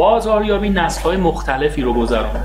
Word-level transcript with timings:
بازاریابی 0.00 0.70
نسل 0.70 1.02
های 1.02 1.16
مختلفی 1.16 1.82
رو 1.82 1.94
گذرانده 1.94 2.40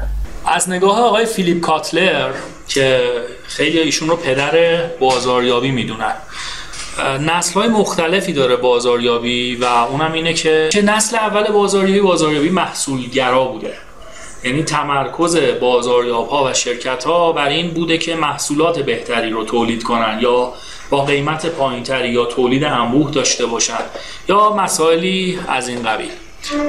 از 0.46 0.70
نگاه 0.70 1.00
آقای 1.00 1.26
فیلیپ 1.26 1.60
کاتلر 1.60 2.32
که 2.68 3.12
خیلی 3.48 3.80
ایشون 3.80 4.10
رو 4.10 4.16
پدر 4.16 4.86
بازاریابی 5.00 5.72
می‌دونن 5.72 6.14
نسل 7.20 7.54
های 7.54 7.70
مختلفی 7.70 8.34
داره 8.34 8.56
بازاریابی 8.56 9.56
و 9.56 9.66
اونم 9.66 10.14
اینه 10.14 10.34
که 10.34 10.70
نسل 10.84 11.16
اول 11.18 11.52
بازاریابی 11.52 12.00
بازاریابی 12.00 12.50
محصولگرا 12.50 13.46
بوده. 13.46 13.74
یعنی 14.44 14.64
تمرکز 14.64 15.38
بازاریاب 15.62 16.30
ها 16.30 16.44
و 16.44 16.54
شرکت 16.54 17.04
ها 17.04 17.32
بر 17.32 17.48
این 17.48 17.72
بوده 17.72 17.98
که 17.98 18.16
محصولات 18.16 18.80
بهتری 18.80 19.30
رو 19.30 19.44
تولید 19.44 19.84
کنن 19.84 20.20
یا 20.22 20.54
با 20.90 21.06
قیمت 21.06 21.46
پایینتری 21.46 22.10
یا 22.10 22.26
تولید 22.26 22.64
انبوه 22.64 23.12
داشته 23.12 23.46
باشن 23.46 23.84
یا 24.30 24.54
مسائلی 24.54 25.40
از 25.48 25.68
این 25.68 25.84
قبیل. 25.84 26.12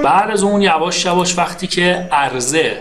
بعد 0.05 0.31
از 0.31 0.43
اون 0.43 0.63
یواش 0.63 1.05
یواش 1.05 1.39
وقتی 1.39 1.67
که 1.67 2.09
عرضه 2.13 2.79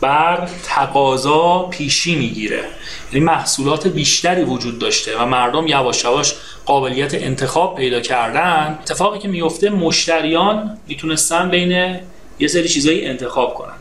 بر 0.00 0.48
تقاضا 0.64 1.58
پیشی 1.58 2.14
می‌گیره. 2.14 2.64
یعنی 3.12 3.24
محصولات 3.24 3.88
بیشتری 3.88 4.42
وجود 4.42 4.78
داشته 4.78 5.18
و 5.18 5.26
مردم 5.26 5.66
یواش 5.66 6.04
یواش 6.04 6.34
قابلیت 6.66 7.14
انتخاب 7.14 7.76
پیدا 7.76 8.00
کردن 8.00 8.78
اتفاقی 8.82 9.18
که 9.18 9.28
میفته 9.28 9.70
مشتریان 9.70 10.78
می‌تونستن 10.88 11.50
بین 11.50 11.96
یه 12.38 12.48
سری 12.48 12.68
چیزایی 12.68 13.06
انتخاب 13.06 13.54
کنن. 13.54 13.74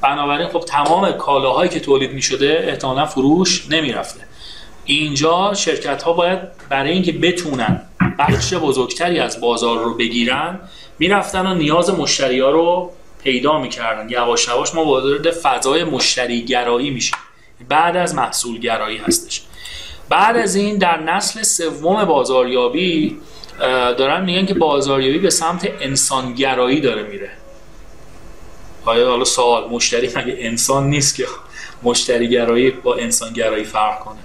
بنابراین 0.00 0.48
خب 0.48 0.60
تمام 0.60 1.12
کالاهایی 1.12 1.70
که 1.70 1.80
تولید 1.80 2.12
می‌شده 2.12 2.64
احتمالا 2.68 3.06
فروش 3.06 3.66
نمی‌رفته. 3.70 4.20
اینجا 4.84 5.54
شرکت 5.54 6.02
ها 6.02 6.12
باید 6.12 6.38
برای 6.68 6.92
اینکه 6.92 7.12
بتونن 7.12 7.82
بخش 8.18 8.54
بزرگتری 8.54 9.20
از 9.20 9.40
بازار 9.40 9.78
رو 9.78 9.94
بگیرن 9.94 10.60
می‌رفتن 10.98 11.46
و 11.46 11.54
نیاز 11.54 11.90
مشتری 11.90 12.40
ها 12.40 12.50
رو 12.50 12.90
پیدا 13.22 13.58
می‌کردن. 13.58 14.10
یواش 14.10 14.48
یواش 14.48 14.74
ما 14.74 14.84
وارد 14.84 15.30
فضای 15.30 15.84
مشتری 15.84 16.44
گرایی 16.44 16.90
میشیم. 16.90 17.18
بعد 17.68 17.96
از 17.96 18.14
محصول 18.14 18.58
گرایی 18.58 18.98
هستش. 18.98 19.42
بعد 20.08 20.36
از 20.36 20.54
این 20.54 20.78
در 20.78 21.00
نسل 21.00 21.42
سوم 21.42 22.04
بازاریابی 22.04 23.18
دارن 23.98 24.24
میگن 24.24 24.46
که 24.46 24.54
بازاریابی 24.54 25.18
به 25.18 25.30
سمت 25.30 25.68
انسانگرایی 25.80 26.80
داره 26.80 27.02
میره. 27.02 27.30
آیا 28.84 29.08
حالا 29.10 29.24
سوال 29.24 29.70
مشتری 29.70 30.06
مگه 30.06 30.36
انسان 30.38 30.90
نیست 30.90 31.16
که 31.16 31.26
مشتری 31.82 32.28
گرایی 32.28 32.70
با 32.70 32.94
انسان 32.94 33.32
گرایی 33.32 33.64
فرق 33.64 33.98
کنه؟ 33.98 34.18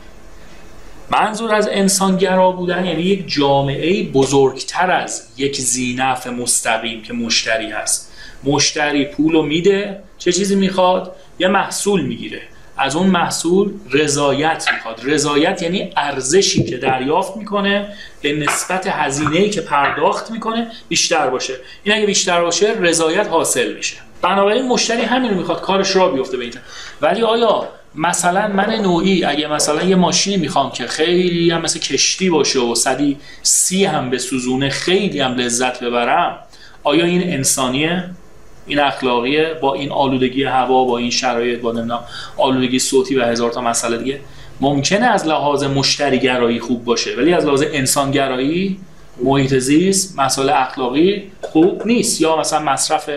منظور 1.12 1.56
از 1.56 1.70
انسانگرا 1.72 2.52
بودن 2.52 2.86
یعنی 2.86 3.02
یک 3.02 3.28
جامعه 3.28 4.04
بزرگتر 4.04 4.92
از 4.92 5.28
یک 5.38 5.58
زینف 5.58 6.28
مستقیم 6.28 7.02
که 7.02 7.14
مشتری 7.14 7.72
هست. 7.72 8.12
مشتری 8.44 9.06
پول 9.06 9.34
رو 9.34 9.42
میده 9.42 10.04
چه 10.18 10.32
چیزی 10.32 10.56
می‌خواد؟ 10.56 11.16
یه 11.40 11.48
محصول 11.48 12.02
می‌گیره. 12.02 12.42
از 12.78 12.96
اون 12.96 13.08
محصول 13.08 13.74
رضایت 13.92 14.70
می‌خواد. 14.74 15.02
رضایت 15.04 15.62
یعنی 15.62 15.92
ارزشی 15.98 16.64
که 16.64 16.78
دریافت 16.78 17.38
می‌کنه 17.38 17.94
به 18.22 18.34
نسبت 18.34 18.88
هزینه‌ای 18.88 19.50
که 19.50 19.62
پرداخت 19.62 20.32
می‌کنه 20.32 20.68
بیشتر 20.88 21.30
باشه. 21.30 21.54
این 21.84 21.96
اگه 21.96 22.06
بیشتر 22.06 22.42
باشه 22.42 22.74
رضایت 22.80 23.28
حاصل 23.28 23.74
میشه. 23.74 23.96
بنابراین 24.22 24.68
مشتری 24.68 25.02
همین 25.02 25.32
رو 25.32 25.38
می‌خواد 25.38 25.62
کارش 25.62 25.96
را 25.96 26.10
بیفته 26.10 26.38
به 26.38 26.44
این 26.44 26.54
ولی 27.02 27.22
آیا 27.22 27.68
مثلا 27.95 28.48
من 28.48 28.76
نوعی 28.76 29.23
اگه 29.23 29.48
مثلا 29.48 29.84
یه 29.84 29.95
ماشینی 29.95 30.38
می‌خوام 30.38 30.72
که 30.72 30.88
خیلی 30.88 31.52
هم 31.52 31.62
مثل 31.62 31.80
کشتی 31.80 32.30
باشه 32.30 32.59
و 32.59 32.76
صدی 32.76 33.18
سی 33.44 33.86
هم 33.86 34.09
به 34.09 34.18
سوزونه 34.18 34.70
خیلی 34.70 35.20
هم 35.20 35.36
لذت 35.36 35.84
ببرم 35.84 36.38
آیا 36.84 37.06
این 37.06 37.34
انسانیه؟ 37.34 38.09
این 38.68 38.80
اخلاقیه؟ 38.80 39.58
با 39.62 39.73
این 39.73 39.92
آلودگی 39.92 40.44
هوا 40.44 40.84
با 40.84 40.98
این 40.98 41.09
شرایط 41.09 41.59
با 41.59 41.72
نمی‌دونم 41.72 42.04
آلودگی 42.38 42.80
صوتی 42.80 43.16
و 43.16 43.25
هزار 43.25 43.52
تا 43.52 43.62
مسئله 43.62 43.97
دیگه؟ 43.97 44.19
ممکنه 44.62 45.06
از 45.06 45.28
لحاظ 45.28 45.63
مشتری 45.63 46.59
خوب 46.59 46.86
باشه 46.86 47.16
ولی 47.16 47.34
از 47.34 47.46
لحاظ 47.46 47.63
انسانگرایی 47.74 48.80
محیط 49.24 49.53
زیست 49.53 50.19
مسائل 50.19 50.50
اخلاقی 50.50 51.31
خوب 51.42 51.81
نیست. 51.86 52.22
یا 52.22 52.38
مثلا 52.38 52.59
مصرف 52.59 53.09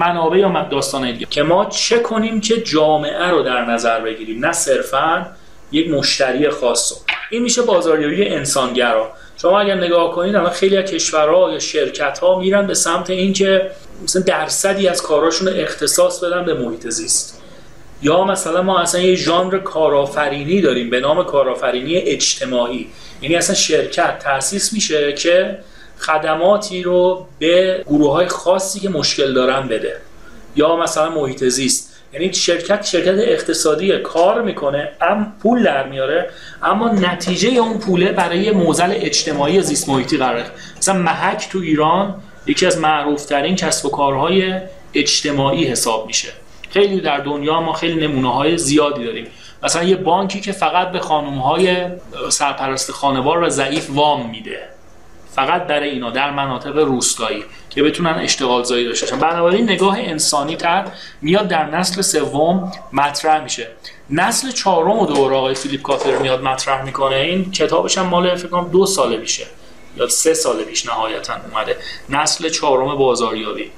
منابع 0.00 0.38
یا 0.38 0.68
داستان 0.70 1.12
دیگه. 1.12 1.26
که 1.30 1.42
ما 1.42 1.64
چه 1.64 1.98
کنیم 1.98 2.40
که 2.40 2.62
جامعه 2.62 3.26
رو 3.30 3.42
در 3.42 3.64
نظر 3.64 4.00
بگیریم 4.00 4.46
نه 4.46 4.52
صرفا 4.52 5.26
یک 5.72 5.90
مشتری 5.90 6.50
خاص 6.50 6.92
این 7.30 7.42
میشه 7.42 7.62
بازاریابی 7.62 8.28
انسانگرا. 8.28 9.12
شما 9.36 9.60
اگر 9.60 9.74
نگاه 9.74 10.12
کنید 10.12 10.36
الان 10.36 10.50
خیلی 10.50 10.76
از 10.76 10.90
کشورها 10.90 11.52
یا 11.52 11.58
شرکت 11.58 12.18
ها 12.18 12.38
میرن 12.38 12.66
به 12.66 12.74
سمت 12.74 13.10
اینکه 13.10 13.70
مثلا 14.04 14.22
درصدی 14.22 14.88
از 14.88 15.02
کاراشون 15.02 15.48
رو 15.48 15.54
اختصاص 15.56 16.24
بدن 16.24 16.44
به 16.44 16.54
محیط 16.54 16.88
زیست. 16.88 17.42
یا 18.02 18.24
مثلا 18.24 18.62
ما 18.62 18.80
اصلا 18.80 19.00
یه 19.00 19.14
ژانر 19.14 19.58
کارآفرینی 19.58 20.60
داریم 20.60 20.90
به 20.90 21.00
نام 21.00 21.24
کارآفرینی 21.24 21.96
اجتماعی. 21.96 22.86
یعنی 23.22 23.36
اصلا 23.36 23.54
شرکت 23.54 24.18
تأسیس 24.18 24.72
میشه 24.72 25.12
که 25.12 25.58
خدماتی 26.00 26.82
رو 26.82 27.26
به 27.38 27.84
گروه 27.86 28.12
های 28.12 28.28
خاصی 28.28 28.80
که 28.80 28.88
مشکل 28.88 29.34
دارن 29.34 29.68
بده. 29.68 29.96
یا 30.56 30.76
مثلا 30.76 31.10
محیط 31.10 31.44
زیست. 31.44 31.90
یعنی 32.12 32.32
شرکت 32.32 32.84
شرکت 32.84 33.14
اقتصادی 33.18 33.98
کار 33.98 34.42
می‌کنه 34.42 34.92
ام 35.00 35.32
پول 35.42 35.62
در 35.62 35.88
میاره 35.88 36.30
اما 36.62 36.88
نتیجه 36.88 37.48
اون 37.48 37.78
پوله 37.78 38.12
برای 38.12 38.50
موزل 38.50 38.92
اجتماعی 38.94 39.62
زیست 39.62 39.88
محیطی 39.88 40.16
قراره. 40.16 40.46
مثلا 40.78 40.94
محک 40.94 41.48
تو 41.52 41.58
ایران 41.58 42.14
یکی 42.46 42.66
از 42.66 42.78
معروفترین 42.78 43.56
کسب 43.56 43.86
و 43.86 43.90
کارهای 43.90 44.54
اجتماعی 44.94 45.64
حساب 45.64 46.06
میشه. 46.06 46.28
خیلی 46.70 47.00
در 47.00 47.18
دنیا 47.18 47.60
ما 47.60 47.72
خیلی 47.72 48.06
نمونه 48.06 48.34
های 48.34 48.58
زیادی 48.58 49.04
داریم. 49.04 49.26
مثلا 49.62 49.82
یه 49.82 49.96
بانکی 49.96 50.40
که 50.40 50.52
فقط 50.52 50.92
به 50.92 50.98
خانم 50.98 51.38
های 51.38 51.86
سرپرست 52.30 52.90
خانوار 52.90 53.42
و 53.42 53.48
ضعیف 53.48 53.90
وام 53.90 54.30
میده. 54.30 54.68
فقط 55.34 55.66
در 55.66 55.80
اینا 55.80 56.10
در 56.10 56.30
مناطق 56.30 56.76
روستایی 56.78 57.44
که 57.70 57.82
بتونن 57.82 58.14
اشتغال 58.14 58.62
زایی 58.62 58.84
داشته 58.84 59.06
باشن. 59.06 59.18
بنابراین 59.18 59.64
نگاه 59.64 59.96
انسانی 59.98 60.56
تر 60.56 60.86
میاد 61.22 61.48
در 61.48 61.64
نسل 61.70 62.02
سوم 62.02 62.72
مطرح 62.92 63.42
میشه. 63.42 63.68
نسل 64.10 64.50
چهارم 64.50 64.98
و 64.98 65.06
دوره 65.06 65.36
آقای 65.36 65.54
فیلیپ 65.54 65.82
کاتر 65.82 66.18
میاد 66.18 66.42
مطرح 66.42 66.84
می‌کنه. 66.84 67.16
این 67.16 67.50
کتابش 67.50 67.98
هم 67.98 68.06
مال 68.06 68.36
فکر 68.36 68.64
دو 68.72 68.86
ساله 68.86 69.16
میشه. 69.16 69.46
یا 69.96 70.08
سه 70.08 70.34
سال 70.34 70.64
پیش 70.64 70.86
نهایتا 70.86 71.34
اومده. 71.50 71.76
نسل 72.08 72.48
چهارم 72.48 72.94
بازاریابی. 72.94 73.70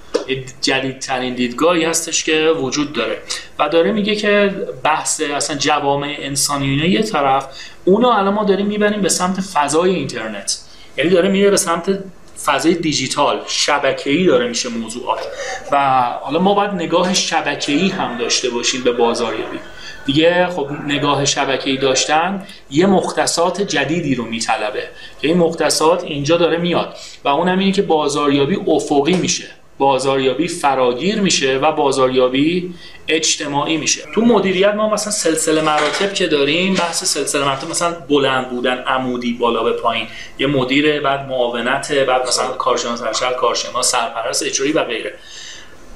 جدیدترین 0.60 1.34
دیدگاهی 1.34 1.84
هستش 1.84 2.24
که 2.24 2.52
وجود 2.60 2.92
داره. 2.92 3.18
و 3.58 3.68
داره 3.68 3.92
میگه 3.92 4.16
که 4.16 4.54
بحث 4.82 5.20
اصلا 5.20 5.56
جوامع 5.56 6.16
انسانی 6.18 6.66
یه 6.66 7.02
طرف. 7.02 7.46
اونو 7.84 8.08
الان 8.08 8.34
ما 8.34 8.44
داریم 8.44 8.66
می‌بریم 8.66 9.00
به 9.00 9.08
سمت 9.08 9.40
فضای 9.40 9.94
اینترنت. 9.94 10.58
یعنی 10.96 11.10
داره 11.10 11.28
میره 11.28 11.50
به 11.50 11.56
سمت 11.56 11.98
فضای 12.44 12.74
دیجیتال 12.74 13.40
شبکه‌ای 13.46 14.26
داره 14.26 14.48
میشه 14.48 14.68
موضوعات. 14.68 15.20
و 15.72 16.02
حالا 16.22 16.38
ما 16.38 16.54
باید 16.54 16.70
نگاه 16.70 17.14
شبکه‌ای 17.14 17.88
هم 17.88 18.18
داشته 18.18 18.50
باشیم 18.50 18.82
به 18.82 18.92
بازاریابی. 18.92 19.58
دیگه 20.06 20.46
خب 20.46 20.68
نگاه 20.86 21.24
شبکه‌ای 21.24 21.76
داشتن 21.76 22.46
یه 22.70 22.86
مختصات 22.86 23.62
جدیدی 23.62 24.14
رو 24.14 24.24
میطلبه. 24.24 24.82
که 25.22 25.28
این 25.28 25.36
مختصات 25.36 26.04
اینجا 26.04 26.36
داره 26.36 26.56
میاد. 26.56 26.96
و 27.24 27.28
اونم 27.28 27.58
اینه 27.58 27.72
که 27.72 27.82
بازاریابی 27.82 28.58
افقی 28.66 29.14
میشه. 29.14 29.46
بازاریابی 29.82 30.48
فراگیر 30.48 31.20
میشه 31.20 31.58
و 31.58 31.72
بازاریابی 31.72 32.74
اجتماعی 33.08 33.76
میشه. 33.76 34.02
تو 34.14 34.20
مدیریت 34.20 34.74
ما 34.74 34.88
مثلا 34.88 35.12
سلسله 35.12 35.62
مراتب 35.62 36.14
که 36.14 36.26
داریم 36.26 36.74
بحث 36.74 37.04
سلسله 37.04 37.44
مراتب 37.44 37.70
مثلا 37.70 37.92
بلند 38.08 38.50
بودن 38.50 38.78
عمودی 38.78 39.32
بالا 39.32 39.62
به 39.62 39.72
پایین. 39.72 40.06
یه 40.38 40.46
مدیر 40.46 41.00
بعد 41.00 41.28
معاونت 41.28 41.92
بعد 41.92 42.26
مثلا 42.28 42.48
کارشناس 42.48 43.02
ارشد 43.02 43.36
کارشناس 43.36 43.90
سرپرست 43.90 44.42
اجرایی 44.42 44.72
و 44.72 44.84
غیره. 44.84 45.14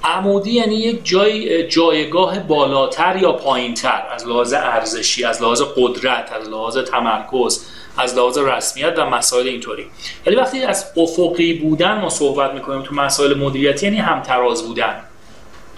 عمودی 0.04 0.50
یعنی 0.50 0.74
یک 0.74 1.00
جای 1.04 1.68
جایگاه 1.68 2.38
بالاتر 2.38 3.16
یا 3.16 3.32
پایینتر. 3.32 4.02
از 4.14 4.26
لحاظ 4.26 4.52
ارزشی 4.52 5.24
از 5.24 5.42
لحاظ 5.42 5.62
قدرت 5.76 6.32
از 6.40 6.48
لحاظ 6.48 6.78
تمرکز. 6.78 7.66
از 7.98 8.16
لحاظ 8.16 8.38
رسمیت 8.38 8.94
و 8.96 9.10
مسائل 9.10 9.48
اینطوری. 9.48 9.86
ولی 10.26 10.36
وقتی 10.36 10.62
از 10.62 10.84
افقی 10.96 11.52
بودن 11.52 12.00
ما 12.00 12.08
صحبت 12.08 12.54
می‌کنیم 12.54 12.82
تو 12.82 12.94
مسائل 12.94 13.38
مدیریتی 13.38 13.86
یعنی 13.86 13.98
همتراز 13.98 14.62
بودن. 14.66 14.94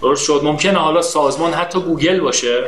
درست 0.03 0.25
شد؟ 0.25 0.41
ممکنه 0.45 0.79
حالا 0.79 1.03
سازمان 1.03 1.53
حتی 1.53 1.81
گوگل 1.81 2.21
باشه 2.21 2.65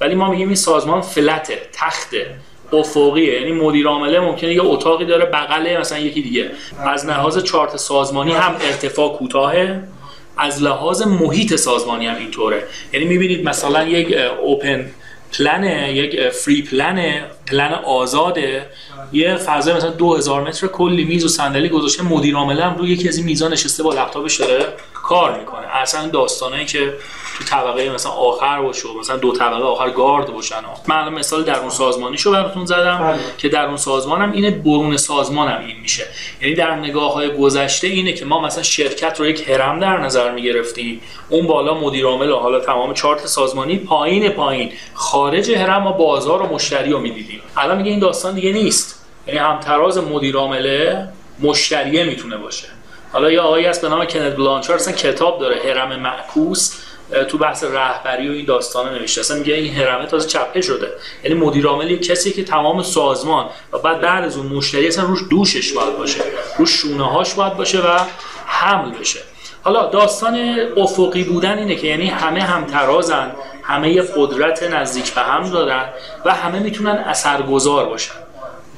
ولی 0.00 0.14
ما 0.14 0.30
میگیم 0.30 0.48
این 0.48 0.56
سازمان 0.56 1.00
فلته 1.00 1.68
تخته 1.72 2.34
افقیه. 2.72 3.40
یعنی 3.40 3.52
مدیر 3.52 3.86
عامله 3.86 4.20
ممکنه 4.20 4.54
یه 4.54 4.62
اتاقی 4.64 5.04
داره 5.04 5.24
بغل 5.24 5.76
مثلا 5.80 5.98
یکی 5.98 6.22
دیگه. 6.22 6.50
از 6.78 7.06
لحاظ 7.06 7.38
چارت 7.38 7.76
سازمانی 7.76 8.32
هم 8.32 8.54
ارتفاع 8.60 9.16
کوتاهه 9.16 9.82
از 10.38 10.62
لحاظ 10.62 11.02
محیط 11.02 11.56
سازمانی 11.56 12.06
هم 12.06 12.16
اینطوره. 12.16 12.64
یعنی 12.92 13.06
می‌بینید 13.06 13.48
مثلا 13.48 13.84
یک 13.84 14.16
اوپن 14.42 14.90
پلن 15.38 15.64
یک 15.88 16.28
فری 16.28 16.62
پلن 16.62 17.20
پلن 17.46 17.72
آزاده. 17.72 18.66
یه 19.12 19.36
فضای 19.36 19.74
مثلا 19.74 19.90
2000 19.90 20.48
متر 20.48 20.66
کلی 20.66 21.04
میز 21.04 21.24
و 21.24 21.28
صندلی 21.28 21.68
گذاشته. 21.68 22.02
مدیر 22.02 22.36
عامل 22.36 22.60
هم 22.60 22.76
روی 22.76 22.90
یکی 22.90 23.08
از 23.08 23.16
این 23.16 23.26
میزا 23.26 23.48
نشسته 23.48 23.82
با 23.82 23.94
لپتاپش 23.94 24.36
داره. 24.36 24.66
کار 25.02 25.38
می‌کنه. 25.38 25.66
اصلا 25.76 26.08
داستانایی 26.08 26.66
که 26.66 26.94
تو 27.38 27.44
طبقه 27.44 27.90
مثلا 27.90 28.12
آخر 28.12 28.62
باشه 28.62 28.88
مثلا 29.00 29.16
دو 29.16 29.32
طبقه 29.32 29.64
آخر 29.64 29.90
گارد 29.90 30.32
باشن. 30.32 30.56
من 30.88 31.08
مثال 31.08 31.44
درون 31.44 31.70
سازمانیشو 31.70 32.32
براتون 32.32 32.66
زدم 32.66 32.98
بله. 32.98 33.18
که 33.38 33.48
درون 33.48 33.76
سازمانم 33.76 34.32
اینه 34.32 34.50
برون 34.50 34.96
سازمانم 34.96 35.64
این 35.66 35.80
میشه. 35.80 36.06
یعنی 36.40 36.54
در 36.54 36.76
نگاه 36.76 37.14
های 37.14 37.36
گذشته 37.36 37.86
اینه 37.86 38.12
که 38.12 38.24
ما 38.24 38.40
مثلا 38.40 38.62
شرکت 38.62 39.20
رو 39.20 39.26
یک 39.26 39.48
هرم 39.48 39.80
در 39.80 39.96
نظر 39.96 40.30
می‌گرفتیم. 40.32 41.00
اون 41.28 41.46
بالا 41.46 41.74
مدیر 41.74 42.06
عامل 42.06 42.30
و 42.30 42.36
حالا 42.36 42.60
تمام 42.60 42.94
چارت 42.94 43.26
سازمانی 43.26 43.76
پایین 43.76 44.28
پایین. 44.28 44.72
خارج 44.94 45.50
هرم 45.50 45.82
ما 45.82 45.92
بازار 45.92 46.42
و 46.42 46.46
مشتری 46.54 46.90
رو 46.90 46.98
می‌دیدیم. 46.98 47.40
الان 47.56 47.76
میگه 47.76 47.90
این 47.90 48.00
داستان 48.00 48.34
دیگه 48.34 48.52
نیست. 48.52 49.04
یعنی 49.26 49.40
همتراز 49.40 49.98
مدیر 49.98 50.36
عامله 50.36 51.08
مشتریه 51.40 52.04
می‌تونه 52.04 52.36
باشه. 52.36 52.68
حالا 53.12 53.30
یه 53.30 53.40
آقایی 53.40 53.66
هست 53.66 53.82
به 53.82 53.88
نام 53.88 54.04
کنت 54.04 54.36
بلانچار 54.36 54.76
اصلا 54.76 54.92
کتاب 54.94 55.40
داره 55.40 55.60
هرم 55.64 56.00
معکوس 56.00 56.78
تو 57.28 57.38
بحث 57.38 57.64
رهبری 57.64 58.28
و 58.28 58.32
این 58.32 58.44
داستان 58.44 58.94
نوشته. 58.94 59.20
اصلا 59.20 59.36
میگه 59.36 59.54
این 59.54 59.74
هرمه 59.74 60.06
تازه 60.06 60.28
چپه 60.28 60.60
شده. 60.60 60.88
یعنی 61.24 61.36
مدیر 61.36 61.66
عامل 61.66 61.96
کسی 61.96 62.32
که 62.32 62.44
تمام 62.44 62.82
سازمان 62.82 63.46
و 63.72 63.78
بعد 63.78 64.00
بعد 64.00 64.24
از 64.24 64.36
اون 64.36 64.46
مشتری 64.46 64.88
اصلا 64.88 65.04
روش 65.04 65.20
دوشش 65.30 65.72
باید 65.72 65.98
باشه 65.98 66.20
روش 66.58 66.70
شونه 66.70 67.10
هاش 67.10 67.34
باید 67.34 67.56
باشه 67.56 67.80
و 67.80 67.98
حمل 68.46 68.90
بشه. 68.90 69.20
حالا 69.64 69.86
داستان 69.86 70.56
افقی 70.76 71.24
بودن 71.24 71.58
اینه 71.58 71.76
که 71.76 71.86
یعنی 71.86 72.06
همه 72.06 72.42
همترازن 72.42 73.32
همه 73.62 73.92
یه 73.92 74.02
قدرت 74.16 74.62
نزدیک 74.62 75.14
به 75.14 75.20
هم 75.20 75.50
دارن 75.50 75.84
و 76.24 76.34
همه 76.34 76.58
می‌تونن 76.58 77.04
اثرگذار 77.06 77.86
باشن. 77.86 78.14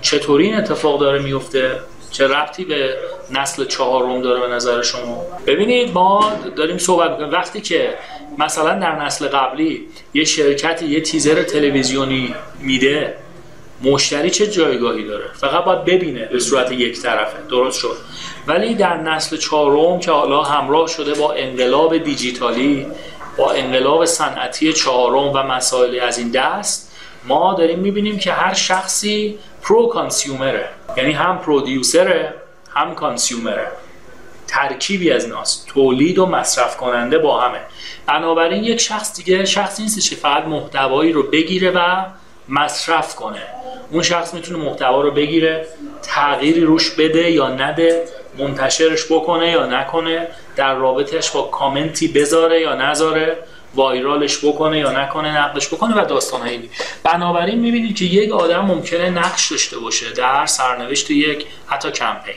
چطوری 0.02 0.44
این 0.44 0.56
اتفاق 0.56 1.00
داره 1.00 1.18
میفته؟ 1.18 1.80
چه 2.10 2.28
ربطی 2.28 2.64
به 2.64 2.96
نسل 3.30 3.64
چهارم 3.64 4.22
داره 4.22 4.40
به 4.40 4.54
نظر 4.54 4.82
شما؟ 4.82 5.26
ببینید 5.46 5.92
ما 5.94 6.32
داریم 6.56 6.78
صحبت 6.78 7.10
می‌کنیم. 7.10 7.30
وقتی 7.30 7.60
که 7.60 7.94
مثلا 8.38 8.78
در 8.78 9.04
نسل 9.04 9.28
قبلی 9.28 9.88
یه 10.14 10.24
شرکتی 10.24 10.86
یه 10.86 11.00
تیزر 11.00 11.42
تلویزیونی 11.42 12.34
میده 12.60 13.14
مشتری 13.82 14.30
چه 14.30 14.46
جایگاهی 14.46 15.04
داره؟ 15.04 15.24
فقط 15.34 15.64
باید 15.64 15.84
ببینه 15.84 16.24
به 16.26 16.38
صورت 16.38 16.72
یک 16.72 17.02
طرفه. 17.02 17.38
درست 17.50 17.78
شد. 17.78 17.96
ولی 18.46 18.74
در 18.74 18.96
نسل 18.96 19.36
چهارم 19.36 20.00
که 20.00 20.10
حالا 20.10 20.42
همراه 20.42 20.88
شده 20.88 21.14
با 21.14 21.32
انقلاب 21.32 21.98
دیجیتالی 21.98 22.86
با 23.36 23.52
انقلاب 23.52 24.04
صنعتی 24.04 24.72
چهارم 24.72 25.30
و 25.34 25.42
مسائلی 25.42 26.00
از 26.00 26.18
این 26.18 26.30
دست 26.30 26.92
ما 27.24 27.54
داریم 27.54 27.78
می‌بینیم 27.78 28.18
که 28.18 28.32
هر 28.32 28.54
شخصی 28.54 29.38
prosumer 29.62 29.86
ه 29.86 30.68
یعنی 30.96 31.12
هم 31.12 31.38
producer 31.38 32.24
ه 32.24 32.34
هم 32.74 32.94
consumer 32.94 33.54
ه. 33.54 33.68
ترکیبی 34.46 35.10
از 35.10 35.28
ناس 35.28 35.64
تولید 35.64 36.18
و 36.18 36.26
مصرف 36.26 36.76
کننده 36.76 37.18
با 37.18 37.40
همه. 37.40 37.60
بنابراین 38.06 38.64
یک 38.64 38.80
شخص 38.80 39.16
دیگه 39.16 39.44
شخصی 39.44 39.82
نیست 39.82 40.10
که 40.10 40.16
فقط 40.16 40.44
محتوایی 40.44 41.12
رو 41.12 41.22
بگیره 41.22 41.70
و 41.70 42.04
مصرف 42.48 43.14
کنه. 43.14 43.42
اون 43.90 44.02
شخص 44.02 44.34
می‌تونه 44.34 44.58
محتوا 44.58 45.00
رو 45.00 45.10
بگیره 45.10 45.66
تغییری 46.02 46.60
روش 46.60 46.90
بده 46.90 47.30
یا 47.30 47.48
نده 47.48 48.04
منتشرش 48.38 49.12
بکنه 49.12 49.50
یا 49.50 49.66
نکنه 49.66 50.28
در 50.56 50.74
رابطش 50.74 51.30
با 51.30 51.42
کامنتی 51.42 52.08
بذاره 52.08 52.60
یا 52.60 52.74
نذاره 52.74 53.38
وایرالش 53.74 54.44
بکنه 54.44 54.78
یا 54.78 55.02
نکنه 55.02 55.38
نقدش 55.38 55.68
بکنه 55.68 56.02
و 56.02 56.04
داستان 56.04 56.40
هایی 56.40 56.70
بنابراین 57.04 57.58
می‌بینید 57.58 57.96
که 57.96 58.04
یک 58.04 58.32
آدم 58.32 58.60
ممکنه 58.60 59.10
نقش 59.10 59.50
داشته 59.50 59.78
باشه 59.78 60.12
در 60.12 60.46
سرنوشت 60.46 61.10
یک 61.10 61.46
حتی 61.66 61.90
کمپین. 61.90 62.34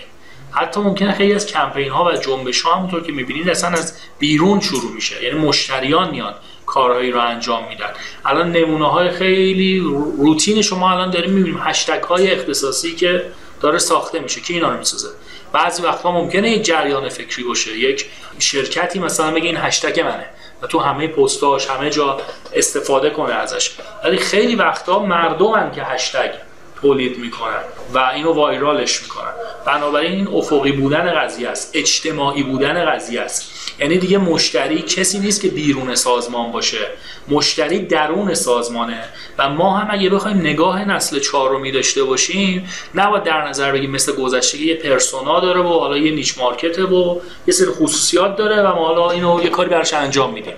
حتی 0.57 0.79
ممکنه 0.79 1.13
خیلی 1.13 1.33
از 1.33 1.45
کمپین 1.45 1.89
ها 1.89 2.05
و 2.05 2.11
جنبش 2.11 2.61
ها 2.61 2.75
همونطور 2.75 3.03
که 3.03 3.11
می‌بینید 3.11 3.49
اصلا 3.49 3.69
از 3.69 3.93
بیرون 4.19 4.59
شروع 4.59 4.91
میشه. 4.91 5.23
یعنی 5.23 5.39
مشتریان 5.39 6.09
میان 6.09 6.33
کارهایی 6.65 7.11
رو 7.11 7.19
انجام 7.19 7.67
میدن. 7.67 7.89
الان 8.25 8.51
نمونه 8.51 8.91
های 8.91 9.09
خیلی 9.09 9.79
روتین 10.17 10.61
شما 10.61 10.91
الان 10.91 11.09
داریم 11.09 11.31
می‌بینیم. 11.31 11.59
هشتگ 11.63 12.03
های 12.03 12.31
اختصاصی 12.31 12.95
که 12.95 13.25
داره 13.61 13.77
ساخته 13.77 14.19
میشه. 14.19 14.41
کی 14.41 14.53
اینا 14.53 14.69
رو 14.69 14.77
می‌سازه؟ 14.77 15.09
بعضی 15.53 15.83
وقتا 15.83 16.11
ممکنه 16.11 16.51
یک 16.51 16.63
جریان 16.63 17.09
فکری 17.09 17.43
باشه. 17.43 17.77
یک 17.77 18.05
شرکتی 18.39 18.99
مثلا 18.99 19.31
بگه 19.31 19.45
این 19.45 19.57
هشتگ 19.57 19.99
منه 19.99 20.25
و 20.61 20.67
تو 20.67 20.79
همه 20.79 21.07
پستاش 21.07 21.67
همه 21.67 21.89
جا 21.89 22.17
استفاده 22.53 23.09
کنه 23.09 23.33
ازش. 23.33 23.71
ولی 24.03 24.17
خیلی 24.17 24.55
وقتا 24.55 24.99
مردمن 24.99 25.71
که 25.71 25.83
هشتگ 25.83 26.46
تولید 26.81 27.17
می‌کنن 27.17 27.63
و 27.93 27.99
اینو 28.15 28.33
وایرالش 28.33 29.01
می‌کنن. 29.01 29.31
بنابراین 29.65 30.11
این 30.11 30.27
افقی 30.27 30.71
بودن 30.71 31.13
قضیه 31.13 31.49
است 31.49 31.71
اجتماعی 31.73 32.43
بودن 32.43 32.85
قضیه 32.85 33.21
است. 33.21 33.51
یعنی 33.79 33.97
دیگه 33.97 34.17
مشتری 34.17 34.81
کسی 34.81 35.19
نیست 35.19 35.41
که 35.41 35.47
بیرون 35.47 35.95
سازمان 35.95 36.51
باشه. 36.51 36.87
مشتری 37.27 37.79
درون 37.79 38.33
سازمانه. 38.33 39.03
و 39.37 39.49
ما 39.49 39.77
هم 39.77 39.87
اگه 39.91 40.09
بخوایم 40.09 40.37
نگاه 40.37 40.85
نسل 40.85 41.19
چهارمی 41.19 41.71
داشته 41.71 42.03
باشیم 42.03 42.69
نباید 42.95 43.23
در 43.23 43.47
نظر 43.47 43.71
بگیم 43.71 43.91
مثل 43.91 44.15
گذشته 44.15 44.57
یه 44.57 44.75
پرسونا 44.75 45.39
داره 45.39 45.59
و 45.59 45.79
حالا 45.79 45.97
یه 45.97 46.11
نیچ 46.11 46.37
مارکته 46.37 46.83
و 46.83 47.19
یه 47.47 47.53
سری 47.53 47.67
خصوصیات 47.67 48.35
داره 48.35 48.61
و 48.61 48.75
ما 48.75 48.87
حالا 48.87 49.11
اینو 49.11 49.43
یه 49.43 49.49
کاری 49.49 49.69
براش 49.69 49.93
انجام 49.93 50.33
میدیم. 50.33 50.53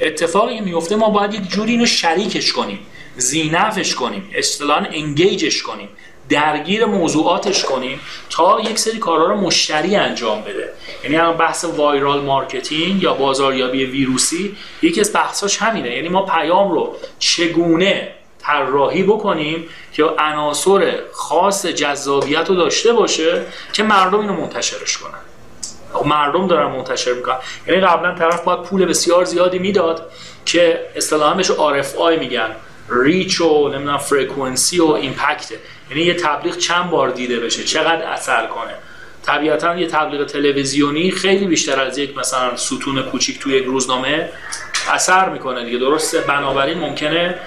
اتفاقی 0.00 0.60
میفته 0.60 0.96
ما 0.96 1.10
باید 1.10 1.34
یک 1.34 1.48
جوری 1.48 1.72
اینو 1.72 1.86
شریکش 1.86 2.52
کنیم. 2.52 2.78
ذینفعش 3.16 3.94
کنیم 3.94 4.30
اصطلاحا 4.34 4.86
engage 4.92 5.44
ش 5.44 5.62
کنیم 5.62 5.88
درگیر 6.28 6.84
موضوعاتش 6.84 7.64
کنیم 7.64 8.00
تا 8.30 8.60
یک 8.60 8.78
سری 8.78 8.98
کارها 8.98 9.26
رو 9.26 9.36
مشتری 9.36 9.96
انجام 9.96 10.42
بده. 10.42 10.72
یعنی 11.04 11.16
الان 11.16 11.36
بحث 11.36 11.64
viral 11.64 12.20
marketing 12.20 13.02
یا 13.02 13.14
بازاریابی 13.14 13.84
ویروسی 13.84 14.56
یکی 14.82 15.00
از 15.00 15.12
بحثاش 15.12 15.62
همینه. 15.62 15.90
یعنی 15.90 16.08
ما 16.08 16.22
پیام 16.22 16.72
رو 16.72 16.96
چگونه 17.18 18.08
طراحی 18.38 19.02
بکنیم 19.02 19.68
که 19.92 20.04
عناصر 20.04 20.98
خاص 21.12 21.66
جذابیت 21.66 22.48
رو 22.48 22.54
داشته 22.54 22.92
باشه 22.92 23.42
که 23.72 23.82
مردم 23.82 24.20
اینو 24.20 24.32
منتشرش 24.32 24.98
کنن. 24.98 25.20
خب 25.92 26.06
مردم 26.06 26.46
دارن 26.46 26.66
منتشر 26.66 27.12
می‌کنن. 27.12 27.36
یعنی 27.66 27.80
قبلا 27.80 28.14
طرف 28.14 28.44
باید 28.44 28.62
پول 28.62 28.84
بسیار 28.84 29.24
زیادی 29.24 29.58
می‌داد 29.58 30.10
که 30.46 30.86
اصطلاحا 30.96 31.34
بهش 31.34 31.50
RFI 31.50 32.18
میگن. 32.18 32.56
ریچ 32.88 33.40
و 33.40 33.68
نمی‌دونم 33.68 33.98
فرکانسی 33.98 34.80
و 34.80 34.86
ایمپکت 34.86 35.50
یعنی 35.90 36.02
یه 36.02 36.14
تبلیغ 36.14 36.56
چند 36.56 36.90
بار 36.90 37.10
دیده 37.10 37.40
بشه 37.40 37.64
چقدر 37.64 38.02
اثر 38.02 38.46
کنه. 38.46 38.74
طبیعتا 39.22 39.76
یه 39.76 39.86
تبلیغ 39.86 40.26
تلویزیونی 40.26 41.10
خیلی 41.10 41.46
بیشتر 41.46 41.80
از 41.80 41.98
یک 41.98 42.18
مثلا 42.18 42.56
ستون 42.56 43.02
کوچیک 43.02 43.38
توی 43.38 43.54
یک 43.54 43.64
روزنامه 43.64 44.28
اثر 44.90 45.28
می‌کنه 45.28 45.64
دیگه. 45.64 45.78
درسته 45.78 46.20
بنابراین 46.20 46.78
ممکنه 46.78 47.38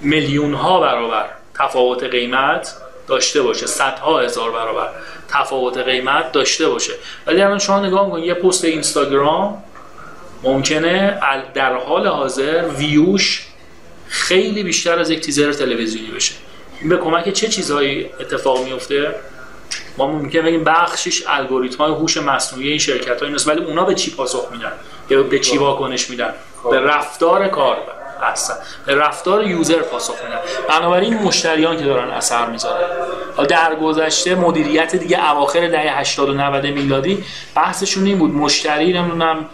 میلیون 0.00 0.54
ها 0.54 0.80
برابر 0.80 1.28
تفاوت 1.54 2.02
قیمت 2.02 2.74
داشته 3.08 3.42
باشه. 3.42 3.66
صدها 3.66 4.20
هزار 4.20 4.50
برابر 4.50 4.88
تفاوت 5.28 5.78
قیمت 5.78 6.32
داشته 6.32 6.68
باشه. 6.68 6.92
ولی 7.26 7.42
الان 7.42 7.58
شما 7.58 7.80
نگاه 7.80 8.06
می‌کنید 8.06 8.24
یه 8.24 8.34
پست 8.34 8.64
اینستاگرام 8.64 9.62
ممکنه 10.42 11.20
در 11.54 11.74
حال 11.74 12.06
حاضر 12.06 12.68
ویوش 12.78 13.45
خیلی 14.16 14.62
بیشتر 14.62 14.98
از 14.98 15.10
یک 15.10 15.20
تیزر 15.20 15.52
تلویزیونی 15.52 16.10
بشه. 16.10 16.34
این 16.80 16.88
به 16.88 16.96
کمک 16.96 17.32
چه 17.32 17.48
چیزهایی 17.48 18.10
اتفاق 18.20 18.64
میفته 18.64 19.14
ما 19.98 20.06
ممکن 20.06 20.42
بگیم 20.42 20.64
بخشش 20.64 21.22
الگوریتم 21.26 21.78
های 21.78 21.92
هوش 21.92 22.16
مصنوعی 22.16 22.68
این 22.68 22.78
شرکت 22.78 23.22
های 23.22 23.36
ولی 23.46 23.64
اونا 23.64 23.84
به 23.84 23.94
چی 23.94 24.10
پاسخ 24.10 24.48
میدن؟ 24.52 24.72
یا 25.10 25.22
به 25.22 25.38
چی 25.38 25.58
واکنش 25.58 26.10
میدن؟ 26.10 26.34
به 26.70 26.80
رفتار 26.80 27.48
کار 27.48 27.76
اصلا 28.22 28.56
به 28.86 28.94
رفتار 28.94 29.46
یوزر 29.46 29.82
پاسخ 29.82 30.14
میدن. 30.24 30.38
بنابراین 30.68 31.14
مشتریان 31.14 31.76
که 31.76 31.84
دارن 31.84 32.10
اثر 32.10 32.50
می‌ذارن. 32.50 32.86
در 33.48 33.74
گذشته 33.74 34.34
مدیریت 34.34 34.96
دیگه 34.96 35.30
اواخر 35.30 35.68
دهه 35.68 35.98
80 35.98 36.28
و 36.28 36.34
90 36.34 36.66
میلادی 36.66 37.24
بحثشون 37.54 38.06
این 38.06 38.18
بود. 38.18 38.34
مشتری 38.34 38.92
نمی‌دونم 38.92 39.48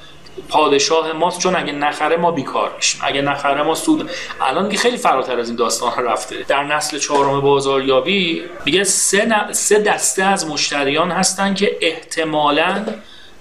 پادشاه 0.48 1.12
ماست 1.12 1.38
چون 1.38 1.56
اگه 1.56 1.72
نخره 1.72 2.16
ما 2.16 2.30
بیکار 2.30 2.72
میشیم. 2.76 3.00
اگه 3.04 3.22
نخره 3.22 3.62
ما 3.62 3.74
سود. 3.74 4.10
الان 4.40 4.68
دیگه 4.68 4.82
خیلی 4.82 4.96
فراتر 4.96 5.40
از 5.40 5.48
این 5.48 5.56
داستان 5.56 6.04
رفته. 6.04 6.44
در 6.48 6.62
نسل 6.64 6.98
چهارم 6.98 7.40
بازاریابی 7.40 8.42
میگه 8.64 8.84
سه, 8.84 9.52
سه 9.52 9.78
دسته 9.78 10.24
از 10.24 10.46
مشتریان 10.46 11.10
هستن 11.10 11.54
که 11.54 11.76
احتمالا 11.80 12.86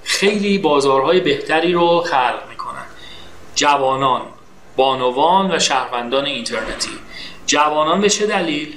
خیلی 0.04 0.58
بازارهای 0.58 1.20
بهتری 1.20 1.74
رو 1.74 2.02
خلق 2.02 2.44
می‌کنن. 2.50 2.86
جوانان 3.56 4.22
بانوان 4.76 5.56
و 5.56 5.60
شهروندان 5.60 6.26
اینترنتی. 6.26 6.92
جوانان 7.46 8.02
به 8.02 8.10
چه 8.10 8.26
دلیل 8.26 8.76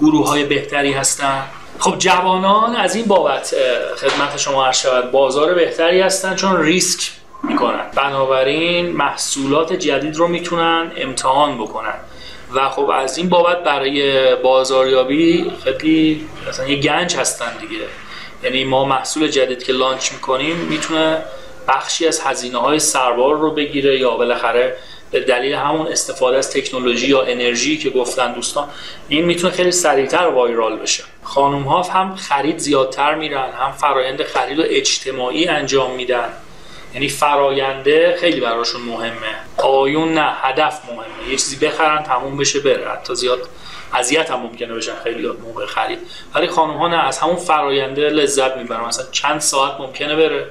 گروه 0.00 0.28
های 0.28 0.44
بهتری 0.44 0.92
هستن؟ 0.92 1.42
خب 1.78 1.98
جوانان 1.98 2.76
از 2.76 2.96
این 2.96 3.04
بابت 3.04 3.54
خدمت 3.96 4.36
شما 4.36 4.66
عرض 4.66 4.78
شود 4.78 5.10
بازار 5.10 5.54
بهتری 5.54 6.00
هستن 6.00 6.36
چون 6.36 6.62
ریسک 6.62 7.17
می‌کنن. 7.42 7.86
بنابراین 7.94 8.86
محصولات 8.92 9.72
جدید 9.72 10.16
رو 10.16 10.28
می‌تونن 10.28 10.92
امتحان 10.96 11.58
بکنن. 11.58 11.94
و 12.54 12.68
خب 12.68 12.90
از 12.90 13.18
این 13.18 13.28
بابت 13.28 13.64
برای 13.64 14.34
بازاریابی 14.36 15.52
خیلی 15.64 16.28
مثلا 16.48 16.68
یه 16.68 16.76
گنج 16.76 17.16
هستن 17.16 17.52
دیگه. 17.60 17.84
یعنی 18.42 18.64
ما 18.64 18.84
محصول 18.84 19.28
جدید 19.28 19.62
که 19.62 19.72
لانچ 19.72 20.12
می‌کنیم 20.12 20.56
می‌تونه 20.56 21.22
بخشی 21.68 22.06
از 22.06 22.20
هزینه 22.20 22.58
های 22.58 22.78
سربار 22.78 23.36
رو 23.36 23.50
بگیره 23.50 23.98
یا 23.98 24.10
بالاخره 24.10 24.76
به 25.10 25.20
دلیل 25.20 25.54
همون 25.54 25.86
استفاده 25.86 26.36
از 26.36 26.50
تکنولوژی 26.50 27.06
یا 27.06 27.22
انرژی 27.22 27.78
که 27.78 27.90
گفتن 27.90 28.32
دوستان 28.32 28.68
این 29.08 29.24
می‌تونه 29.24 29.52
خیلی 29.52 29.72
سریعتر 29.72 30.26
وایرال 30.26 30.76
بشه. 30.76 31.04
خانم 31.22 31.62
ها 31.62 31.82
هم 31.82 32.16
خرید 32.16 32.58
زیادتر 32.58 33.14
میرن 33.14 33.50
هم 33.58 33.72
فرایند 33.72 34.22
خرید 34.22 34.58
و 34.58 34.62
اجتماعی 34.66 35.48
انجام 35.48 35.90
میدن. 35.94 36.28
یعنی 36.94 37.08
فراینده 37.08 38.16
خیلی 38.20 38.40
براشون 38.40 38.82
مهمه. 38.82 39.34
آیون 39.56 40.14
نه 40.14 40.32
هدف 40.34 40.80
مهمه. 40.88 41.30
یه 41.30 41.36
چیزی 41.36 41.66
بخرن 41.66 42.02
تموم 42.02 42.36
بشه 42.36 42.60
بره. 42.60 42.90
حتی 42.90 43.14
زیاد 43.14 43.48
اذیت 43.94 44.30
هم 44.30 44.40
ممکنه 44.40 44.74
بشن 44.74 44.94
خیلی 45.04 45.28
موقع 45.28 45.66
خرید. 45.66 45.98
ولی 46.34 46.46
خانم 46.46 46.74
ها 46.74 46.88
نه 46.88 47.06
از 47.06 47.18
همون 47.18 47.36
فراینده 47.36 48.08
لذت 48.08 48.56
می‌برن. 48.56 48.84
مثلا 48.84 49.06
چند 49.12 49.40
ساعت 49.40 49.80
ممکنه 49.80 50.16
بره. 50.16 50.50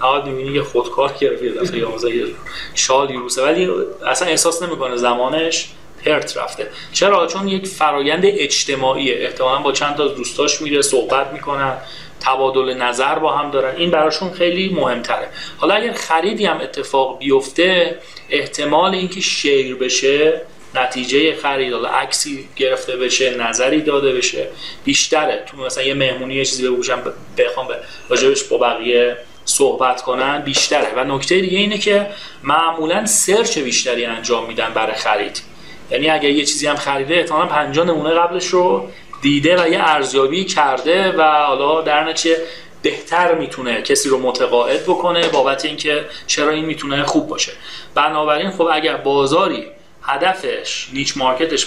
نهاد 0.00 0.26
می‌بینی 0.26 0.54
یه 0.54 0.62
خودکار 0.62 1.12
گرفت 1.20 1.42
یه 1.42 1.52
دفعه 1.52 1.78
11 1.78 2.26
شال 2.74 3.10
یوروسه 3.10 3.42
ولی 3.42 3.70
اصلا 4.06 4.28
احساس 4.28 4.62
نمی‌کنه 4.62 4.96
زمانش 4.96 5.68
پرت 6.04 6.36
رفته. 6.36 6.70
چرا؟ 6.92 7.26
چون 7.26 7.48
یک 7.48 7.66
فرایند 7.66 8.22
اجتماعیه. 8.24 9.16
احتمالا 9.26 9.58
با 9.58 9.72
چند 9.72 9.96
تا 9.96 10.08
دوستاش 10.08 10.62
میره 10.62 10.82
صحبت 10.82 11.32
می‌کنن. 11.32 11.76
تبادل 12.20 12.74
نظر 12.74 13.18
با 13.18 13.32
هم 13.36 13.50
دارن. 13.50 13.76
این 13.76 13.90
براشون 13.90 14.30
خیلی 14.30 14.68
مهمتره. 14.68 15.28
حالا 15.58 15.74
اگر 15.74 15.92
خریدی 15.92 16.46
هم 16.46 16.60
اتفاق 16.60 17.18
بیفته 17.18 17.98
احتمال 18.30 18.94
اینکه 18.94 19.20
شیر 19.20 19.76
بشه 19.76 20.40
نتیجه 20.74 21.36
خرید 21.36 21.72
حالا 21.72 21.88
عکسی 21.88 22.48
گرفته 22.56 22.96
بشه 22.96 23.36
نظری 23.36 23.82
داده 23.82 24.12
بشه 24.12 24.48
بیشتره. 24.84 25.44
تو 25.46 25.56
مثلا 25.56 25.84
یه 25.84 25.94
مهمونی 25.94 26.34
یه 26.34 26.44
چیزی 26.44 26.68
بگوشم 26.68 27.02
بخوام 27.38 27.68
به 27.68 27.76
راجبش 28.08 28.44
با 28.44 28.58
بقیه 28.58 29.16
صحبت 29.44 30.02
کنن 30.02 30.42
بیشتره. 30.42 30.92
و 30.96 31.04
نکته 31.04 31.40
دیگه 31.40 31.58
اینه 31.58 31.78
که 31.78 32.06
معمولا 32.42 33.06
سرچ 33.06 33.58
بیشتری 33.58 34.04
انجام 34.04 34.46
میدن 34.46 34.72
برای 34.74 34.94
خرید. 34.94 35.42
یعنی 35.90 36.10
اگر 36.10 36.30
یه 36.30 36.44
چیزی 36.44 36.66
هم 36.66 36.76
خریده 36.76 37.14
احتمالاً 37.14 37.46
50 37.46 37.86
نمونه 37.86 38.10
قبلش 38.10 38.46
رو 38.46 38.88
دیده 39.22 39.62
و 39.62 39.68
یه 39.68 39.78
ارزیابی 39.80 40.44
کرده 40.44 41.12
و 41.12 41.22
حالا 41.22 41.82
در 41.82 42.04
نتیجه 42.04 42.36
بهتر 42.82 43.34
می‌تونه 43.34 43.82
کسی 43.82 44.08
رو 44.08 44.18
متقاعد 44.18 44.82
بکنه 44.82 45.28
بابت 45.28 45.64
اینکه 45.64 46.04
چرا 46.26 46.50
این 46.50 46.64
می‌تونه 46.64 47.02
خوب 47.02 47.28
باشه. 47.28 47.52
بنابراین 47.94 48.50
خب 48.50 48.68
اگر 48.72 48.96
بازاری 48.96 49.66
هدفش 50.02 50.88
نیچ 50.92 51.16
مارکتش 51.16 51.66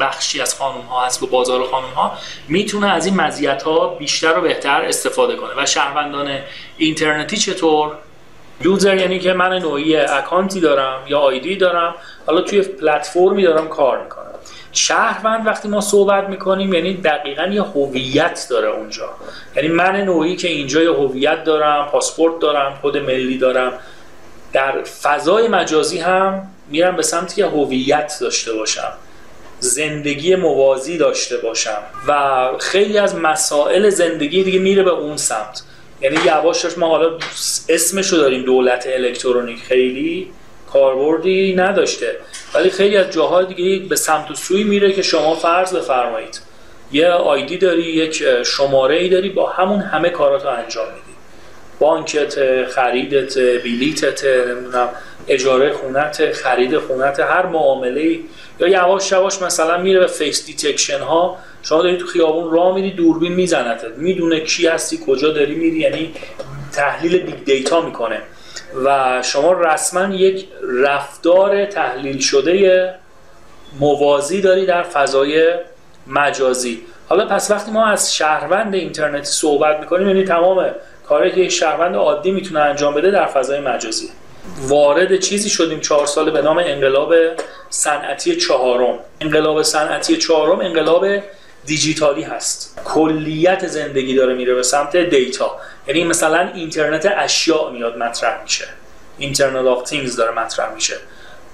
بخشی 0.00 0.40
از 0.40 0.54
خانم 0.54 0.80
ها 0.80 1.06
هست 1.06 1.20
به 1.20 1.26
بازار 1.26 1.66
خانم 1.66 1.88
ها 1.88 2.18
می‌تونه 2.48 2.92
از 2.92 3.06
این 3.06 3.16
مزیت 3.16 3.62
ها 3.62 3.88
بیشتر 3.88 4.38
و 4.38 4.40
بهتر 4.40 4.82
استفاده 4.82 5.36
کنه. 5.36 5.50
و 5.56 5.66
شهروندان 5.66 6.38
اینترنتی 6.78 7.36
چطور؟ 7.36 7.92
یوزر 8.64 8.96
یعنی 8.96 9.18
که 9.18 9.32
من 9.32 9.58
نوعی 9.58 9.96
اکانتی 9.96 10.60
دارم 10.60 11.02
یا 11.06 11.18
آیدی 11.18 11.56
دارم. 11.56 11.94
حالا 12.26 12.40
توی 12.40 12.62
پلتفرمی 12.62 13.42
دارم 13.42 13.68
کار 13.68 14.02
می‌کنم. 14.02 14.25
شهروند 14.76 15.46
وقتی 15.46 15.68
ما 15.68 15.80
صحبت 15.80 16.28
می‌کنیم 16.28 16.74
یعنی 16.74 16.94
دقیقا 16.94 17.46
یه 17.46 17.62
هویت 17.62 18.46
داره 18.50 18.68
اونجا. 18.68 19.10
یعنی 19.56 19.68
من 19.68 19.96
نوعی 19.96 20.36
که 20.36 20.48
اینجا 20.48 20.82
یه 20.82 20.90
هویت 20.90 21.44
دارم 21.44 21.86
پاسپورت 21.86 22.38
دارم 22.38 22.78
خود 22.80 22.96
ملی 22.96 23.38
دارم 23.38 23.72
در 24.52 24.82
فضای 24.82 25.48
مجازی 25.48 25.98
هم 25.98 26.48
میرم 26.68 26.96
به 26.96 27.02
سمتی 27.02 27.36
که 27.36 27.46
هویت 27.46 28.12
داشته 28.20 28.52
باشم 28.52 28.92
زندگی 29.58 30.36
موازی 30.36 30.98
داشته 30.98 31.36
باشم 31.36 31.82
و 32.08 32.48
خیلی 32.60 32.98
از 32.98 33.16
مسائل 33.16 33.90
زندگی 33.90 34.42
دیگه 34.42 34.58
میره 34.58 34.82
به 34.82 34.90
اون 34.90 35.16
سمت. 35.16 35.62
یعنی 36.00 36.16
یواش 36.26 36.78
ما 36.78 36.88
حالا 36.88 37.18
اسمشو 37.68 38.16
داریم 38.16 38.42
دولت 38.42 38.86
الکترونیک. 38.86 39.62
خیلی 39.62 40.30
کاربردی 40.72 41.54
نداشته. 41.54 42.16
ولی 42.54 42.70
خیلی 42.70 42.96
از 42.96 43.10
جاهای 43.10 43.46
دیگه 43.46 43.88
به 43.88 43.96
سمت 43.96 44.30
و 44.30 44.34
سوی 44.34 44.64
میره 44.64 44.92
که 44.92 45.02
شما 45.02 45.34
فرض 45.34 45.74
بفرمایید. 45.74 46.40
یه 46.92 47.08
آیدی 47.08 47.58
داری 47.58 47.82
یک 47.82 48.42
شماره 48.42 48.96
ای 48.96 49.08
داری 49.08 49.28
با 49.28 49.50
همون 49.50 49.80
همه 49.80 50.10
کاراتو 50.10 50.48
انجام 50.48 50.86
میدی. 50.86 51.16
بانکت 51.78 52.64
خریدت 52.64 53.38
بلیتت 53.38 54.24
نمی‌دونم 54.24 54.88
اجاره 55.28 55.72
خونت 55.72 56.32
خرید 56.32 56.78
خونت 56.78 57.20
هر 57.20 57.46
معامله 57.46 58.18
یا 58.60 58.68
یواش 58.68 59.12
یواش 59.12 59.42
مثلا 59.42 59.78
میره 59.78 60.00
به 60.00 60.06
face 60.06 60.46
detection 60.46 60.98
ها 61.00 61.38
شما 61.62 61.82
داری 61.82 61.96
تو 61.96 62.06
خیابون 62.06 62.52
راه 62.52 62.74
میری 62.74 62.90
دوربین 62.90 63.32
میزنتت. 63.32 63.96
می‌دونه 63.96 64.40
کی 64.40 64.66
هستی 64.66 64.98
کجا 65.06 65.30
داری 65.30 65.54
میری 65.54 65.78
یعنی 65.78 66.14
تحلیل 66.72 67.18
big 67.18 67.44
data 67.44 67.80
می‌کنه. 67.80 68.22
و 68.84 69.22
شما 69.22 69.52
رسما 69.52 70.14
یک 70.14 70.48
رفتار 70.82 71.64
تحلیل 71.64 72.18
شده 72.18 72.94
موازی 73.80 74.40
داری 74.40 74.66
در 74.66 74.82
فضای 74.82 75.54
مجازی. 76.06 76.82
حالا 77.08 77.26
پس 77.26 77.50
وقتی 77.50 77.70
ما 77.70 77.86
از 77.86 78.14
شهروند 78.14 78.74
اینترنتی 78.74 79.24
صحبت 79.24 79.80
می‌کنیم 79.80 80.08
یعنی 80.08 80.24
تمام 80.24 80.70
کاری 81.08 81.30
که 81.30 81.40
یک 81.40 81.50
شهروند 81.50 81.96
عادی 81.96 82.30
می‌تونه 82.30 82.60
انجام 82.60 82.94
بده 82.94 83.10
در 83.10 83.26
فضای 83.26 83.60
مجازی. 83.60 84.08
وارد 84.60 85.20
چیزی 85.20 85.50
شدیم 85.50 85.80
چهار 85.80 86.06
سال 86.06 86.30
به 86.30 86.42
نام 86.42 86.58
انقلاب 86.58 87.14
صنعتی 87.70 88.36
چهارم. 88.36 88.98
انقلاب 89.20 89.62
صنعتی 89.62 90.16
چهارم 90.16 90.60
انقلاب 90.60 91.06
دیجیتالی 91.66 92.22
هست. 92.22 92.80
کلیت 92.84 93.66
زندگی 93.66 94.14
داره 94.14 94.34
میره 94.34 94.54
به 94.54 94.62
سمت 94.62 94.96
data. 94.96 95.56
یعنی 95.86 96.04
مثلا 96.04 96.50
اینترنت 96.54 97.12
اشیاء 97.16 97.70
میاد 97.70 97.98
مطرح 97.98 98.42
میشه. 98.42 98.64
Internet 99.18 99.66
of 99.66 99.82
Things 99.82 100.16
داره 100.16 100.34
مطرح 100.34 100.74
میشه. 100.74 100.96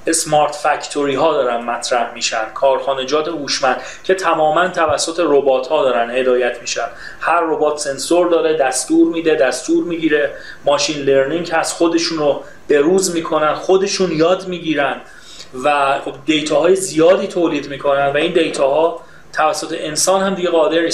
smart 0.06 0.54
factory 0.54 1.14
ها 1.14 1.32
دارن 1.32 1.64
مطرح 1.64 2.14
میشن. 2.14 2.44
کارخانجات 2.54 3.28
هوشمند 3.28 3.80
که 4.04 4.14
تماما 4.14 4.68
توسط 4.68 5.20
ربات 5.20 5.66
ها 5.66 5.84
دارن 5.84 6.10
هدایت 6.10 6.60
میشن. 6.60 6.88
هر 7.20 7.40
ربات 7.40 7.78
سنسور 7.78 8.28
داره 8.28 8.56
دستور 8.56 9.12
میده 9.12 9.34
دستور 9.34 9.84
می‌گیره. 9.84 10.30
machine 10.64 11.02
learning 11.02 11.50
هست 11.50 11.76
خودشون 11.76 12.18
رو 12.18 12.31
به 12.31 12.44
روز 12.68 13.14
می‌کنن 13.14 13.54
خودشون 13.54 14.12
یاد 14.12 14.48
می‌گیرن 14.48 15.00
و 15.64 15.98
خب 16.04 16.14
data 16.26 16.60
های 16.60 16.76
زیادی 16.76 17.26
تولید 17.26 17.68
می‌کنن 17.68 18.06
و 18.06 18.16
این 18.16 18.32
data 18.32 18.68
ها 18.68 19.00
توسط 19.32 19.74
انسان 19.78 20.22
هم 20.22 20.34
دیگه 20.34 20.48
قادر 20.48 20.88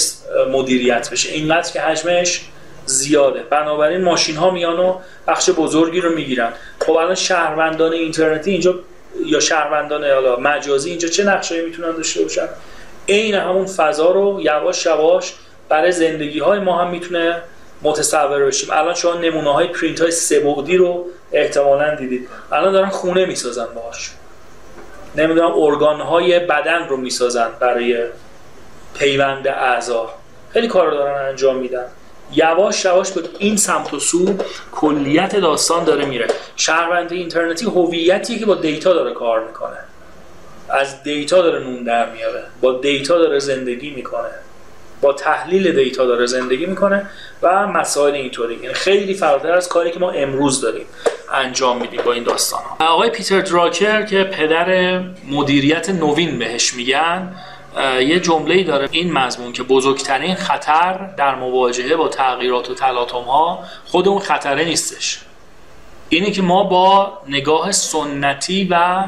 مدیریت 0.51 1.09
بشه. 1.09 1.31
اینقدر 1.31 1.71
که 1.71 1.81
حجمش 1.81 2.41
زیاده. 2.85 3.43
بنابراین 3.49 4.03
ماشین 4.03 4.35
ها 4.35 4.51
میان 4.51 4.79
و 4.79 4.95
بخش 5.27 5.49
بزرگی 5.49 6.01
رو 6.01 6.15
می‌گیرن. 6.15 6.53
خب 6.79 6.91
الان 6.91 7.15
شهروندان 7.15 7.93
اینترنتی 7.93 8.51
اینجا 8.51 8.75
یا 9.25 9.39
شهروندان 9.39 10.03
حالا 10.03 10.35
مجازی 10.35 10.89
اینجا 10.89 11.07
چه 11.07 11.23
نقش‌هایی 11.23 11.65
می‌تونن 11.65 11.91
داشته 11.91 12.21
باشن؟ 12.21 12.47
عین 13.09 13.35
همون 13.35 13.65
فضا 13.65 14.11
رو 14.11 14.39
یواش 14.41 14.85
یواش 14.85 15.33
برای 15.69 15.91
زندگی 15.91 16.39
های 16.39 16.59
ما 16.59 16.81
هم 16.81 16.91
می‌تونه 16.91 17.41
متصور 17.81 18.45
بشیم. 18.45 18.69
الان 18.71 18.93
شما 18.93 19.13
نمونه 19.13 19.53
های 19.53 19.67
پرینت 19.67 20.01
های 20.01 20.11
سبودی 20.11 20.77
رو 20.77 21.05
احتمالا 21.31 21.95
دیدید. 21.95 22.27
الان 22.51 22.73
دارن 22.73 22.89
خونه 22.89 23.25
می‌سازن 23.25 23.67
باهاش. 23.75 24.11
نمی‌دونم 25.15 25.51
ارگان 25.55 26.01
های 26.01 26.39
بدن 26.39 26.87
رو 26.87 26.97
می‌سازن 26.97 27.49
برای 27.59 27.97
پیوند 28.93 29.47
اعضا. 29.47 30.09
خیلی 30.49 30.67
کار 30.67 30.87
رو 30.87 30.93
دارن 30.93 31.27
انجام 31.27 31.55
میدن. 31.55 31.85
یواش 32.33 32.85
یواش 32.85 33.11
به 33.11 33.21
این 33.39 33.57
سمت 33.57 33.93
و 33.93 33.99
سو 33.99 34.35
کلیت 34.71 35.35
داستان 35.35 35.83
داره 35.83 36.05
میره. 36.05 36.27
شهروند 36.55 37.13
اینترنتی 37.13 37.65
هویتی 37.65 38.39
که 38.39 38.45
با 38.45 38.55
دیتا 38.55 38.93
داره 38.93 39.13
کار 39.13 39.43
می‌کنه. 39.47 39.77
از 40.69 41.03
دیتا 41.03 41.41
داره 41.41 41.59
نون 41.59 41.83
در 41.83 42.09
میاره. 42.11 42.43
با 42.61 42.73
دیتا 42.73 43.17
داره 43.17 43.39
زندگی 43.39 43.89
می‌کنه. 43.89 44.29
با 45.01 45.13
تحلیل 45.13 45.75
دیتا 45.75 46.05
داره 46.05 46.25
زندگی 46.25 46.65
می‌کنه 46.65 47.05
و 47.41 47.67
مسائل 47.67 48.13
اینطوری. 48.13 48.55
یعنی 48.55 48.73
خیلی 48.73 49.13
فراتر 49.13 49.51
از 49.51 49.69
کاری 49.69 49.91
که 49.91 49.99
ما 49.99 50.11
امروز 50.11 50.61
داریم 50.61 50.85
انجام 51.33 51.81
میدیم 51.81 52.01
با 52.05 52.13
این 52.13 52.23
داستان 52.23 52.61
ها. 52.61 52.93
آقای 52.93 53.09
پیتر 53.09 53.41
دراکر 53.41 54.01
که 54.05 54.23
پدر 54.23 54.99
مدیریت 55.27 55.89
نوین 55.89 56.39
بهش 56.39 56.73
میگن 56.73 57.35
یه 57.99 58.19
جمله 58.19 58.63
داره. 58.63 58.89
این 58.91 59.13
مضمون 59.13 59.53
که 59.53 59.63
بزرگترین 59.63 60.35
خطر 60.35 61.09
در 61.17 61.35
مواجهه 61.35 61.95
با 61.95 62.07
تغییرات 62.07 62.69
و 62.69 62.73
تلاطم 62.73 63.21
ها 63.21 63.63
خود 63.85 64.07
اون 64.07 64.19
خطره 64.19 64.65
نیستش. 64.65 65.19
اینه 66.09 66.31
که 66.31 66.41
ما 66.41 66.63
با 66.63 67.17
نگاه 67.27 67.71
سنتی 67.71 68.67
و 68.71 69.03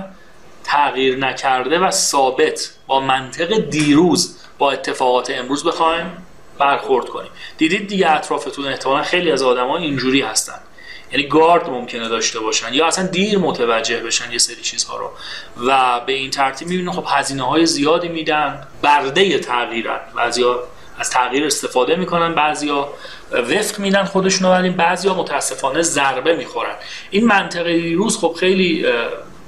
تغییر 0.63 1.17
نکرده 1.17 1.79
و 1.79 1.91
ثابت 1.91 2.73
با 2.87 2.99
منطق 2.99 3.57
دیروز 3.69 4.37
با 4.57 4.71
اتفاقات 4.71 5.29
امروز 5.29 5.63
بخوایم 5.63 6.27
برخورد 6.57 7.09
کنیم. 7.09 7.31
دیدید 7.57 7.87
دیگه 7.87 8.11
اطرافتون 8.11 8.67
احتمالا 8.67 9.03
خیلی 9.03 9.31
از 9.31 9.43
آدما 9.43 9.77
اینجوری 9.77 10.21
هستن. 10.21 10.59
یعنی 11.11 11.27
گارد 11.27 11.69
ممکنه 11.69 12.07
داشته 12.07 12.39
باشن 12.39 12.73
یا 12.73 12.85
اصلا 12.85 13.07
دیر 13.07 13.37
متوجه 13.37 13.97
بشن 13.97 14.31
یه 14.31 14.37
سری 14.37 14.61
چیزها 14.61 14.97
رو. 14.97 15.11
و 15.67 15.99
به 15.99 16.13
این 16.13 16.29
ترتیب 16.29 16.67
می‌بینیم 16.67 16.91
خب 16.91 17.05
هزینه 17.07 17.49
های 17.49 17.65
زیادی 17.65 18.07
میدن 18.07 18.67
برده 18.81 19.39
تغییرن. 19.39 19.99
بعضیا 20.15 20.63
از 20.99 21.09
تغییر 21.09 21.45
استفاده 21.45 21.95
می‌کنن 21.95 22.35
بعضیا 22.35 22.89
وفق 23.31 23.79
میدن 23.79 24.03
خودشون 24.03 24.51
ولی 24.51 24.69
بعضیا 24.69 25.13
متاسفانه 25.13 25.81
ضربه 25.81 26.35
می‌خورن. 26.35 26.75
این 27.09 27.25
منطقه 27.25 27.93
روز 27.95 28.17
خب 28.17 28.35
خیلی 28.39 28.85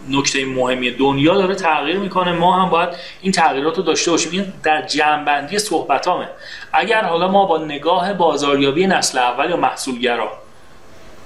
نکته 0.10 0.46
مهمی 0.46 0.92
دنیا 0.92 1.36
داره 1.36 1.56
تغییر 1.56 1.98
می‌کنه. 1.98 2.32
ما 2.32 2.62
هم 2.62 2.70
باید 2.70 2.90
این 3.22 3.32
تغییرات 3.32 3.78
رو 3.78 3.84
داشته 3.84 4.12
باشیم. 4.12 4.32
این 4.32 4.54
در 4.64 4.82
جنبندی 4.82 5.60
صحبتامه. 5.60 6.30
اگر 6.74 7.04
حالا 7.04 7.28
ما 7.28 7.46
با 7.46 7.58
نگاه 7.58 8.14
بازاریابی 8.14 8.88
نسل 8.88 9.18
اول 9.18 9.50
یا 9.50 9.58
محصولگرا 9.58 10.43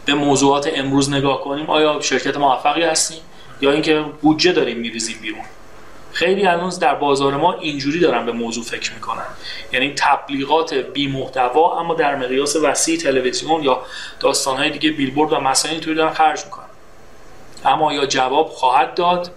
به 0.08 0.14
موضوعات 0.14 0.70
امروز 0.76 1.14
نگاه 1.14 1.42
کنیم 1.42 1.70
آیا 1.70 2.00
شرکت 2.02 2.38
موفقی 2.38 2.84
هستیم 2.84 3.20
یا 3.62 3.72
اینکه 3.72 4.06
بودجه 4.22 4.52
داریم 4.52 4.78
میریزیم 4.78 5.18
بیرون؟ 5.22 5.44
خیلی 6.14 6.44
هنوز 6.44 6.80
در 6.80 6.96
بازار 6.96 7.38
ما 7.38 7.54
اینجوری 7.54 8.00
دارن 8.00 8.26
به 8.26 8.32
موضوع 8.32 8.64
فکر 8.64 8.94
می‌کنن. 8.94 9.26
یعنی 9.72 9.94
تبلیغات 9.98 10.74
بی 10.74 11.08
محتوا 11.08 11.80
اما 11.80 11.94
در 11.94 12.16
مقیاس 12.16 12.56
وسیع 12.56 12.98
تلویزیون 12.98 13.64
یا 13.64 13.82
داستانهای 14.20 14.70
دیگه 14.70 14.92
بیلبورد 14.92 15.34
و 15.34 15.40
مسائل 15.40 15.74
اینطوری 15.74 15.96
دارن 15.96 16.14
خرج 16.14 16.46
می‌کنن. 16.46 16.66
اما 17.66 17.94
یا 17.94 18.06
جواب 18.06 18.48
خواهد 18.48 18.94
داد؟ 18.94 19.32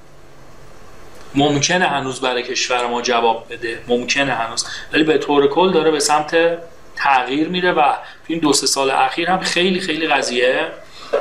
ممکنه 1.35 1.87
هنوز 1.87 2.21
برای 2.21 2.43
کشور 2.43 2.87
ما 2.87 3.03
جواب 3.03 3.47
بده. 3.51 3.83
ممکنه 3.89 4.33
هنوز. 4.33 4.67
ولی 4.93 5.05
به 5.05 5.19
طور 5.19 5.47
کل 5.47 5.73
داره 5.73 5.91
به 5.91 6.01
سمت 6.01 6.59
تغییر 6.97 7.49
میره 7.49 7.73
و 7.73 7.93
این 8.31 8.39
دو 8.39 8.53
سه 8.53 8.67
سال 8.67 8.91
اخیر 8.91 9.31
هم 9.31 9.41
خیلی 9.41 9.81
خیلی 9.81 10.07
قضیه 10.07 10.67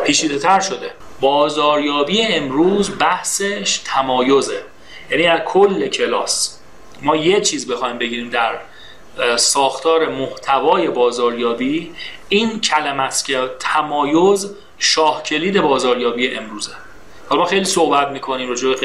پیچیده 0.06 0.40
تر 0.40 0.60
شده. 0.60 0.92
بازاریابی 1.20 2.22
امروز 2.22 2.92
بحثش 3.00 3.80
تمایزه. 3.86 4.62
یعنی 5.12 5.28
از 5.28 5.40
کل 5.46 5.88
کلاس 5.88 6.60
ما 7.02 7.16
یه 7.16 7.42
چیز 7.42 7.72
بخوایم 7.72 7.98
بگیریم 7.98 8.30
در 8.30 8.60
ساختار 9.38 10.10
محتوای 10.10 10.88
بازاریابی 10.88 11.92
این 12.30 12.62
کلمه 12.62 13.04
است 13.04 13.26
که 13.26 13.50
تمایز 13.60 14.56
شاه 14.80 15.24
کلید 15.24 15.62
بازاریابی 15.62 16.36
امروزه. 16.36 16.72
حالا 17.30 17.42
ما 17.42 17.48
خیلی 17.48 17.66
صحبت 17.66 18.08
می‌کنیم 18.08 18.50
راجع 18.50 18.76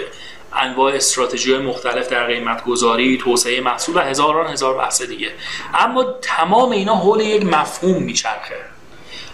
انواع 0.56 0.94
استراتژی 0.94 1.52
های 1.52 1.62
مختلف 1.62 2.08
در 2.08 2.26
قیمت 2.26 2.64
گذاری، 2.64 3.18
توسعه 3.18 3.60
محصول 3.60 3.96
و 3.96 4.00
هزاران 4.00 4.46
هزار 4.46 4.74
بحث 4.74 5.02
دیگه. 5.02 5.30
اما 5.74 6.04
تمام 6.22 6.70
اینا 6.70 6.94
حول 6.94 7.20
یک 7.20 7.46
مفهوم 7.46 8.02
میچرخه. 8.02 8.56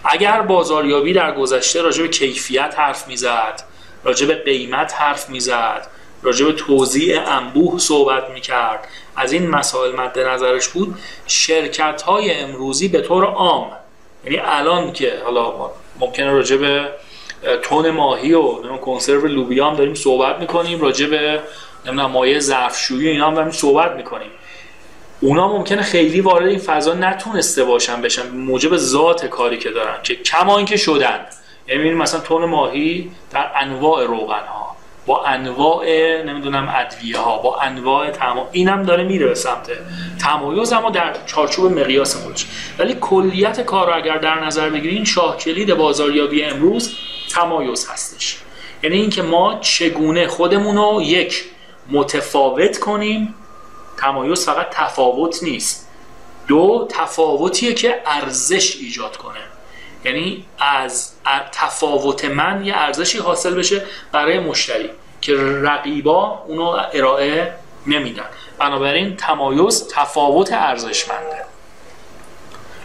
اگر 0.03 0.41
بازاریابی 0.41 1.13
در 1.13 1.31
گذشته 1.35 1.81
راجع 1.81 2.01
به 2.01 2.09
کیفیت 2.09 2.73
حرف 2.77 3.07
می‌زد 3.07 3.63
راجع 4.03 4.27
به 4.27 4.35
قیمت 4.35 4.93
حرف 4.93 5.29
می‌زد 5.29 5.87
راجع 6.23 6.45
به 6.45 6.53
توضیح 6.53 7.29
انبوه 7.31 7.79
صحبت 7.79 8.29
می‌کرد 8.29 8.87
از 9.15 9.31
این 9.31 9.49
مسائل 9.49 9.95
مد 9.95 10.19
نظرش 10.19 10.67
بود 10.67 10.95
شرکت 11.27 12.01
های 12.01 12.33
امروزی 12.33 12.87
به 12.87 13.01
طور 13.01 13.25
عام 13.25 13.71
یعنی 14.25 14.37
الان 14.37 14.93
که 14.93 15.21
حالا 15.25 15.53
ممکنه 15.99 16.31
راجع 16.31 16.57
به 16.57 16.89
تون 17.61 17.89
ماهی 17.89 18.33
و 18.33 18.77
کنسرو 18.77 19.27
لوبیا 19.27 19.69
هم 19.69 19.75
داریم 19.75 19.93
صحبت 19.93 20.39
می‌کنیم 20.39 20.81
راجع 20.81 21.07
به 21.07 21.39
نمی‌دونم 21.85 22.11
مایه 22.11 22.39
ظرفشویی 22.39 23.09
اینا 23.09 23.27
هم 23.27 23.33
داریم 23.33 23.51
صحبت 23.51 23.91
می‌کنیم. 23.91 24.29
اونا 25.21 25.47
ممکنه 25.47 25.81
خیلی 25.81 26.21
وارد 26.21 26.47
این 26.47 26.59
فضا 26.59 26.93
نتونسته 26.93 27.63
باشن 27.63 28.01
بشن. 28.01 28.29
موجب 28.29 28.77
ذات 28.77 29.25
کاری 29.25 29.57
که 29.57 29.69
دارن 29.69 29.95
که 30.03 30.15
کما 30.15 30.57
اینکه 30.57 30.77
شدن. 30.77 31.19
یعنی 31.67 31.91
مثلا 31.91 32.19
تون 32.19 32.45
ماهی 32.45 33.11
در 33.31 33.51
انواع 33.55 34.05
روغن 34.05 34.47
ها 34.47 34.75
با 35.05 35.23
انواع 35.23 35.85
نمی‌دونم 36.23 36.73
ادویه 36.75 37.17
ها 37.17 37.37
با 37.37 37.59
انواع 37.59 38.09
تمام 38.09 38.47
اینم 38.51 38.83
داره 38.83 39.03
میره 39.03 39.27
به 39.27 39.35
سمت 39.35 39.71
تمایز 40.21 40.73
اما 40.73 40.89
در 40.89 41.15
چارچوب 41.25 41.79
مقیاس 41.79 42.15
خودش 42.15 42.45
ولی 42.79 42.97
کلیت 43.01 43.61
کار 43.61 43.87
رو 43.87 43.95
اگر 43.95 44.17
در 44.17 44.45
نظر 44.45 44.69
بگیرین 44.69 45.05
شاه 45.05 45.37
کلید 45.37 45.73
بازاریابی 45.73 46.43
امروز 46.43 46.95
تمایز 47.31 47.87
هستش. 47.89 48.37
یعنی 48.83 48.97
اینکه 48.97 49.21
ما 49.21 49.59
چگونه 49.59 50.27
خودمون 50.27 50.77
رو 50.77 51.01
یک 51.01 51.45
متفاوت 51.89 52.79
کنیم 52.79 53.35
تمایز 53.97 54.45
فقط 54.45 54.69
تفاوت 54.71 55.43
نیست. 55.43 55.87
دو 56.47 56.87
تفاوتیه 56.89 57.73
که 57.73 58.01
ارزش 58.05 58.75
ایجاد 58.75 59.17
کنه. 59.17 59.39
یعنی 60.05 60.45
از 60.59 61.11
تفاوت 61.51 62.25
من 62.25 62.65
یه 62.65 62.77
ارزشی 62.77 63.17
حاصل 63.17 63.53
بشه 63.53 63.85
برای 64.11 64.39
مشتری 64.39 64.89
که 65.21 65.35
رقیبا 65.37 66.43
اونو 66.47 66.77
ارائه 66.93 67.53
نمیدن. 67.87 68.25
بنابراین 68.59 69.15
تمایز 69.15 69.87
تفاوت 69.87 70.53
ارزشمنده. 70.53 71.45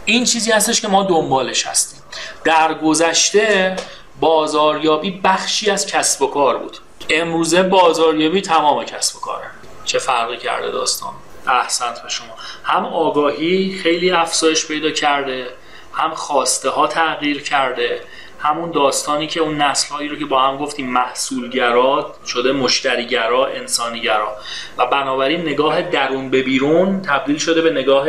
این 0.05 0.25
چیزی 0.25 0.53
هستش 0.53 0.81
که 0.81 0.89
ما 0.89 1.03
دنبالش 1.03 1.67
هستیم. 1.67 2.01
در 2.45 2.75
گذشته 2.75 3.77
بازاریابی 4.21 5.21
بخشی 5.25 5.71
از 5.71 5.87
کسب 5.87 6.23
و 6.23 6.27
کار 6.27 6.59
بود. 6.59 6.77
امروزه 7.11 7.63
بازاریابی 7.63 8.41
تمام 8.41 8.85
کسب 8.85 9.17
و 9.17 9.21
کاره. 9.21 9.47
چه 9.85 9.99
فرقی 9.99 10.37
کرده 10.37 10.71
داستان؟ 10.71 11.13
احسنت 11.47 12.03
به 12.03 12.09
شما. 12.09 12.35
هم 12.65 12.85
آگاهی 12.87 13.79
خیلی 13.83 14.11
افزایش 14.11 14.67
پیدا 14.67 14.91
کرده 14.91 15.47
هم 15.93 16.15
خواسته 16.15 16.71
ها 16.71 16.87
تغییر 16.87 17.43
کرده 17.43 18.01
همون 18.39 18.71
داستانی 18.71 19.27
که 19.27 19.41
اون 19.41 19.63
نسل 19.63 19.95
هایی 19.95 20.09
رو 20.09 20.17
که 20.17 20.25
با 20.25 20.43
هم 20.43 20.57
گفتیم 20.57 20.91
محصولگرا 20.91 22.15
شده 22.27 22.53
مشتریگرا 22.53 23.47
انسانیگرا. 23.47 24.37
و 24.79 24.87
بنابراین 24.87 25.41
نگاه 25.41 25.83
درون 25.83 26.31
به 26.31 26.43
بیرون 26.43 27.03
تبدیل 27.03 27.39
شده 27.39 27.63
به 27.63 27.71
نگاه 27.71 28.07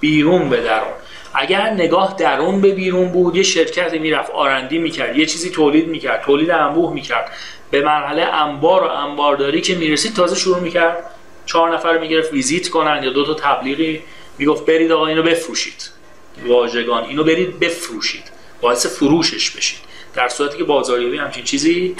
بیرون 0.00 0.50
به 0.50 0.56
درون. 0.56 0.92
اگر 1.34 1.70
نگاه 1.70 2.16
درون 2.18 2.60
به 2.60 2.70
بیرون 2.72 3.08
بود 3.08 3.36
یه 3.36 3.42
شرکتی 3.42 3.98
می‌رفت 3.98 4.30
آرندی 4.30 4.78
می‌کرد 4.78 5.16
یه 5.16 5.26
چیزی 5.26 5.50
تولید 5.50 5.88
می‌کرد 5.88 6.22
تولید 6.22 6.50
انبوه 6.50 6.92
می‌کرد. 6.92 7.32
به 7.70 7.82
مرحله 7.82 8.22
انبار 8.22 8.84
و 8.84 8.86
انبارداری 8.86 9.60
که 9.60 9.74
می‌رسید 9.74 10.14
تازه 10.14 10.36
شروع 10.36 10.60
می‌کرد. 10.60 11.10
چهار 11.46 11.74
نفر 11.74 11.98
می‌گرفت 11.98 12.32
ویزیت 12.32 12.68
کنن 12.68 13.00
یا 13.02 13.10
دو 13.10 13.24
تا 13.24 13.34
تبلیغی. 13.34 14.02
می‌گفت 14.38 14.66
برید 14.66 14.92
آقا 14.92 15.06
اینو 15.06 15.22
بفروشید. 15.22 15.90
واژگان 16.46 17.04
اینو 17.04 17.24
برید 17.24 17.60
بفروشید. 17.60 18.24
باعث 18.60 18.86
فروشش 18.86 19.50
بشید. 19.50 19.78
در 20.14 20.28
صورتی 20.28 20.58
که 20.58 20.64
بازاریابی 20.64 21.18
همچین 21.18 21.44
چیزی 21.44 21.96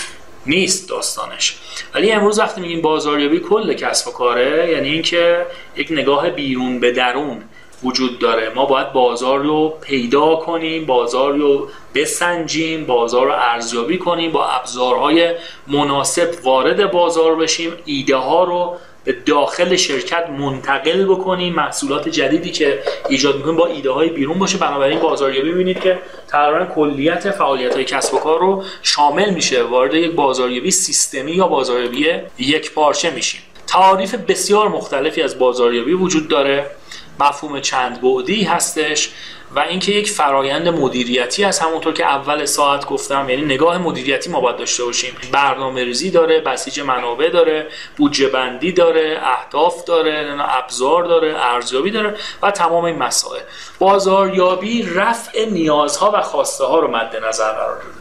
نیست 0.46 0.88
داستانش. 0.88 1.56
ولی 1.94 2.12
امروز 2.12 2.38
وقتی 2.38 2.60
میگیم 2.60 2.80
بازاریابی 2.80 3.40
کل 3.40 3.74
کسب 3.74 4.08
و 4.08 4.10
کاره 4.10 4.70
یعنی 4.70 4.88
اینکه 4.88 5.46
یک 5.76 5.88
نگاه 5.90 6.30
بیرون 6.30 6.80
به 6.80 6.92
درون 6.92 7.42
وجود 7.82 8.18
داره. 8.18 8.52
ما 8.54 8.64
باید 8.64 8.92
بازار 8.92 9.38
رو 9.38 9.74
پیدا 9.80 10.36
کنیم 10.36 10.86
بازار 10.86 11.32
رو 11.32 11.68
بسنجیم 11.94 12.86
بازار 12.86 13.26
رو 13.26 13.32
ارزیابی 13.32 13.98
کنیم 13.98 14.32
با 14.32 14.46
ابزارهای 14.46 15.34
مناسب 15.66 16.28
وارد 16.44 16.90
بازار 16.90 17.36
بشیم 17.36 17.72
ایده 17.84 18.16
ها 18.16 18.44
رو 18.44 18.76
به 19.04 19.12
داخل 19.12 19.76
شرکت 19.76 20.30
منتقل 20.30 21.04
بکنیم 21.04 21.54
محصولات 21.54 22.08
جدیدی 22.08 22.50
که 22.50 22.82
ایجاد 23.08 23.36
می‌کنیم 23.36 23.56
با 23.56 23.66
ایده 23.66 23.90
های 23.90 24.08
بیرون 24.08 24.38
باشه. 24.38 24.58
بنابراین 24.58 24.98
بازاریابی 24.98 25.52
ببینید 25.52 25.80
که 25.80 25.98
تقریبا 26.28 26.74
کلیت 26.74 27.30
فعالیت 27.30 27.74
های 27.74 27.84
کسب 27.84 28.14
و 28.14 28.18
کار 28.18 28.40
رو 28.40 28.64
شامل 28.82 29.30
میشه. 29.30 29.62
وارد 29.62 29.94
یک 29.94 30.12
بازاریابی 30.12 30.70
سیستمی 30.70 31.32
یا 31.32 31.48
بازاریابی 31.48 32.06
یک 32.38 32.72
پارچه 32.72 33.10
میشیم. 33.10 33.40
تعاریف 33.66 34.14
بسیار 34.14 34.68
مختلفی 34.68 35.22
از 35.22 35.38
بازاریابی 35.38 35.92
وجود 35.92 36.28
داره. 36.28 36.70
مفهوم 37.20 37.60
چند 37.60 38.00
بعدی 38.00 38.44
هستش 38.44 39.10
و 39.54 39.60
اینکه 39.60 39.92
یک 39.92 40.10
فرایند 40.10 40.68
مدیریتی 40.68 41.44
از 41.44 41.58
همونطور 41.58 41.92
که 41.92 42.04
اول 42.04 42.44
ساعت 42.44 42.86
گفتم 42.86 43.28
یعنی 43.28 43.42
نگاه 43.42 43.78
مدیریتی 43.78 44.30
ما 44.30 44.40
باید 44.40 44.56
داشته 44.56 44.84
باشیم. 44.84 45.16
برنامه 45.32 45.84
ریزی 45.84 46.10
داره 46.10 46.40
بسیج 46.40 46.80
منابع 46.80 47.28
داره 47.28 47.66
بودجه 47.96 48.28
بندی 48.28 48.72
داره 48.72 49.20
اهداف 49.22 49.84
داره 49.84 50.36
ابزار 50.40 51.04
داره 51.04 51.34
ارزیابی 51.36 51.90
داره 51.90 52.16
و 52.42 52.50
تمام 52.50 52.84
این 52.84 52.98
مسائل. 52.98 53.42
بازاریابی 53.78 54.82
رفع 54.82 55.44
نیازها 55.44 56.10
و 56.14 56.22
خواسته 56.22 56.64
ها 56.64 56.78
رو 56.78 56.88
مد 56.88 57.16
نظر 57.28 57.52
قرار 57.52 57.76
داده. 57.76 57.98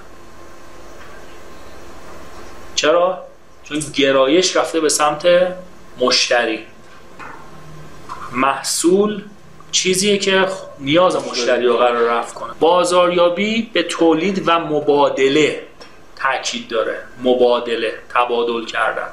چرا؟ 2.75 3.23
چون 3.63 3.79
گرایش 3.95 4.55
رفته 4.55 4.79
به 4.79 4.89
سمت 4.89 5.27
مشتری. 5.99 6.65
محصول 8.31 9.23
چیزیه 9.71 10.17
که 10.17 10.47
نیاز 10.79 11.27
مشتری 11.29 11.65
رو 11.65 11.77
قرار 11.77 12.09
رفت 12.09 12.33
کنه. 12.33 12.53
بازاریابی 12.59 13.69
به 13.73 13.83
تولید 13.83 14.43
و 14.45 14.59
مبادله 14.59 15.63
تاکید 16.15 16.67
داره. 16.67 16.99
مبادله 17.23 17.93
تبادل 18.13 18.65
کردن. 18.65 19.07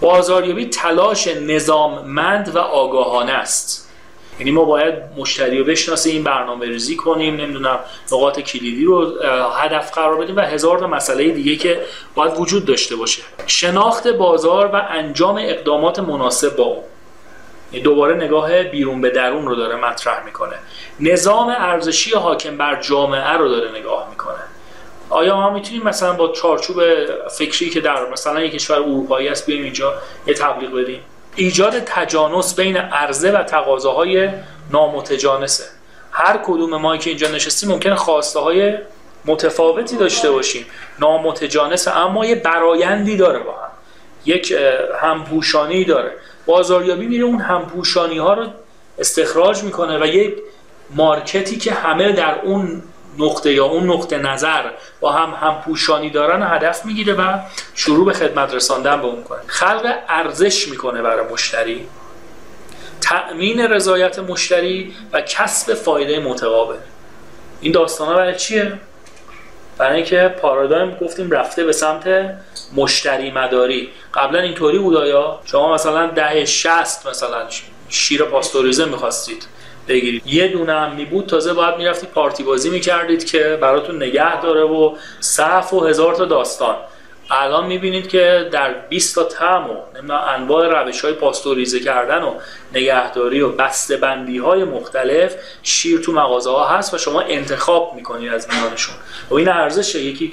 بازاریابی 0.00 0.66
تلاش 0.66 1.28
نظاممند 1.28 2.56
و 2.56 2.58
آگاهانه 2.58 3.32
است. 3.32 3.88
یعنی 4.38 4.50
ما 4.50 4.64
باید 4.64 4.94
مشتری 5.16 5.58
رو 5.58 5.64
بشناسیم 5.64 6.24
برنامه 6.24 6.66
ریزی 6.66 6.96
کنیم 6.96 7.36
نمی‌دونم 7.36 7.78
نقاط 8.12 8.40
کلیدی 8.40 8.84
رو 8.84 9.22
هدف 9.52 9.92
قرار 9.92 10.16
بدیم 10.16 10.36
و 10.36 10.40
هزار 10.40 10.78
تا 10.78 10.86
مسئله 10.86 11.30
دیگه 11.30 11.56
که 11.56 11.80
باید 12.14 12.32
وجود 12.36 12.64
داشته 12.64 12.96
باشه. 12.96 13.22
شناخت 13.46 14.08
بازار 14.08 14.66
و 14.66 14.82
انجام 14.90 15.36
اقدامات 15.36 15.98
مناسب 15.98 16.56
با 16.56 16.64
اون. 16.64 16.82
دوباره 17.84 18.14
نگاه 18.14 18.62
بیرون 18.62 19.00
به 19.00 19.10
درون 19.10 19.46
رو 19.46 19.54
داره 19.54 19.76
مطرح 19.76 20.24
می‌کنه. 20.24 20.56
نظام 21.00 21.48
ارزشی 21.48 22.10
حاکم 22.10 22.56
بر 22.56 22.80
جامعه 22.80 23.32
رو 23.32 23.48
داره 23.48 23.70
نگاه 23.78 24.06
می‌کنه. 24.10 24.44
آیا 25.10 25.36
ما 25.36 25.50
می‌تونیم 25.50 25.82
مثلا 25.82 26.12
با 26.12 26.28
چارچوب 26.28 26.82
فکری 27.38 27.70
که 27.70 27.80
در 27.80 28.08
مثلا 28.08 28.40
یک 28.40 28.52
کشور 28.52 28.76
اروپایی 28.76 29.28
است 29.28 29.46
بیایم 29.46 29.64
اینجا 29.64 29.94
یه 30.26 30.34
تبلیغ 30.34 30.74
بدیم؟ 30.74 31.00
ایجاد 31.36 31.78
تجانس 31.78 32.56
بین 32.56 32.76
عرضه 32.76 33.32
و 33.32 33.42
تقاضاهای 33.42 34.28
نامتجانسه. 34.72 35.64
هر 36.12 36.40
کدوم 36.44 36.76
ما 36.76 36.96
که 36.96 37.10
اینجا 37.10 37.28
نشستیم 37.28 37.68
ممکن 37.68 37.94
خواسته 37.94 38.40
های 38.40 38.74
متفاوتی 39.24 39.96
داشته 39.96 40.30
باشیم. 40.30 40.66
نامتجانس 40.98 41.88
اما 41.88 42.26
یه 42.26 42.34
برایندی 42.34 43.16
داره 43.16 43.38
با 43.38 43.52
هم. 43.52 43.70
یک 44.24 44.54
همپوشانی 45.00 45.84
داره. 45.84 46.12
بازاریابی 46.48 47.06
میره 47.06 47.24
اون 47.24 47.40
همپوشانی 47.40 48.18
ها 48.18 48.34
رو 48.34 48.46
استخراج 48.98 49.62
می‌کنه 49.62 49.98
و 49.98 50.06
یک 50.06 50.34
مارکتی 50.90 51.56
که 51.56 51.72
همه 51.72 52.12
در 52.12 52.40
اون 52.40 52.82
نقطه 53.18 53.52
یا 53.52 53.64
اون 53.64 53.90
نقطه 53.90 54.18
نظر 54.18 54.70
با 55.00 55.12
هم 55.12 55.48
هم 55.48 55.60
پوشانی 55.60 56.10
دارن 56.10 56.42
هدف 56.54 56.84
می‌گیره 56.84 57.14
و 57.14 57.38
شروع 57.74 58.06
به 58.06 58.12
خدمت 58.12 58.54
رساندن 58.54 59.00
به 59.00 59.06
اون 59.06 59.22
کنه 59.22 59.38
خلق 59.46 59.94
ارزش 60.08 60.68
می‌کنه 60.68 61.02
برای 61.02 61.32
مشتری. 61.32 61.86
تأمین 63.00 63.60
رضایت 63.60 64.18
مشتری 64.18 64.94
و 65.12 65.20
کسب 65.20 65.74
فایده 65.74 66.18
متقابل. 66.18 66.76
این 67.60 67.72
داستان 67.72 68.16
برای 68.16 68.36
چیه؟ 68.36 68.78
برای 69.78 69.96
اینکه 69.96 70.34
پارادایم 70.42 70.96
گفتیم 71.00 71.30
رفته 71.30 71.64
به 71.64 71.72
سمت 71.72 72.34
مشتری 72.76 73.30
مداری. 73.30 73.88
قبلا 74.14 74.40
اینطوری 74.40 74.78
بود 74.78 74.96
آیا؟ 74.96 75.40
شما 75.44 75.74
مثلا 75.74 76.06
ده 76.06 76.44
شست 76.44 77.08
مثلا 77.08 77.42
شیر 77.88 78.24
پاستوریزه 78.24 78.84
می‌خواستید 78.84 79.46
بگیرید. 79.88 80.26
یه 80.26 80.48
دونه 80.48 80.72
هم 80.72 80.92
می 80.92 81.04
بود 81.04 81.26
تازه 81.26 81.52
باید 81.52 81.76
می‌رفتید 81.76 82.10
پارتی 82.10 82.42
بازی 82.42 82.70
می‌کردید 82.70 83.24
که 83.24 83.58
براتون 83.60 83.96
نگه 83.96 84.40
داره 84.40 84.62
و 84.62 84.96
صف 85.20 85.72
و 85.72 85.80
هزار 85.80 86.14
تا 86.14 86.24
داستان. 86.24 86.76
الان 87.30 87.66
می‌بینید 87.66 88.08
که 88.08 88.48
در 88.52 88.74
20 88.74 89.14
تا 89.14 89.24
تم 89.24 89.70
و 90.08 90.12
انواع 90.12 90.82
روش 90.82 91.00
های 91.04 91.12
پاستوریزه 91.12 91.80
کردن 91.80 92.22
و 92.22 92.34
نگهداری 92.74 93.40
و 93.40 93.48
بسته 93.48 93.96
بندی 93.96 94.38
های 94.38 94.64
مختلف 94.64 95.34
شیر 95.62 96.00
تو 96.00 96.12
مغازه 96.12 96.50
ها 96.50 96.68
هست 96.68 96.94
و 96.94 96.98
شما 96.98 97.20
انتخاب 97.20 97.92
می‌کنید 97.96 98.32
از 98.32 98.48
میانشون. 98.52 98.94
و 99.30 99.34
این 99.34 99.48
ارزشه 99.48 100.00
یکی 100.00 100.32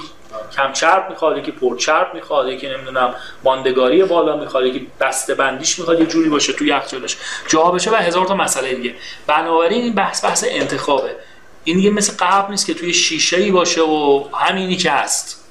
کم 0.56 0.72
چرب 0.74 1.10
می‌خواد 1.10 1.38
یکی 1.38 1.52
پر 1.52 1.78
چرب 1.78 2.14
می‌خواد 2.14 2.48
یکی 2.48 2.70
نمی‌دونم 2.70 3.16
ماندگاری 3.44 4.04
بالا 4.04 4.38
می‌خواد 4.38 4.66
یکی 4.66 4.88
بسته 5.00 5.36
بندیش 5.36 5.80
می‌خواد 5.80 6.00
یه 6.00 6.06
جوری 6.06 6.30
باشه 6.30 6.54
تو 6.54 6.66
یخچالش 6.66 7.18
جا 7.48 7.64
بشه 7.64 7.92
و 7.92 7.96
هزار 7.96 8.26
تا 8.26 8.36
مسئله 8.36 8.74
دیگه. 8.74 8.96
بنابراین 9.28 9.84
این 9.84 9.96
بحث 9.96 10.26
بحث 10.26 10.46
انتخابه. 10.48 11.16
این 11.64 11.78
دیگه 11.78 11.90
مثل 11.90 12.14
قبل 12.20 12.52
نیست 12.52 12.66
که 12.66 12.74
توی 12.74 12.94
شیشه 12.94 13.38
ای 13.38 13.52
باشه 13.52 13.82
و 13.82 14.24
همینی 14.34 14.76
که 14.76 14.92
هست. 14.92 15.45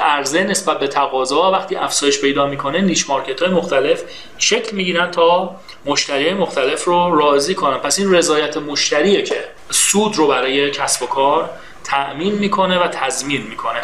عرضه 0.00 0.42
نسبت 0.42 0.78
به 0.78 0.88
تقاضا 0.88 1.50
وقتی 1.50 1.76
افزایش 1.76 2.20
پیدا 2.20 2.46
می‌کنه 2.46 2.80
نیش 2.80 3.10
مارکت 3.10 3.42
های 3.42 3.50
مختلف 3.50 4.02
شکل 4.38 4.76
می‌گیرن 4.76 5.10
تا 5.10 5.56
مشتری 5.86 6.34
مختلف 6.34 6.84
رو 6.84 7.18
راضی 7.18 7.54
کنن. 7.54 7.78
پس 7.78 7.98
این 7.98 8.14
رضایت 8.14 8.56
مشتریه 8.56 9.22
که 9.22 9.44
سود 9.70 10.16
رو 10.16 10.26
برای 10.26 10.70
کسب 10.70 11.02
و 11.02 11.06
کار 11.06 11.50
تأمین 11.84 12.34
می‌کنه 12.34 12.78
و 12.78 12.88
تضمین 12.88 13.42
می‌کنه. 13.42 13.80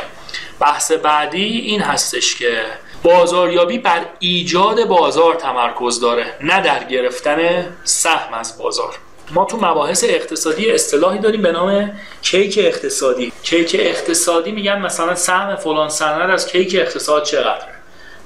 بحث 0.60 0.92
بعدی 0.92 1.44
این 1.44 1.80
هستش 1.80 2.36
که 2.36 2.64
بازاریابی 3.02 3.78
بر 3.78 4.00
ایجاد 4.18 4.84
بازار 4.84 5.34
تمرکز 5.34 6.00
داره 6.00 6.34
نه 6.40 6.60
در 6.60 6.84
گرفتن 6.84 7.66
سهم 7.84 8.34
از 8.34 8.58
بازار. 8.58 8.94
ما 9.30 9.44
تو 9.44 9.56
مباحث 9.56 10.04
اقتصادی 10.08 10.70
اصطلاحی 10.70 11.18
داریم 11.18 11.42
به 11.42 11.52
نام 11.52 11.92
کیک 12.22 12.58
اقتصادی. 12.62 13.32
کیک 13.42 13.76
اقتصادی 13.78 14.52
میگن 14.52 14.78
مثلا 14.78 15.14
سهم 15.14 15.56
فلان 15.56 15.88
سند 15.88 16.30
از 16.30 16.46
کیک 16.46 16.76
اقتصاد 16.78 17.24
چقدره. 17.24 17.76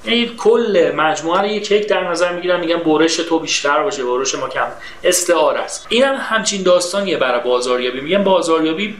یعنی 0.05 0.35
کل 0.37 0.91
مجموعه 0.95 1.41
رو 1.41 1.47
یه 1.47 1.59
کیک 1.59 1.87
در 1.87 2.09
نظر 2.11 2.33
می‌گیرن 2.33 2.59
میگن 2.59 2.77
برش 2.77 3.15
تو 3.15 3.39
بیشتر 3.39 3.83
باشه 3.83 4.03
برش 4.03 4.35
ما 4.35 4.49
کم. 4.49 4.67
استعار 5.03 5.57
است. 5.57 5.85
این 5.89 6.03
هم 6.03 6.15
همچین 6.15 6.63
داستانیه 6.63 7.17
برای 7.17 7.41
بازاریابی. 7.41 8.01
میگن 8.01 8.23
بازاریابی 8.23 8.97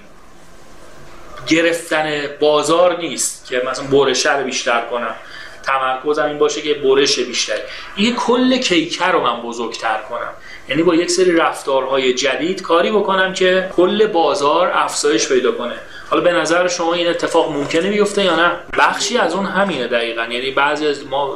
گرفتن 1.48 2.28
بازار 2.40 2.98
نیست 2.98 3.46
که 3.50 3.62
مثلا 3.72 3.88
برش 3.88 4.26
رو 4.26 4.44
بیشتر 4.44 4.82
کنم. 4.82 5.16
تمرکزم 5.64 6.26
این 6.26 6.38
باشه 6.38 6.62
که 6.62 6.74
برش 6.74 7.20
بیشتری. 7.20 7.62
این 7.96 8.16
کل 8.16 8.58
کیکه 8.58 9.06
رو 9.06 9.22
من 9.22 9.42
بزرگتر 9.42 9.98
کنم. 10.10 10.30
یعنی 10.70 10.84
با 10.84 10.96
یک 10.96 11.12
سری 11.12 11.32
رفتارهای 11.32 12.14
جدید 12.14 12.62
کاری 12.62 12.92
بکنم 12.92 13.34
که 13.34 13.70
کل 13.76 14.08
بازار 14.08 14.72
افزایش 14.74 15.28
پیدا 15.28 15.52
کنه. 15.52 15.76
حالا 16.10 16.24
به 16.24 16.32
نظر 16.32 16.68
شما 16.68 16.94
این 16.94 17.08
اتفاق 17.08 17.52
ممکنه 17.52 17.90
بیفته 17.90 18.24
یا 18.24 18.36
نه؟ 18.36 18.52
بخشی 18.78 19.18
از 19.18 19.34
اون 19.34 19.46
همینه 19.46 19.88
دقیقا. 19.88 20.22
یعنی 20.22 20.52
بعضی 20.52 20.88
از 20.88 21.08
ما 21.08 21.36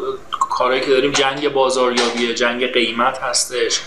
کارهایی 0.50 0.82
که 0.82 0.90
داریم 0.90 1.12
جنگ 1.12 1.54
بازاریابیه 1.54 2.34
جنگ 2.34 2.74
قیمت 2.74 3.18
هستش 3.18 3.82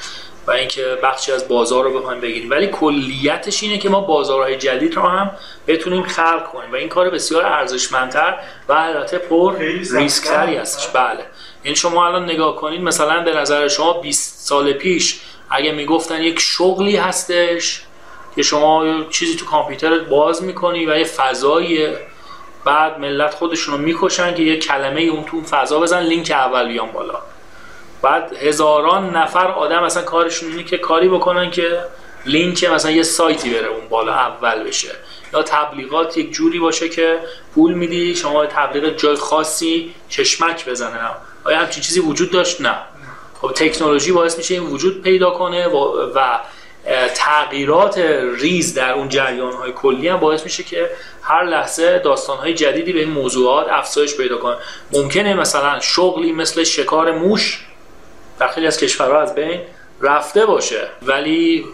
و 0.47 0.51
اینکه 0.51 0.99
بخشی 1.03 1.33
از 1.33 1.49
بازار 1.49 1.85
رو 1.85 1.99
بخوایم 1.99 2.21
بگیریم. 2.21 2.51
ولی 2.51 2.67
کلیتش 2.67 3.63
اینه 3.63 3.79
که 3.79 3.89
ما 3.89 4.01
بازارهای 4.01 4.57
جدید 4.57 4.95
رو 4.95 5.03
هم 5.03 5.31
بتونیم 5.67 6.03
خلق 6.03 6.45
کنیم 6.53 6.73
و 6.73 6.75
این 6.75 6.89
کار 6.89 7.11
بسیار 7.11 7.47
ارزشمندتر 7.47 8.39
و 8.69 8.73
البته 8.73 9.19
پر 9.19 9.59
ریسکتری 9.59 10.57
هستش. 10.57 10.87
بله. 10.87 11.25
یعنی 11.69 11.77
شما 11.77 12.07
الان 12.07 12.25
نگاه 12.25 12.57
کنید 12.57 12.81
مثلا 12.81 13.23
به 13.23 13.35
نظر 13.35 13.69
شما 13.69 13.93
20 13.93 14.47
سال 14.47 14.73
پیش 14.73 15.21
اگه 15.51 15.73
می‌گفتن 15.73 16.23
یک 16.23 16.41
شغلی 16.41 16.97
هستش 16.97 17.83
که 18.37 18.43
شما 18.43 19.05
چیزی 19.11 19.37
تو 19.37 19.45
کامپیوترت 19.45 20.01
باز 20.01 20.43
می‌کنی 20.43 20.87
و 20.87 20.99
یه 20.99 21.05
فضایی 21.05 21.89
بعد 22.65 22.99
ملت 22.99 23.35
خودشون 23.35 23.75
رو 23.75 23.81
می‌کشن 23.81 24.35
که 24.35 24.43
یه 24.43 24.57
کلمه 24.57 25.01
اون 25.01 25.25
تو 25.25 25.43
فضا 25.43 25.81
بزن 25.81 26.01
لینک 26.01 26.31
اول 26.31 26.69
بیان 26.69 26.93
بالا. 26.93 27.19
بعد 28.03 28.33
هزاران 28.33 29.17
نفر 29.17 29.47
آدم 29.47 29.85
مثلا 29.85 30.03
کارشون 30.03 30.51
اینه 30.51 30.63
که 30.63 30.79
کاری 30.79 31.09
بکنن 31.09 31.51
که 31.51 31.85
لینک 32.27 32.65
مثلا 32.65 32.91
یه 32.91 33.03
سایتی 33.03 33.51
بره 33.51 33.69
اون 33.69 33.89
بالا 33.89 34.13
اول 34.13 34.63
بشه. 34.63 34.91
یا 35.33 35.43
تبلیغات 35.43 36.17
یک 36.17 36.33
جوری 36.33 36.59
باشه 36.59 36.89
که 36.89 37.19
پول 37.55 37.75
میدی 37.75 38.15
شما 38.15 38.47
تبلیغ 38.47 38.97
جای 38.97 39.17
خاصی 39.17 39.95
چشمک 40.09 40.69
بزنه. 40.69 41.11
آیا 41.45 41.59
همچین 41.59 41.83
چیزی 41.83 42.01
وجود 42.01 42.31
داشت؟ 42.31 42.61
نه. 42.61 42.75
خب 43.41 43.53
تکنولوژی 43.53 44.13
باعث 44.13 44.39
میشه 44.39 44.55
این 44.55 44.63
وجود 44.63 45.03
پیدا 45.03 45.31
کنه 45.31 45.69
و, 45.69 46.39
تغییرات 47.15 47.99
ریز 48.39 48.75
در 48.75 48.93
اون 48.93 49.09
جریان 49.09 49.53
های 49.53 49.73
کلی 49.73 50.09
هم 50.09 50.17
باعث 50.17 50.45
میشه 50.45 50.63
که 50.63 50.91
هر 51.23 51.45
لحظه 51.45 51.99
داستان 51.99 52.39
های 52.39 52.55
جدیدی 52.55 52.93
به 52.93 53.01
این 53.01 53.11
موضوعات 53.11 53.67
افزایش 53.71 54.17
پیدا 54.17 54.39
کنه. 54.39 54.57
ممکنه 54.93 55.35
مثلا 55.35 55.81
شغلی 55.81 56.33
مثل 56.33 56.65
شکار 56.65 57.11
موش 57.13 57.67
در 58.39 58.49
خیلی 58.49 58.67
از 58.67 58.79
کشورها 58.79 59.21
از 59.21 59.35
بین 59.35 59.61
رفته 60.01 60.47
باشه 60.47 60.89
ولی 61.03 61.67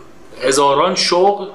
هزاران 0.42 0.94
شغل 0.94 1.46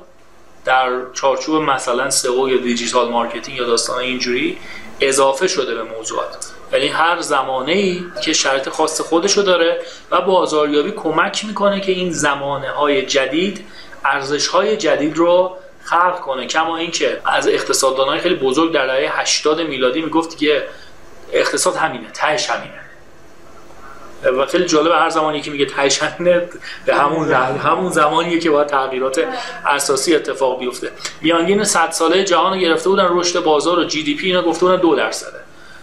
در 0.66 0.90
چارچوب 1.14 1.62
مثلا 1.62 2.10
SEO 2.10 2.50
یا 2.50 2.58
digital 2.58 3.10
marketing 3.10 3.58
یا 3.58 3.66
داستان 3.66 4.00
اینجوری 4.00 4.58
اضافه 5.02 5.48
شده 5.48 5.76
به 5.76 5.84
موضوعات. 5.84 6.38
یعنی 6.74 6.88
هر 6.88 7.22
زمانه 7.22 7.72
ای 7.72 8.04
که 8.24 8.34
شرط 8.34 8.70
خاص 8.70 9.02
خودشو 9.02 9.42
داره 9.42 9.82
و 10.12 10.22
بازاریابی 10.22 10.92
کمک 10.92 11.46
می‌کنه 11.46 11.82
که 11.82 11.92
این 11.92 12.12
زمانه 12.12 12.70
های 12.70 13.06
جدید 13.06 13.66
ارزش 14.06 14.48
های 14.48 14.78
جدید 14.78 15.18
رو 15.18 15.58
خلق 15.84 16.20
کنه. 16.20 16.48
کما 16.48 16.78
اینکه 16.78 17.22
از 17.26 17.48
اقتصاددان 17.48 18.08
های 18.08 18.20
خیلی 18.20 18.36
بزرگ 18.36 18.74
در 18.74 18.88
دهه 18.88 19.20
80 19.20 19.62
میلادی 19.62 20.02
می‌گفت 20.02 20.38
که 20.38 20.64
اقتصاد 21.34 21.76
همینه 21.76 22.12
تهش 22.14 22.50
همینه. 22.50 22.80
و 24.24 24.46
خیلی 24.46 24.66
جالب 24.66 24.92
هر 24.92 25.10
زمانی 25.10 25.42
که 25.42 25.52
میگه 25.52 25.66
تایشنه 25.66 26.50
به 26.86 26.96
همون 26.96 27.32
همون 27.34 27.92
زمانیه 27.92 28.40
که 28.40 28.50
باید 28.50 28.68
تغییرات 28.68 29.28
اساسی 29.66 30.16
اتفاق 30.16 30.60
بیفته. 30.60 30.92
میانگین 31.22 31.64
100 31.64 31.92
ساله 31.92 32.24
جهان 32.24 32.54
رو 32.54 32.60
گرفته 32.60 32.90
بودن 32.90 33.08
رشد 33.10 33.44
بازار 33.44 33.80
و 33.80 33.84
جی 33.84 34.04
دی 34.04 34.16
پی 34.16 34.28
اینا 34.28 34.42
گفته 34.42 34.66
بودن 34.66 34.82
2 34.82 34.96
درصده. 34.96 35.40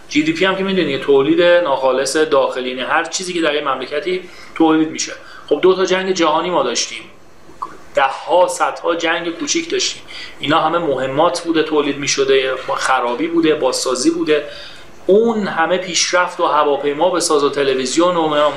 جی 0.08 0.22
دی 0.22 0.32
پی 0.32 0.44
هم 0.44 0.56
که 0.56 0.64
می‌دونی 0.64 0.98
تولید 0.98 1.42
ناخالص 1.42 2.16
داخلی 2.16 2.68
یعنی 2.68 2.80
هر 2.80 3.04
چیزی 3.04 3.32
که 3.32 3.40
در 3.40 3.54
یه 3.54 3.60
مملکتی 3.60 4.28
تولید 4.54 4.90
میشه. 4.90 5.12
خب 5.48 5.60
دو 5.62 5.74
تا 5.74 5.84
جنگ 5.84 6.12
جهانی 6.12 6.50
ما 6.50 6.62
داشتیم. 6.62 7.02
ده 7.94 8.02
ها 8.02 8.48
صدها 8.48 8.94
جنگ 8.94 9.30
کوچیک 9.30 9.70
داشتیم. 9.70 10.02
اینا 10.40 10.60
همه 10.60 10.78
مهمات 10.78 11.40
بوده 11.40 11.62
تولید 11.62 11.96
می‌شده 11.96 12.54
خرابی 12.76 13.26
بوده 13.26 13.54
بازسازی 13.54 14.10
بوده. 14.10 14.48
اون 15.06 15.46
همه 15.46 15.78
پیشرفت 15.78 16.40
و 16.40 16.46
هواپیما 16.46 17.10
به 17.10 17.20
ساز 17.20 17.44
و 17.44 17.50
تلویزیون 17.50 18.16
و 18.16 18.50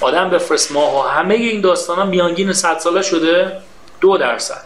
آدم 0.00 0.30
بفرست 0.30 0.72
ماه 0.72 0.96
و 0.98 1.08
همه 1.08 1.34
این 1.34 1.60
داستان 1.60 1.96
ها 1.96 2.04
میانگین 2.04 2.52
100 2.52 2.78
ساله 2.78 3.02
شده 3.02 3.60
دو 4.00 4.16
درصد. 4.16 4.62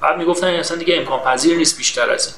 بعد 0.00 0.18
می‌گفتن 0.18 0.46
اصلا 0.46 0.76
دیگه 0.76 0.96
امکان 0.96 1.20
پذیر 1.20 1.56
نیست 1.56 1.78
بیشتر 1.78 2.10
از 2.10 2.26
این. 2.26 2.36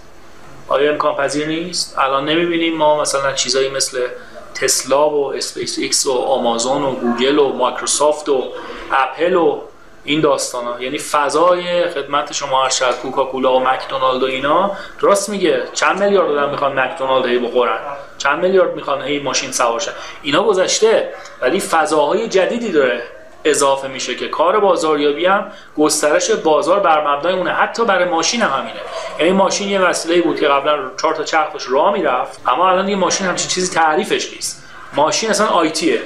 آیا 0.68 0.92
امکان 0.92 1.14
پذیر 1.14 1.46
نیست؟ 1.46 1.98
الان 1.98 2.24
نمی‌بینیم 2.24 2.77
ما 2.77 3.00
مثلا 3.00 3.33
چیزایی 3.33 3.70
مثل 3.70 4.07
تسلا 4.55 5.11
و 5.11 5.35
اسپیس 5.35 5.79
ایکس 5.79 6.07
و 6.07 6.12
آمازون 6.12 6.83
و 6.83 6.92
گوگل 6.92 7.38
و 7.38 7.53
مایکروسافت 7.53 8.29
و 8.29 8.44
اپل 8.92 9.35
و 9.35 9.61
این 10.05 10.20
داستان 10.20 10.64
ها 10.64 10.83
یعنی 10.83 10.98
فضای 10.98 11.88
خدمت 11.88 12.33
شما 12.33 12.64
هر 12.64 12.70
شاید 12.70 12.94
کوکاکولا 12.94 13.55
و 13.55 13.61
مکدونالد 13.61 14.22
و 14.22 14.27
اینا 14.27 14.70
راست 15.00 15.29
میگه. 15.29 15.62
چند 15.72 16.03
میلیارد 16.03 16.31
آدم 16.31 16.50
می‌خوان 16.50 16.81
مکدونالد 16.81 17.27
هی 17.27 17.38
بخورن. 17.38 17.79
چند 18.18 18.42
میلیارد 18.42 18.74
می‌خوان 18.74 19.03
هی 19.03 19.18
ماشین 19.18 19.53
سوار 19.53 19.83
اینا 20.22 20.42
گذشته 20.42 21.14
ولی 21.40 21.61
فضاهای 21.61 22.29
جدیدی 22.29 22.72
داره. 22.72 23.03
اضافه 23.44 23.88
میشه 23.88 24.14
که 24.14 24.28
کار 24.28 24.61
بازاریابی 24.61 25.26
هم 25.26 25.52
گسترش 25.76 26.30
بازار 26.30 26.80
بر 26.80 27.09
مبنای 27.09 27.35
اونه. 27.35 27.52
حتی 27.52 27.85
برای 27.85 28.04
ماشین 28.04 28.42
هم 28.42 28.50
همینه. 28.50 28.80
یعنی 29.18 29.33
ماشین 29.33 29.68
یه 29.68 29.80
وسیله 29.80 30.22
بود 30.22 30.40
که 30.40 30.48
قبلا 30.48 30.90
چهار 31.00 31.14
تا 31.14 31.24
چرخش 31.24 31.64
راه 31.68 31.92
می‌رفت 31.92 32.40
اما 32.46 32.70
الان 32.70 32.88
یه 32.88 32.96
ماشین 32.96 33.26
همچین 33.26 33.48
چیزی 33.48 33.74
تعریفش 33.74 34.33
نیست. 34.33 34.64
ماشین 34.92 35.30
اصلا 35.30 35.46
آیتیه 35.46 36.02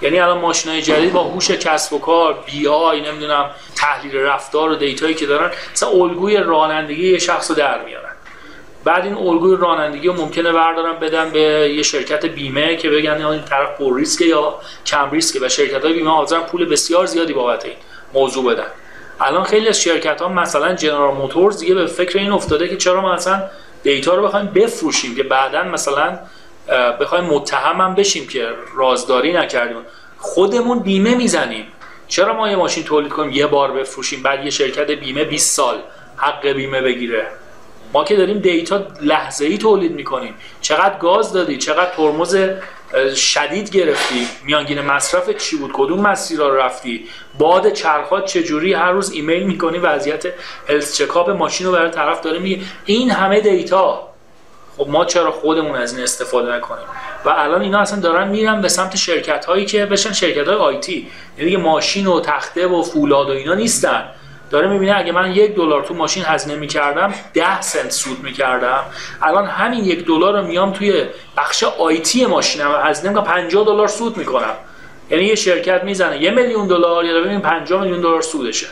یعنی 0.00 0.20
الان 0.20 0.38
ماشین 0.38 0.72
های 0.72 0.82
جدید 0.82 1.12
با 1.12 1.22
هوش 1.22 1.50
کسب 1.50 1.92
و 1.92 1.98
کار 1.98 2.38
بی 2.46 2.68
آی 2.68 3.00
نمی‌دونم 3.00 3.50
تحلیل 3.76 4.16
رفتار 4.16 4.70
و 4.70 4.74
دیتایی 4.74 5.14
که 5.14 5.26
دارن 5.26 5.50
مثلا 5.72 5.88
الگوی 5.88 6.36
رانندگی 6.36 7.12
یه 7.12 7.18
شخص 7.18 7.50
رو 7.50 7.56
در 7.56 7.84
میارن. 7.84 8.11
بعد 8.84 9.04
این 9.04 9.14
الگوی 9.14 9.56
رانندگی 9.56 10.08
رو 10.08 10.14
ممکنه 10.14 10.52
بردارن 10.52 10.98
بدن 10.98 11.30
به 11.30 11.40
یه 11.76 11.82
شرکت 11.82 12.26
بیمه 12.26 12.76
که 12.76 12.90
بگن 12.90 13.24
این 13.24 13.42
طرف 13.42 13.78
پر 13.78 13.96
ریسکه 13.96 14.24
یا 14.24 14.54
کم 14.86 15.10
ریسکه. 15.10 15.40
و 15.46 15.48
شرکت 15.48 15.84
های 15.84 15.92
بیمه 15.92 16.10
حاضرن 16.10 16.40
پول 16.40 16.64
بسیار 16.64 17.06
زیادی 17.06 17.32
بابت 17.32 17.64
این 17.64 17.74
موضوع 18.14 18.54
بدن. 18.54 18.66
الان 19.20 19.44
خیلی 19.44 19.68
از 19.68 19.82
شرکت 19.82 20.20
ها 20.20 20.28
مثلا 20.28 20.74
جنرال 20.74 21.14
موتورز 21.14 21.58
دیگه 21.58 21.74
به 21.74 21.86
فکر 21.86 22.18
این 22.18 22.32
افتاده 22.32 22.68
که 22.68 22.76
چرا 22.76 23.00
ما 23.00 23.14
مثلا 23.14 23.42
دیتا 23.82 24.14
رو 24.14 24.22
بخوایم 24.22 24.46
بفروشیم 24.46 25.16
که 25.16 25.22
بعدا 25.22 25.62
مثلا 25.62 26.18
بخوایم 27.00 27.24
متهم 27.24 27.94
بشیم 27.94 28.26
که 28.26 28.48
رازداری 28.74 29.32
نکردیم. 29.32 29.76
خودمون 30.18 30.78
بیمه 30.78 31.14
می‌زنیم. 31.14 31.66
چرا 32.08 32.36
ما 32.36 32.50
یه 32.50 32.56
ماشین 32.56 32.84
تولید 32.84 33.12
کنیم 33.12 33.32
یه 33.32 33.46
بار 33.46 33.72
بفروشیم 33.72 34.22
بعد 34.22 34.44
یه 34.44 34.50
شرکت 34.50 34.90
بیمه 34.90 35.24
20 35.24 35.56
سال 35.56 35.76
حق 36.16 36.46
بیمه 36.46 36.80
بگیره؟ 36.80 37.26
ما 37.92 38.04
که 38.04 38.16
داریم 38.16 38.38
دیتا 38.38 38.86
لحظه 39.00 39.44
ای 39.44 39.58
تولید 39.58 39.92
می‌کنیم. 39.92 40.34
چقدر 40.60 40.98
گاز 40.98 41.32
دادی؟ 41.32 41.56
چقدر 41.56 41.90
ترمز 41.90 42.36
شدید 43.14 43.70
گرفتی؟ 43.70 44.28
میانگین 44.44 44.80
مصرف 44.80 45.30
چی 45.30 45.56
بود؟ 45.56 45.70
کدوم 45.74 46.00
مسیرها 46.00 46.48
رو 46.48 46.56
رفتی؟ 46.56 47.08
باد 47.38 47.72
چرخات 47.72 48.24
چجوری؟ 48.24 48.72
هر 48.72 48.92
روز 48.92 49.12
ایمیل 49.12 49.42
می‌کنی 49.42 49.78
وضعیت 49.78 50.24
health 50.68 50.96
checkup 50.96 51.30
ماشین 51.30 51.66
رو 51.66 51.72
برای 51.72 51.90
طرف 51.90 52.20
داره 52.20 52.38
میگه. 52.38 52.60
این 52.84 53.10
همه 53.10 53.40
data. 53.40 54.08
خب 54.76 54.88
ما 54.88 55.04
چرا 55.04 55.30
خودمون 55.30 55.76
از 55.76 55.94
این 55.94 56.02
استفاده 56.02 56.56
نکنیم؟ 56.56 56.84
و 57.24 57.28
الان 57.28 57.62
اینا 57.62 57.78
اصلا 57.78 58.00
دارن 58.00 58.28
میرن 58.28 58.60
به 58.60 58.68
سمت 58.68 58.96
شرکت 58.96 59.44
هایی 59.44 59.64
که 59.64 59.86
بشن 59.86 60.12
شرکت 60.12 60.48
های 60.48 60.56
IT 60.56 61.08
یعنی 61.38 61.56
ماشین 61.56 62.06
و 62.06 62.20
تخته 62.20 62.66
و 62.66 62.82
فولاد 62.82 63.28
و 63.28 63.32
اینا 63.32 63.54
نیستن. 63.54 64.08
داره 64.52 64.68
می‌بینه 64.68 64.98
اگه 64.98 65.12
من 65.12 65.32
یک 65.32 65.54
دلار 65.54 65.82
تو 65.82 65.94
ماشین 65.94 66.24
هزینه 66.26 66.56
می‌کردم 66.56 67.14
ده 67.34 67.60
سنت 67.60 67.90
سود 67.90 68.22
می‌کردم. 68.22 68.84
الان 69.22 69.46
همین 69.46 69.84
یک 69.84 70.06
دلار 70.06 70.40
رو 70.40 70.46
میام 70.46 70.72
توی 70.72 71.04
بخش 71.36 71.64
IT 71.64 72.26
ماشینم 72.26 72.80
هزینه 72.84 73.08
می‌کنم 73.08 73.24
50 73.24 73.64
دلار 73.64 73.88
سود 73.88 74.16
می‌کنم. 74.16 74.54
یعنی 75.10 75.24
یه 75.24 75.34
شرکت 75.34 75.84
می‌زنه 75.84 76.22
یه 76.22 76.30
میلیون 76.30 76.66
دلار 76.66 77.04
یا 77.04 77.20
ببینیم 77.20 77.40
50 77.40 77.80
میلیون 77.80 78.00
دلار 78.00 78.22
سودشه. 78.22 78.66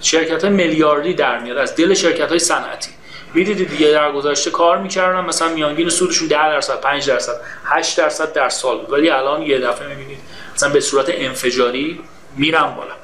شرکت 0.00 0.44
های 0.44 0.52
میلیاردی 0.52 1.14
در 1.14 1.38
میاد 1.38 1.56
از 1.56 1.76
دل 1.76 1.94
شرکت 1.94 2.28
های 2.28 2.38
صنعتی. 2.38 2.90
می‌دیدید 3.34 3.68
دیگه 3.68 3.88
در 3.88 4.12
گذشته 4.12 4.50
کار 4.50 4.78
می‌کردن 4.78 5.20
مثلا 5.20 5.48
میانگین 5.48 5.88
سودشون 5.88 6.28
10 6.28 6.36
درصد 6.36 6.80
5 6.80 7.08
درصد 7.08 7.40
8 7.64 7.98
درصد 7.98 8.32
در 8.32 8.48
سال 8.48 8.78
بود. 8.78 8.92
ولی 8.92 9.10
الان 9.10 9.42
یه 9.42 9.58
دفعه 9.58 9.88
می‌بینید 9.88 10.18
مثلا 10.54 10.68
به 10.68 10.80
صورت 10.80 11.06
انفجاری 11.08 12.00
میرم 12.36 12.74
بالا. 12.76 12.94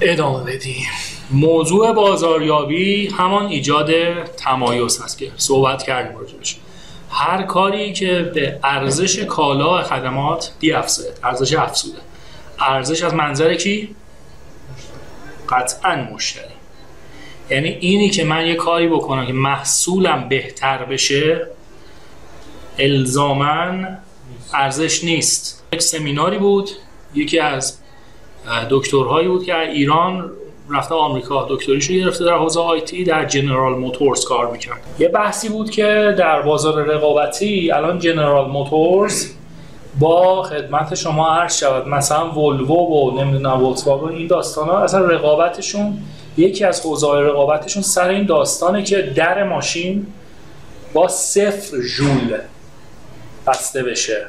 ادامه 0.00 0.44
بدیم. 0.44 0.86
موضوع 1.30 1.92
بازاریابی 1.92 3.06
همان 3.06 3.46
ایجاد 3.46 4.24
تمایز 4.24 5.02
هست 5.02 5.18
که 5.18 5.32
صحبت 5.36 5.82
کردیم 5.82 6.18
راجبش. 6.18 6.56
هر 7.10 7.42
کاری 7.42 7.92
که 7.92 8.30
به 8.34 8.58
ارزش 8.64 9.18
کالا 9.18 9.82
خدمات 9.82 10.52
بیافزاید 10.60 11.20
ارزش 11.24 11.54
افزوده. 11.54 11.98
ارزش 12.60 13.02
از 13.02 13.14
منظر 13.14 13.54
کی؟ 13.54 13.94
قطعا 15.48 15.96
مشتری. 16.14 16.44
یعنی 17.50 17.68
اینی 17.68 18.10
که 18.10 18.24
من 18.24 18.46
یه 18.46 18.54
کاری 18.54 18.88
بکنم 18.88 19.26
که 19.26 19.32
محصولم 19.32 20.28
بهتر 20.28 20.84
بشه 20.84 21.46
الزامن 22.78 23.98
ارزش 24.54 25.04
نیست. 25.04 25.64
یک 25.72 25.82
سمیناری 25.82 26.38
بود 26.38 26.70
یکی 27.14 27.38
از 27.38 27.78
دکترهایی 28.70 29.28
بود 29.28 29.44
که 29.44 29.58
ایران 29.58 30.30
رفته 30.74 30.94
آمریکا 30.94 31.46
دکتریشو 31.50 31.92
گرفته 31.92 32.24
در 32.24 32.38
حوزه 32.38 32.60
آیتی 32.60 33.04
در 33.04 33.24
جنرال 33.24 33.74
موتورز 33.74 34.24
کار 34.24 34.50
می‌کرد. 34.50 34.80
یه 34.98 35.08
بحثی 35.08 35.48
بود 35.48 35.70
که 35.70 36.14
در 36.18 36.42
بازار 36.42 36.82
رقابتی 36.82 37.70
الان 37.72 37.98
جنرال 37.98 38.50
موتورز 38.50 39.26
با 39.98 40.42
خدمت 40.42 40.94
شما 40.94 41.28
عرض 41.28 41.58
شود. 41.58 41.88
مثلا 41.88 42.30
ولوو 42.30 42.74
و 42.74 43.20
نمی‌دونم 43.20 43.64
ولکس 43.64 43.88
این 43.88 44.26
داستان 44.26 44.68
ها 44.68 44.78
اصلا 44.78 45.00
رقابتشون 45.00 45.98
یکی 46.36 46.64
از 46.64 46.80
حوزه 46.80 47.06
رقابتشون 47.06 47.82
سر 47.82 48.08
این 48.08 48.26
داستانه 48.26 48.82
که 48.82 49.02
در 49.02 49.44
ماشین 49.44 50.06
با 50.92 51.08
صفر 51.08 51.80
ژول 51.80 52.38
بسته 53.46 53.82
بشه. 53.82 54.26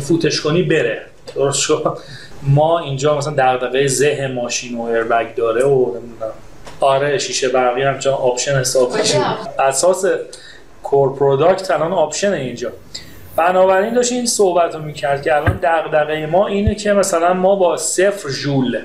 فوتش 0.00 0.40
کنی 0.40 0.62
بره. 0.62 1.02
درست 1.34 1.60
شد؟ 1.60 1.98
ما 2.42 2.78
اینجا 2.78 3.18
مثلا 3.18 3.34
دغدغه 3.38 3.86
زه 3.86 4.32
ماشین 4.34 4.78
و 4.78 4.82
airbag 4.82 5.34
داره 5.34 5.64
و 5.64 5.86
نمی‌دونم. 5.86 6.32
آره 6.80 7.18
شیشه 7.18 7.48
برقی 7.48 7.82
هم 7.82 7.98
چون 7.98 8.12
option 8.12 8.60
حساب 8.60 8.96
میشه 8.96 9.18
اساس 9.58 10.04
core 10.82 11.16
product 11.16 11.70
الان 11.70 11.92
option 11.92 12.32
اینجا. 12.32 12.72
بنابراین 13.36 13.94
داشت 13.94 14.12
این 14.12 14.26
صحبت 14.26 14.74
رو 14.74 14.82
می‌کرد 14.82 15.22
که 15.22 15.36
الان 15.36 15.58
دغدغه 15.62 16.26
ما 16.26 16.46
اینه 16.46 16.74
که 16.74 16.92
مثلا 16.92 17.34
ما 17.34 17.56
با 17.56 17.76
صفر 17.76 18.28
ژول 18.28 18.78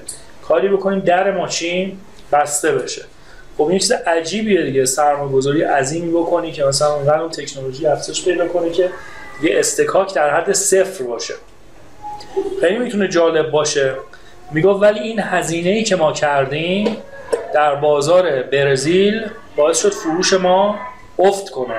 کاری 0.47 0.67
بکنیم 0.67 0.99
در 0.99 1.31
ماشین 1.31 1.97
بسته 2.31 2.71
بشه. 2.71 3.01
خب 3.57 3.63
این 3.63 3.79
چیز 3.79 3.91
عجیبیه 3.91 4.63
دیگه 4.63 4.85
سرمایه 4.85 5.31
گذاری 5.31 5.61
عظیمی 5.61 6.11
بکنی 6.11 6.51
که 6.51 6.63
مثلا 6.63 7.21
اون 7.21 7.29
تکنولوژی 7.29 7.87
افزایش 7.87 8.25
پیدا 8.25 8.47
کنه 8.47 8.69
که 8.69 8.89
یه 9.43 9.59
اصطکاک 9.60 10.13
در 10.13 10.29
حد 10.29 10.51
صفر 10.51 11.03
باشه. 11.03 11.33
خیلی 12.62 12.78
می‌تونه 12.78 13.08
جالب 13.08 13.52
باشه. 13.52 13.93
می‌گفت 14.52 14.82
ولی 14.82 15.00
این 15.00 15.19
هزینه 15.19 15.69
ای 15.69 15.84
که 15.84 15.95
ما 15.95 16.12
کردیم 16.12 16.98
در 17.54 17.76
بازار 17.76 18.43
برزیل 18.43 19.30
باعث 19.56 19.82
شد 19.82 19.91
فروش 19.93 20.34
ما 20.34 20.76
افت 21.19 21.50
کنه. 21.50 21.76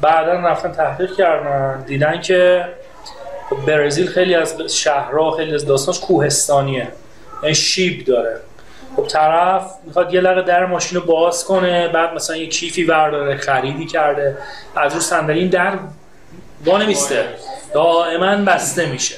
بعدا 0.00 0.32
رفتن 0.32 0.72
تحقیق 0.72 1.16
کردن 1.16 1.84
دیدن 1.86 2.20
که 2.20 2.64
برزیل 3.66 4.06
خیلی 4.06 4.34
از 4.34 4.60
شهرها 4.60 5.30
خیلی 5.30 5.54
از 5.54 5.66
داستانش 5.66 6.00
کوهستانیه. 6.00 6.88
یعنی 7.42 7.54
شیب 7.54 8.04
داره. 8.04 8.40
خب 8.96 9.06
طرف 9.06 9.70
می‌خواد 9.84 10.14
یه 10.14 10.20
لقه 10.20 10.42
در 10.42 10.66
ماشین 10.66 11.00
رو 11.00 11.06
باز 11.06 11.44
کنه 11.44 11.88
بعد 11.88 12.14
مثلا 12.14 12.36
یه 12.36 12.46
کیفی 12.46 12.84
برداره 12.84 13.36
خریدی 13.36 13.86
کرده. 13.86 14.36
از 14.76 14.94
رو 14.94 15.00
صندلی 15.00 15.38
این 15.38 15.48
در 15.48 15.72
وانمیسته. 16.64 17.24
دائما 17.74 18.36
بسته 18.36 18.86
میشه. 18.86 19.14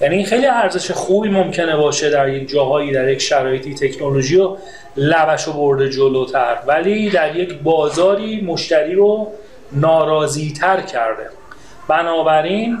یعنی 0.00 0.24
خیلی 0.24 0.46
ارزش 0.46 0.90
خوبی 0.90 1.28
ممکنه 1.28 1.76
باشه 1.76 2.10
در 2.10 2.28
یک 2.28 2.48
جاهایی 2.48 2.92
در 2.92 3.08
یک 3.08 3.18
شرایطی 3.18 3.74
تکنولوژی 3.74 4.36
رو 4.36 4.58
لبش 4.96 5.44
رو 5.44 5.52
برده 5.52 5.88
جلوتر. 5.88 6.58
ولی 6.66 7.10
در 7.10 7.36
یک 7.36 7.54
بازاری 7.54 8.40
مشتری 8.40 8.94
رو 8.94 9.32
ناراضی 9.72 10.52
تر 10.52 10.80
کرده. 10.80 11.26
بنابراین 11.88 12.78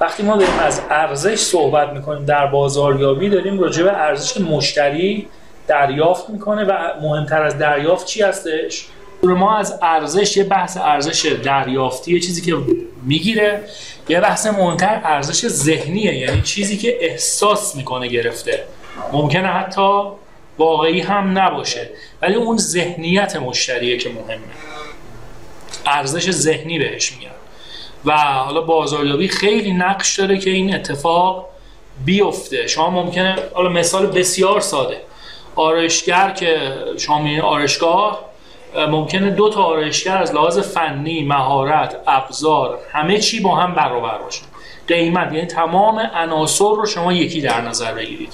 وقتی 0.00 0.22
ما 0.22 0.36
داریم 0.36 0.58
از 0.60 0.80
ارزش 0.90 1.38
صحبت 1.38 1.92
می‌کنیم 1.92 2.24
در 2.24 2.46
بازاریابی 2.46 3.28
داریم 3.28 3.60
راجع 3.60 3.82
به 3.82 3.92
ارزش 3.92 4.40
مشتری 4.40 5.26
دریافت 5.66 6.30
می‌کنه 6.30 6.64
و 6.64 6.72
مهمتر 7.02 7.42
از 7.42 7.58
دریافت 7.58 8.06
چی 8.06 8.22
هستش؟ 8.22 8.86
ما 9.22 9.56
از 9.56 9.78
ارزش 9.82 10.36
یه 10.36 10.44
بحث 10.44 10.76
ارزش 10.76 11.26
دریافتی 11.44 12.12
یه 12.12 12.20
چیزی 12.20 12.42
که 12.42 12.56
می‌گیره. 13.06 13.60
یه 14.08 14.20
بحث 14.20 14.46
مهمتر 14.46 15.00
ارزش 15.04 15.48
ذهنیه 15.48 16.14
یعنی 16.14 16.42
چیزی 16.42 16.76
که 16.76 16.98
احساس 17.00 17.76
می‌کنه 17.76 18.08
گرفته. 18.08 18.64
ممکنه 19.12 19.48
حتی 19.48 20.02
واقعی 20.58 21.00
هم 21.00 21.38
نباشه 21.38 21.90
ولی 22.22 22.34
اون 22.34 22.56
ذهنیت 22.56 23.36
مشتریه 23.36 23.98
که 23.98 24.08
مهمه. 24.08 24.44
ارزش 25.86 26.30
ذهنی 26.30 26.78
بهش 26.78 27.12
میگن 27.12 27.30
و 28.04 28.16
حالا 28.18 28.60
بازاریابی 28.60 29.28
خیلی 29.28 29.72
نقش 29.72 30.18
داره 30.18 30.38
که 30.38 30.50
این 30.50 30.74
اتفاق 30.74 31.48
بیفته. 32.04 32.66
شما 32.66 32.90
ممکنه 32.90 33.36
حالا 33.54 33.68
مثال 33.68 34.06
بسیار 34.06 34.60
ساده. 34.60 35.00
آرایشگر 35.56 36.30
که 36.30 36.72
شما 36.98 37.18
می‌بینید 37.18 37.42
آرایشگاه 37.42 38.27
ممکنه 38.76 39.30
دو 39.30 39.50
تا 39.50 39.62
آرایشگر 39.62 40.16
از 40.16 40.34
لحاظ 40.34 40.58
فنی 40.58 41.22
مهارت 41.22 41.96
ابزار 42.06 42.78
همه 42.92 43.18
چی 43.18 43.40
با 43.40 43.56
هم 43.56 43.74
برابر 43.74 44.18
باشه. 44.18 44.42
قیمت 44.88 45.32
یعنی 45.32 45.46
تمام 45.46 45.98
عناصر 45.98 46.64
رو 46.64 46.86
شما 46.86 47.12
یکی 47.12 47.40
در 47.40 47.60
نظر 47.60 47.94
بگیرید. 47.94 48.32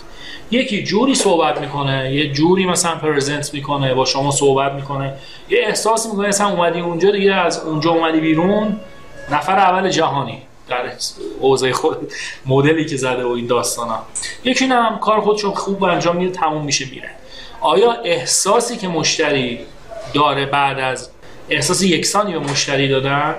یکی 0.50 0.84
جوری 0.84 1.14
صحبت 1.14 1.60
می‌کنه 1.60 2.14
یه 2.14 2.32
جوری 2.32 2.66
مثلا 2.66 2.94
پرزنت 2.94 3.54
می‌کنه 3.54 3.94
با 3.94 4.04
شما 4.04 4.30
صحبت 4.30 4.72
می‌کنه. 4.72 5.14
یه 5.48 5.58
احساس 5.66 6.06
می‌کنه 6.06 6.28
مثلا 6.28 6.48
اومدی 6.48 6.80
اونجا 6.80 7.10
دیگه 7.10 7.34
از 7.34 7.64
اونجا 7.64 7.90
اومدی 7.90 8.20
بیرون 8.20 8.80
نفر 9.30 9.58
اول 9.58 9.88
جهانی 9.88 10.42
در 10.68 10.92
حوزه 11.40 11.72
خود 11.72 12.12
مدلی 12.46 12.86
که 12.86 12.96
زده 12.96 13.24
و 13.24 13.28
این 13.28 13.46
داستانا. 13.46 13.98
یکی 14.44 14.64
هم 14.64 14.98
کار 14.98 15.20
خودشون 15.20 15.54
خوب 15.54 15.84
انجام 15.84 16.16
میده 16.16 16.32
تموم 16.32 16.64
میشه 16.64 16.84
میره. 16.90 17.10
آیا 17.60 17.92
احساسی 17.92 18.76
که 18.76 18.88
مشتری 18.88 19.60
داره 20.12 20.46
بعد 20.46 20.78
از 20.78 21.10
احساس 21.50 21.82
یکسانی 21.82 22.32
به 22.32 22.38
مشتری 22.38 22.88
دادن؟ 22.88 23.34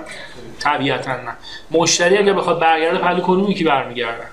طبیعتا 0.60 1.16
نه. 1.16 1.36
مشتری 1.70 2.18
اگر 2.18 2.32
بخواد 2.32 2.60
برگرده 2.60 2.98
پهلو 2.98 3.20
کدومی 3.20 3.54
که 3.54 3.64
برمیگردن 3.64 4.26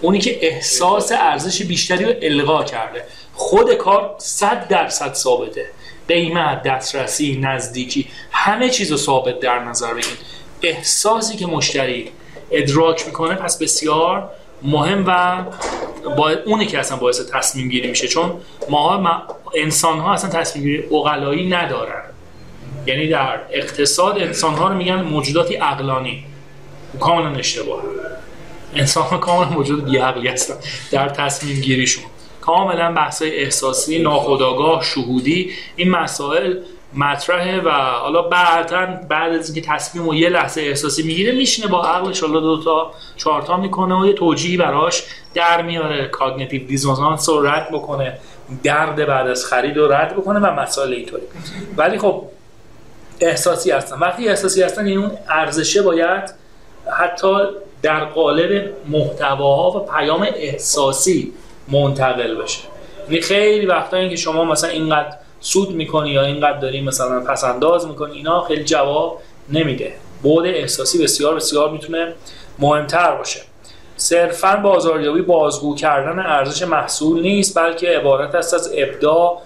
اونی 0.00 0.18
که 0.18 0.46
احساس 0.46 1.12
ارزش 1.12 1.62
بیشتری 1.62 2.04
رو 2.04 2.14
القا 2.22 2.64
کرده. 2.64 3.04
خود 3.34 3.74
کار 3.74 4.14
صد 4.18 4.68
درصد 4.68 5.14
ثابته. 5.14 5.66
قیمت 6.08 6.62
دسترسی 6.62 7.38
نزدیکی 7.42 8.08
همه 8.32 8.70
چیز 8.70 8.90
رو 8.90 8.96
ثابت 8.96 9.40
در 9.40 9.58
نظر 9.58 9.94
بگیرید. 9.94 10.18
احساسی 10.62 11.36
که 11.36 11.46
مشتری 11.46 12.12
ادراک 12.50 13.06
می‌کنه 13.06 13.34
پس 13.34 13.58
بسیار 13.58 14.30
مهم 14.62 15.04
و 15.06 15.42
با 16.16 16.30
اونی 16.46 16.66
که 16.66 16.78
اصلا 16.78 16.96
باعث 16.96 17.30
تصمیم 17.32 17.68
گیری 17.68 17.88
میشه 17.88 18.08
چون 18.08 18.32
ما 18.70 19.02
انسان 19.54 19.98
ها 19.98 20.12
اصلا 20.12 20.30
تصمیم 20.30 20.64
گیری 20.64 20.84
اقلایی 20.94 21.48
ندارن. 21.48 22.02
یعنی 22.86 23.08
در 23.08 23.40
اقتصاد 23.50 24.18
انسان 24.18 24.54
ها 24.54 24.68
رو 24.68 24.74
میگن 24.74 25.02
موجوداتی 25.02 25.54
عقلانی. 25.54 26.24
کاملا 27.00 27.38
اشتباه. 27.38 27.82
انسان 28.74 29.04
ها 29.04 29.18
کاملا 29.18 29.50
موجود 29.50 29.84
بیعقلی 29.84 30.28
هستن 30.28 30.54
در 30.90 31.08
تصمیم 31.08 31.60
گیریشون. 31.60 32.04
کاملا 32.40 32.92
بحث 32.92 33.22
احساسی 33.22 33.98
ناخودآگاه 33.98 34.82
شهودی 34.84 35.52
این 35.76 35.90
مسائل 35.90 36.56
مطرحه 36.94 37.60
و 37.60 37.70
حالا 37.70 38.22
بعدا 38.22 38.86
بعد 39.08 39.32
از 39.32 39.50
اینکه 39.50 39.68
تصمیم 39.68 40.08
و 40.08 40.14
یه 40.14 40.28
لحظه 40.28 40.60
احساسی 40.60 41.02
می‌گیره 41.02 41.32
میشینه 41.32 41.68
با 41.68 41.84
عقلش 41.84 42.20
حالا 42.20 42.40
دو 42.40 42.62
تا 42.62 42.90
چهار 43.16 43.56
می‌کنه 43.56 44.00
و 44.00 44.06
یه 44.06 44.12
توجیهی 44.12 44.56
براش 44.56 45.04
در 45.34 45.62
میاره. 45.62 46.08
کاگنیتیو 46.08 46.66
دیزونانس 46.66 47.28
رو 47.28 47.46
رد 47.46 47.68
بکنه 47.72 48.18
درد 48.62 49.06
بعد 49.06 49.26
از 49.26 49.46
خرید 49.46 49.76
رو 49.76 49.92
رد 49.92 50.16
بکنه 50.16 50.38
و 50.38 50.60
مسائل 50.60 50.92
اینطوری. 50.92 51.22
ولی 51.76 51.98
خب 51.98 52.24
احساسی 53.20 53.70
هستن. 53.70 53.98
وقتی 53.98 54.28
احساسی 54.28 54.62
هستن 54.62 54.86
این 54.86 54.98
اون 54.98 55.10
ارزشه 55.28 55.82
باید 55.82 56.34
حتی 57.00 57.36
در 57.82 58.04
قالب 58.04 58.70
محتواها 58.88 59.78
و 59.78 59.86
پیام 59.86 60.26
احساسی 60.34 61.32
منتقل 61.68 62.34
بشه. 62.34 62.62
یعنی 63.08 63.20
خیلی 63.20 63.66
وقتا 63.66 63.96
اینکه 63.96 64.16
شما 64.16 64.44
مثلا 64.44 64.70
اینقدر 64.70 65.16
سود 65.40 65.70
می‌کنی 65.70 66.10
یا 66.10 66.22
اینقدر 66.22 66.58
داری 66.58 66.80
مثلا 66.80 67.20
پس 67.20 67.44
انداز 67.44 67.86
می‌کنی 67.86 68.12
اینا 68.12 68.40
خیلی 68.40 68.64
جواب 68.64 69.20
نمیده. 69.48 69.92
بود 70.22 70.46
احساسی 70.46 71.02
بسیار 71.02 71.34
بسیار 71.34 71.70
می‌تونه 71.70 72.12
مهمتر 72.58 73.14
باشه. 73.14 73.40
صرفا 73.96 74.56
بازاریابی 74.56 75.22
بازگو 75.22 75.74
کردن 75.74 76.18
ارزش 76.18 76.62
محصول 76.62 77.22
نیست 77.22 77.58
بلکه 77.58 77.88
عبارت 77.88 78.34
است 78.34 78.54
از 78.54 78.72
ابداع 78.76 79.42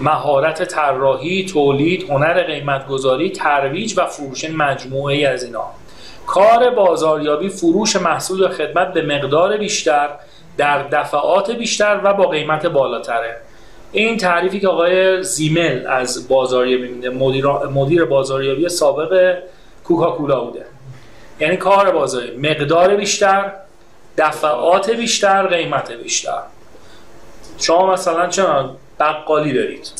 مهارت 0.00 0.64
طراحی 0.64 1.46
تولید 1.46 2.10
هنر 2.10 2.42
قیمت 2.42 2.86
گذاری 2.86 3.30
ترویج 3.30 3.94
و 3.96 4.06
فروش 4.06 4.44
مجموعه 4.44 5.28
از 5.28 5.44
اینا. 5.44 5.64
کار 6.26 6.70
بازاریابی 6.70 7.48
فروش 7.48 7.96
محصول 7.96 8.44
و 8.44 8.48
خدمت 8.48 8.92
به 8.92 9.02
مقدار 9.02 9.56
بیشتر 9.56 10.08
در 10.56 10.82
دفعات 10.82 11.50
بیشتر 11.50 12.00
و 12.04 12.14
با 12.14 12.26
قیمت 12.26 12.66
بالاتره. 12.66 13.36
این 13.92 14.16
تعریفی 14.16 14.60
که 14.60 14.68
آقای 14.68 15.22
زیمل 15.22 15.86
از 15.86 16.28
بازاریابی 16.28 16.88
میده 16.88 17.10
مدیر, 17.10 17.46
مدیر 17.46 18.04
بازاریابی 18.04 18.68
سابق 18.68 19.38
کوکاکولا 19.84 20.40
بوده. 20.40 20.64
یعنی 21.40 21.56
کار 21.56 21.90
بازاری 21.90 22.36
مقدار 22.36 22.96
بیشتر 22.96 23.52
دفعات 24.18 24.90
بیشتر 24.90 25.46
قیمت 25.46 25.92
بیشتر. 25.92 26.42
شما 27.58 27.92
مثلا 27.92 28.28
چرا 28.28 28.76
بقالی 29.00 29.52
دارید. 29.52 29.92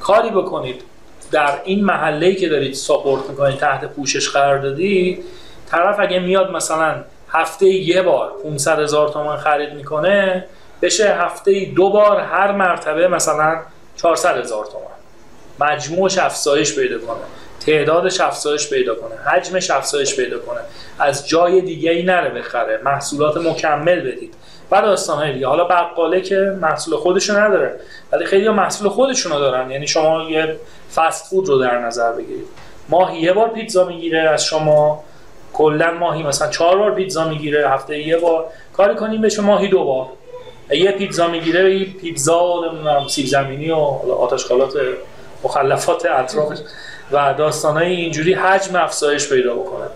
کاری 0.00 0.30
بکنید. 0.30 0.82
در 1.30 1.58
این 1.64 1.84
محله 1.84 2.34
که 2.34 2.48
دارید 2.48 2.74
ساپورت 2.74 3.30
می‌کنید 3.30 3.58
تحت 3.58 3.84
پوشش 3.84 4.28
قرار 4.28 4.58
دادید 4.58 5.24
طرف 5.70 5.96
اگه 6.00 6.18
میاد 6.18 6.50
مثلا 6.50 7.04
هفته 7.28 7.66
یه 7.66 8.02
بار 8.02 8.32
500 8.42 8.78
هزار 8.78 9.08
تومان 9.08 9.36
خرید 9.36 9.72
می‌کنه 9.72 10.44
بشه 10.82 11.14
هفته 11.14 11.64
دو 11.64 11.90
بار 11.90 12.20
هر 12.20 12.52
مرتبه 12.52 13.08
مثلا 13.08 13.60
400 13.96 14.36
هزار 14.36 14.64
تومان. 14.64 14.92
مجموعش 15.60 16.18
افزایش 16.18 16.78
پیدا 16.78 16.98
کنه. 16.98 17.20
تعدادش 17.66 18.20
افزایش 18.20 18.70
پیدا 18.70 18.94
کنه. 18.94 19.14
حجمش 19.16 19.70
افزایش 19.70 20.16
پیدا 20.16 20.38
کنه. 20.38 20.60
از 20.98 21.28
جای 21.28 21.60
دیگه 21.60 21.90
ای 21.90 22.02
نره 22.02 22.30
بخره. 22.30 22.80
محصولات 22.84 23.36
مکمل 23.36 24.00
بدید. 24.00 24.34
بعد 24.70 24.84
داستان 24.84 25.32
دیگه. 25.32 25.46
حالا 25.46 25.64
بقاله 25.64 26.20
که 26.20 26.56
محصول 26.60 26.96
خودشو 26.96 27.38
نداره 27.38 27.80
ولی 28.12 28.24
خیلی 28.24 28.48
محصول 28.48 28.88
خودشونو 28.88 29.38
دارن. 29.38 29.70
یعنی 29.70 29.86
شما 29.86 30.22
یه 30.22 30.56
فست 30.94 31.30
فود 31.30 31.48
رو 31.48 31.58
در 31.58 31.78
نظر 31.78 32.12
بگیرید. 32.12 32.46
ماهی 32.88 33.18
یه 33.18 33.32
بار 33.32 33.48
پیتزا 33.48 33.84
می‌گیره 33.84 34.20
از 34.20 34.44
شما. 34.44 35.04
کلا 35.52 35.90
ماهی 35.90 36.22
مثلا 36.22 36.48
چهار 36.48 36.78
بار 36.78 36.94
پیتزا 36.94 37.28
می‌گیره. 37.28 37.70
هفته 37.70 37.98
یه 37.98 38.16
بار. 38.16 38.46
کاری 38.76 38.94
کنیم 38.94 39.20
بشه 39.20 39.42
ماهی 39.42 39.68
دو 39.68 39.84
بار. 39.84 40.06
یه 40.72 40.92
پیتزا 40.92 41.28
می‌گیره 41.28 41.78
یه 41.78 41.86
پیتزا 42.00 42.44
و 42.44 42.64
نمی‌دونم 42.64 43.08
سیب 43.08 43.26
زمینی 43.26 43.70
و 43.70 43.76
آتشخالات 44.20 44.72
مخلفات 45.44 46.06
اطرافش. 46.06 46.58
و 47.12 47.34
داستانهای 47.38 47.92
اینجوری 47.92 48.34
حجم 48.34 48.76
افزایش 48.76 49.28
پیدا 49.28 49.54
بکنه. 49.54 49.86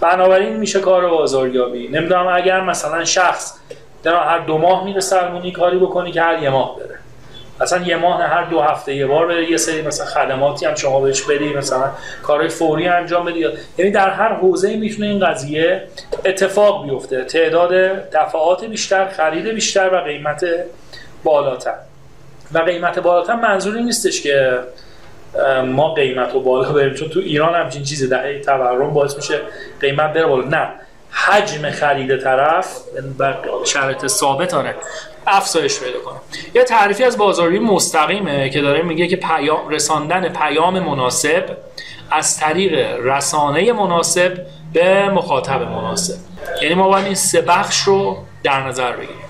بنابراین 0.00 0.56
میشه 0.56 0.80
کار 0.80 1.08
بازاریابی. 1.08 1.88
نمی‌دونم 1.88 2.26
اگر 2.26 2.60
مثلا 2.60 3.04
شخص 3.04 3.54
در 4.02 4.14
هر 4.14 4.38
دو 4.38 4.58
ماه 4.58 4.84
میره 4.84 5.00
سرمونی 5.00 5.52
کاری 5.52 5.78
بکنی 5.78 6.12
که 6.12 6.22
هر 6.22 6.42
یه 6.42 6.50
ماه 6.50 6.76
بره. 6.76 6.98
مثلا 7.60 7.82
یه 7.82 7.96
ماه 7.96 8.22
هر 8.22 8.44
دو 8.44 8.60
هفته 8.60 8.94
یه 8.94 9.06
بار 9.06 9.40
یه 9.40 9.56
سری 9.56 9.82
مثلا 9.82 10.06
خدماتی 10.06 10.66
هم 10.66 10.74
شما 10.74 11.00
بهش 11.00 11.22
بدی 11.22 11.54
مثلا 11.54 11.90
کارهای 12.22 12.48
فوری 12.48 12.88
انجام 12.88 13.24
بدی. 13.24 13.46
یعنی 13.78 13.90
در 13.90 14.10
هر 14.10 14.34
حوزه 14.34 14.76
می‌تونه 14.76 15.08
این 15.08 15.26
قضیه 15.26 15.82
اتفاق 16.24 16.84
بیفته. 16.84 17.24
تعداد 17.24 17.72
دفعات 18.12 18.64
بیشتر 18.64 19.08
خرید 19.08 19.48
بیشتر 19.48 19.94
و 19.94 19.96
قیمت 19.96 20.44
بالاتر. 21.24 21.74
و 22.52 22.58
قیمت 22.58 22.98
بالاتر 22.98 23.34
منظوری 23.34 23.82
نیستش 23.82 24.22
که 24.22 24.58
ما 25.66 25.94
قیمت 25.94 26.32
رو 26.32 26.40
بالا 26.40 26.72
بریم 26.72 26.94
چون 26.94 27.08
تو 27.08 27.20
ایران 27.20 27.54
همچین 27.54 27.82
چیزی 27.82 28.08
دهه 28.08 28.40
تورم 28.40 28.90
باعث 28.90 29.16
میشه 29.16 29.38
قیمت 29.80 30.12
بره 30.12 30.26
بالا. 30.26 30.48
نه. 30.48 30.68
حجم 31.12 31.70
خرید 31.70 32.16
طرف. 32.16 32.76
شرط 33.64 34.06
ثابت 34.06 34.54
آره. 34.54 34.74
افزایش 35.26 35.80
پیدا 35.80 36.00
کنه. 36.00 36.16
یه 36.54 36.64
تعریفی 36.64 37.04
از 37.04 37.18
بازاری 37.18 37.58
مستقیمه 37.58 38.50
که 38.50 38.60
داره 38.60 38.82
میگه 38.82 39.06
که 39.06 39.16
پیام 39.16 39.68
رساندن 39.68 40.28
پیام 40.28 40.78
مناسب 40.78 41.56
از 42.10 42.38
طریق 42.40 42.98
رسانه 43.02 43.72
مناسب 43.72 44.46
به 44.72 45.08
مخاطب 45.08 45.62
مناسب. 45.62 46.14
یعنی 46.62 46.74
ما 46.74 46.88
باید 46.88 47.04
این 47.04 47.14
سه 47.14 47.40
بخش 47.40 47.80
رو 47.80 48.16
در 48.42 48.66
نظر 48.66 48.92
بگیریم. 48.92 49.22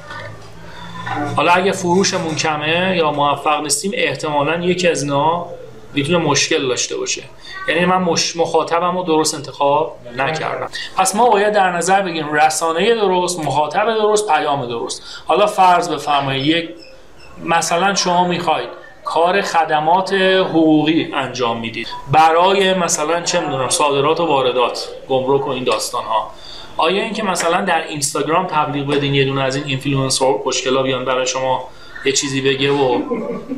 حالا 1.36 1.52
اگه 1.52 1.72
فروشمون 1.72 2.34
کمه 2.34 2.96
یا 2.96 3.10
موفق 3.10 3.62
نیستیم 3.62 3.90
احتمالا 3.94 4.64
یکی 4.64 4.88
از 4.88 5.02
اینا 5.02 5.46
می‌تونه 5.94 6.18
مشکل 6.18 6.68
داشته 6.68 6.96
باشه. 6.96 7.22
یعنی 7.68 7.84
من 7.84 7.96
مش... 7.96 8.36
مخاطبم 8.36 8.96
رو 8.96 9.02
درست 9.02 9.34
انتخاب 9.34 9.96
نکردم. 10.16 10.68
پس 10.96 11.16
ما 11.16 11.30
باید 11.30 11.52
در 11.52 11.70
نظر 11.70 12.02
بگیریم 12.02 12.32
رسانه 12.32 12.94
درست 12.94 13.40
مخاطب 13.40 13.86
درست 13.86 14.28
پیام 14.28 14.66
درست. 14.66 15.02
حالا 15.26 15.46
فرض 15.46 15.88
بفرمایید 15.88 16.46
یک 16.46 16.70
مثلا 17.44 17.94
شما 17.94 18.28
می‌خواید 18.28 18.68
کار 19.04 19.40
خدمات 19.40 20.12
حقوقی 20.12 21.12
انجام 21.14 21.60
می‌دید. 21.60 21.88
برای 22.12 22.74
مثلا 22.74 23.20
چه 23.20 23.40
می‌دونم 23.40 23.68
صادرات 23.68 24.20
و 24.20 24.26
واردات 24.26 24.88
گمرک 25.08 25.46
و 25.46 25.50
این 25.50 25.64
داستان 25.64 26.04
ها 26.04 26.30
آیا 26.76 27.02
اینکه 27.02 27.22
مثلا 27.22 27.60
در 27.60 27.86
اینستاگرام 27.86 28.46
تبلیغ 28.46 28.86
بدین 28.86 29.14
یه 29.14 29.24
دونه 29.24 29.42
از 29.42 29.56
این 29.56 29.64
اینفلوئنسر 29.66 30.32
خوشگلا 30.42 30.82
بیان 30.82 31.04
برای 31.04 31.26
شما؟ 31.26 31.68
یه 32.04 32.12
چیزی 32.12 32.40
بگه 32.40 32.70
و 32.70 33.02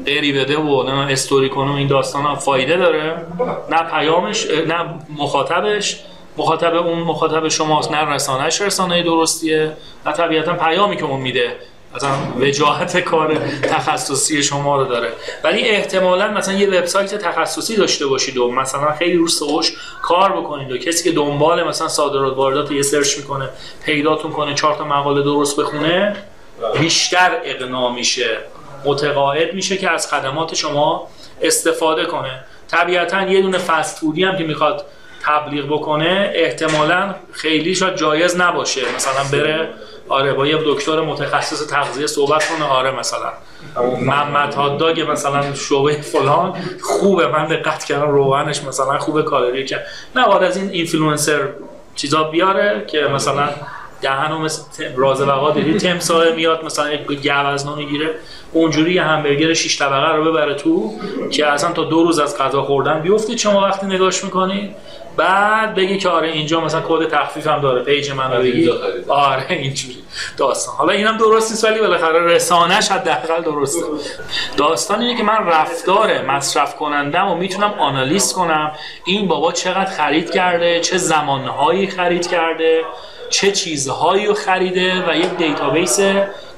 قری 0.06 0.32
بده 0.32 0.56
و 0.56 0.82
نه 0.82 1.12
استوری 1.12 1.48
کنه 1.48 1.74
این 1.74 1.88
داستان 1.88 2.22
ها 2.22 2.34
فایده 2.34 2.76
داره. 2.76 3.26
نه 3.70 3.82
پیامش 3.82 4.46
نه 4.46 4.84
مخاطبش. 5.18 6.00
مخاطب 6.36 6.74
اون 6.74 6.98
مخاطب 6.98 7.48
شماست 7.48 7.92
نه 7.92 8.14
رسانهش 8.14 8.60
رسانه 8.60 9.02
درستیه. 9.02 9.72
نه 10.06 10.12
طبیعتا 10.12 10.52
پیامی 10.52 10.96
که 10.96 11.04
اون 11.04 11.20
میده. 11.20 11.56
مثلا 11.94 12.10
وجاهت 12.40 13.00
کار 13.00 13.34
تخصصی 13.62 14.42
شما 14.42 14.76
رو 14.76 14.84
داره. 14.84 15.12
ولی 15.44 15.68
احتمالا 15.68 16.30
مثلا 16.30 16.54
یه 16.54 16.68
وبسایت 16.68 17.14
تخصصی 17.14 17.76
داشته 17.76 18.06
باشید 18.06 18.38
و 18.38 18.50
مثلا 18.50 18.92
خیلی 18.92 19.16
رو 19.16 19.28
سوش 19.28 19.72
کار 20.02 20.32
بکنید 20.32 20.72
و 20.72 20.78
کسی 20.78 21.04
که 21.04 21.16
دنبال 21.16 21.68
مثلا 21.68 21.88
صادرات 21.88 22.36
واردات 22.36 22.72
یه 22.72 22.82
سرچ 22.82 23.18
می‌کنه 23.18 23.48
پیداتون 23.84 24.30
کنه 24.30 24.54
چهار 24.54 24.74
تا 24.74 24.84
مقاله 24.84 25.22
درست 25.22 25.60
بخونه 25.60 26.16
بیشتر 26.80 27.30
اقنا 27.44 27.90
میشه 27.90 28.38
متقاعد 28.84 29.54
میشه 29.54 29.76
که 29.76 29.90
از 29.90 30.08
خدمات 30.08 30.54
شما 30.54 31.08
استفاده 31.42 32.04
کنه. 32.04 32.44
طبیعتا 32.70 33.22
یه 33.22 33.42
دونه 33.42 33.58
فست 33.58 33.98
فودی 33.98 34.24
هم 34.24 34.36
که 34.36 34.44
می‌خواد 34.44 34.84
تبلیغ 35.22 35.66
بکنه 35.66 36.30
احتمالا 36.34 37.14
خیلی 37.32 37.74
شاید 37.74 37.96
جایز 37.96 38.40
نباشه. 38.40 38.80
مثلا 38.96 39.24
بره 39.32 39.68
آره 40.08 40.32
با 40.32 40.46
یه 40.46 40.58
دکتر 40.66 41.00
متخصص 41.00 41.66
تغذیه 41.66 42.06
صحبت 42.06 42.48
کنه. 42.48 42.64
آره 42.64 42.90
مثلا. 42.90 43.32
محمد 44.00 44.54
هاداگ 44.54 45.00
مثلا 45.10 45.54
شعبه 45.54 45.92
فلان 45.92 46.54
خوبه. 46.82 47.26
من 47.26 47.46
دقت 47.46 47.84
کردم 47.84 48.10
روغنش 48.10 48.64
مثلا 48.64 48.98
خوبه 48.98 49.22
کالری 49.22 49.64
که 49.64 49.80
نه 50.16 50.42
از 50.42 50.56
این 50.56 50.70
اینفلوئنسر 50.70 51.48
چیزا 51.96 52.22
بیاره 52.22 52.84
که 52.86 53.00
مثلا 53.00 53.48
دهنو 54.04 54.38
مثل 54.38 54.62
راز 54.96 55.20
وقا 55.20 55.50
دیدی؟ 55.50 55.78
تمساه 55.88 56.30
میاد 56.30 56.64
مثلا 56.64 56.92
یک 56.92 57.06
گوزنا 57.06 57.74
می‌گیره 57.74 58.14
اونجوری 58.52 58.94
یه 58.94 59.02
همبرگر 59.02 59.54
شش 59.54 59.78
طبقه 59.78 60.12
رو 60.12 60.24
ببره 60.24 60.54
تو 60.54 60.92
که 61.30 61.46
اصلا 61.46 61.72
تا 61.72 61.84
دو 61.84 62.04
روز 62.04 62.18
از 62.18 62.38
غذا 62.38 62.62
خوردن 62.62 63.00
بیفتید 63.00 63.38
شما 63.38 63.60
وقتی 63.60 63.86
نگاش 63.86 64.24
می‌کنید 64.24 64.76
بعد 65.16 65.74
بگی 65.74 65.98
که 65.98 66.08
آره 66.08 66.28
اینجا 66.28 66.60
مثلا 66.60 66.82
کد 66.88 67.08
تخفیف 67.08 67.46
هم 67.46 67.60
داره 67.60 67.82
page 67.82 68.10
من 68.10 68.32
رو 68.32 68.42
بگی. 68.42 68.70
آره 69.08 69.46
اینجوری. 69.48 69.96
داستان. 70.36 70.74
حالا 70.74 70.92
اینم 70.92 71.16
درست 71.16 71.50
نیست 71.50 71.64
ولی 71.64 71.80
بالاخره 71.80 72.18
رسانه‌ش 72.20 72.88
حداقل 72.88 73.42
درسته. 73.42 73.82
داستان 74.56 75.00
اینه 75.00 75.16
که 75.16 75.24
من 75.24 75.46
رفتار 75.46 76.22
مصرف 76.22 76.76
کننده‌م 76.76 77.30
رو 77.30 77.34
می‌تونم 77.34 77.74
آنالیز 77.78 78.32
کنم. 78.32 78.72
این 79.04 79.28
بابا 79.28 79.52
چقدر 79.52 79.90
خرید 79.90 80.30
کرده 80.30 80.80
چه 80.80 80.98
زمانهایی 80.98 81.86
خرید 81.86 82.26
کرده. 82.26 82.84
چه 83.30 83.52
چیزهایی 83.52 84.26
رو 84.26 84.34
خریده 84.34 85.08
و 85.08 85.16
یک 85.16 85.36
database 85.36 86.00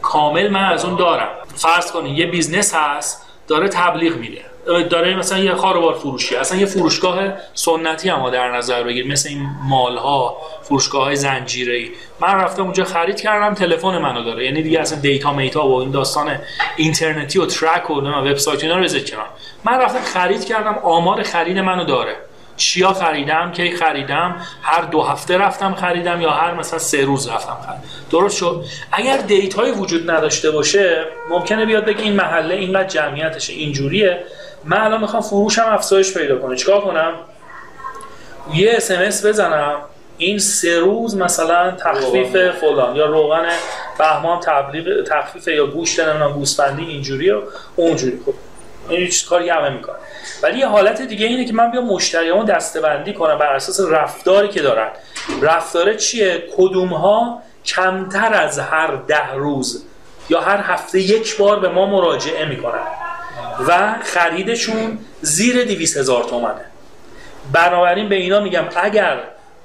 کامل 0.03 0.49
من 0.49 0.65
از 0.65 0.85
اون 0.85 0.97
دارم. 0.97 1.29
فرض 1.55 1.93
کنید 1.93 2.19
یه 2.19 2.27
business 2.27 2.75
هست 2.75 3.27
داره 3.49 3.69
تبلیغ 3.69 4.17
میده. 4.17 4.43
داره 4.91 5.17
مثلا 5.17 5.39
یه 5.39 5.55
خاروبار 5.55 5.95
فروشی. 5.95 6.37
اصلا 6.37 6.59
یه 6.59 6.67
فروشگاه 6.67 7.33
سنتی 7.55 8.09
هم 8.09 8.31
در 8.31 8.57
نظر 8.57 8.83
بگیر 8.83 9.07
مثل 9.07 9.29
این 9.29 9.47
مال 9.63 9.97
ها 9.97 10.37
فروشگاه 10.63 11.05
های 11.05 11.17
زنجیره 11.17 11.89
من 12.21 12.35
رفتم 12.35 12.63
اونجا 12.63 12.85
خرید 12.85 13.21
کردم 13.21 13.55
تلفن 13.55 13.99
منو 13.99 14.25
داره. 14.25 14.45
یعنی 14.45 14.63
دیگه 14.63 14.81
اصلا 14.81 14.99
دیتا 15.01 15.33
میتا 15.33 15.69
و 15.69 15.81
این 15.81 15.91
داستان 15.91 16.39
اینترنتی 16.77 17.39
و 17.39 17.47
ترک 17.47 17.91
و 17.91 17.95
وبسایت 17.95 18.63
اینا 18.63 18.79
رو 18.79 18.89
کردم. 18.89 19.27
من 19.65 19.81
رفتم 19.81 20.03
خرید 20.03 20.45
کردم 20.45 20.79
آمار 20.83 21.23
خرید 21.23 21.59
منو 21.59 21.85
داره. 21.85 22.17
چیا 22.57 22.93
خریدم 22.93 23.53
کی 23.53 23.77
خریدم 23.77 24.37
هر 24.63 24.83
دو 24.83 25.03
هفته 25.03 25.39
رفتم 25.39 25.75
خریدم 25.75 26.21
یا 26.21 26.31
هر 26.31 26.55
مثلا 26.55 26.79
سه 26.79 27.05
روز 27.05 27.29
رفتم 27.29 27.57
خریدم. 27.67 27.83
درست 28.11 28.37
شد. 28.37 28.65
اگر 28.93 29.17
دیتایی 29.17 29.73
وجود 29.73 30.11
نداشته 30.11 30.51
باشه 30.51 31.05
ممکنه 31.31 31.67
بیاد 31.67 31.85
بگه 31.85 32.03
این 32.03 32.13
محله 32.13 32.55
اینقدر 32.55 32.89
جمعیتشه 32.89 33.53
اینجوریه. 33.53 34.25
من 34.65 34.81
الان 34.81 35.01
می‌خوام 35.01 35.23
فروشم 35.23 35.67
افزایش 35.73 36.15
پیدا 36.15 36.39
کنه. 36.39 36.57
چیکار 36.57 36.81
کنم؟ 36.81 37.13
یه 38.55 38.73
اسمس 38.77 39.27
بزنم. 39.27 39.77
این 40.19 40.39
سه 40.39 40.79
روز 40.79 41.17
مثلا 41.17 41.71
تخفیف 41.71 42.37
فلان 42.37 42.97
یا 42.97 43.07
روغن 43.07 43.49
بهمان 43.99 44.41
تبلیغ 44.41 45.05
تخفیف 45.09 45.49
یا 45.49 45.67
گوشت 45.67 46.01
نمی‌دونم 46.01 46.33
گوسفندی 46.33 46.85
اینجوری 46.85 47.31
و 47.31 47.41
اونجوری. 47.77 48.19
خب. 48.27 48.35
این 48.89 49.01
هیچ 49.01 49.29
کاری 49.29 49.49
همه 49.49 49.69
می‌کنه. 49.69 49.97
ولی 50.43 50.59
یه 50.59 50.67
حالت 50.67 51.03
دیگه 51.03 51.27
اینه 51.27 51.45
که 51.45 51.53
من 51.53 51.71
بیام 51.71 51.85
مشتریامو 51.85 52.45
دستبندی 52.45 53.13
کنم 53.13 53.39
بر 53.39 53.53
اساس 53.53 53.81
رفتاری 53.81 54.49
که 54.49 54.63
دارن. 54.63 54.89
رفتاره 55.43 55.97
چیه؟ 55.97 56.43
کدوم 56.57 56.89
ها 56.89 57.43
کمتر 57.65 58.35
از 58.35 58.59
هر 58.59 58.97
ده 58.97 59.35
روز 59.35 59.85
یا 60.29 60.41
هر 60.41 60.61
هفته 60.63 61.01
یک 61.01 61.37
بار 61.37 61.61
به 61.61 61.69
ما 61.69 61.87
مراجعه 61.87 62.45
می‌کنن 62.45 62.87
و 63.69 63.95
خریدشون 64.03 64.99
زیر 65.21 65.65
دیویس 65.65 65.97
هزار 65.97 66.25
تومنه. 66.25 66.65
بنابراین 67.53 68.09
به 68.09 68.15
اینا 68.15 68.41
میگم 68.41 68.65
اگر 68.77 69.19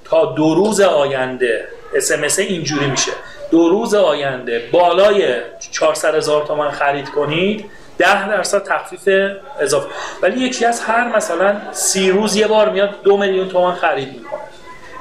تا 0.05 0.25
دو 0.25 0.55
روز 0.55 0.81
آینده 0.81 1.67
اسمس 1.95 2.39
اینجوری 2.39 2.85
میشه 2.85 3.11
دو 3.51 3.69
روز 3.69 3.93
آینده 3.93 4.69
بالای 4.71 5.35
400 5.71 6.15
هزار 6.15 6.45
تومن 6.45 6.71
خرید 6.71 7.09
کنید 7.09 7.65
ده 8.01 8.29
درصد 8.29 8.63
تخفیف 8.63 9.09
اضافه. 9.59 9.87
ولی 10.21 10.41
یکی 10.41 10.65
از 10.65 10.81
هر 10.81 11.15
مثلا 11.15 11.55
سی 11.71 12.11
روز 12.11 12.35
یه 12.35 12.47
بار 12.47 12.69
میاد 12.69 13.01
دو 13.03 13.17
میلیون 13.17 13.49
تومن 13.49 13.75
خرید 13.75 14.13
می‌کنه. 14.13 14.39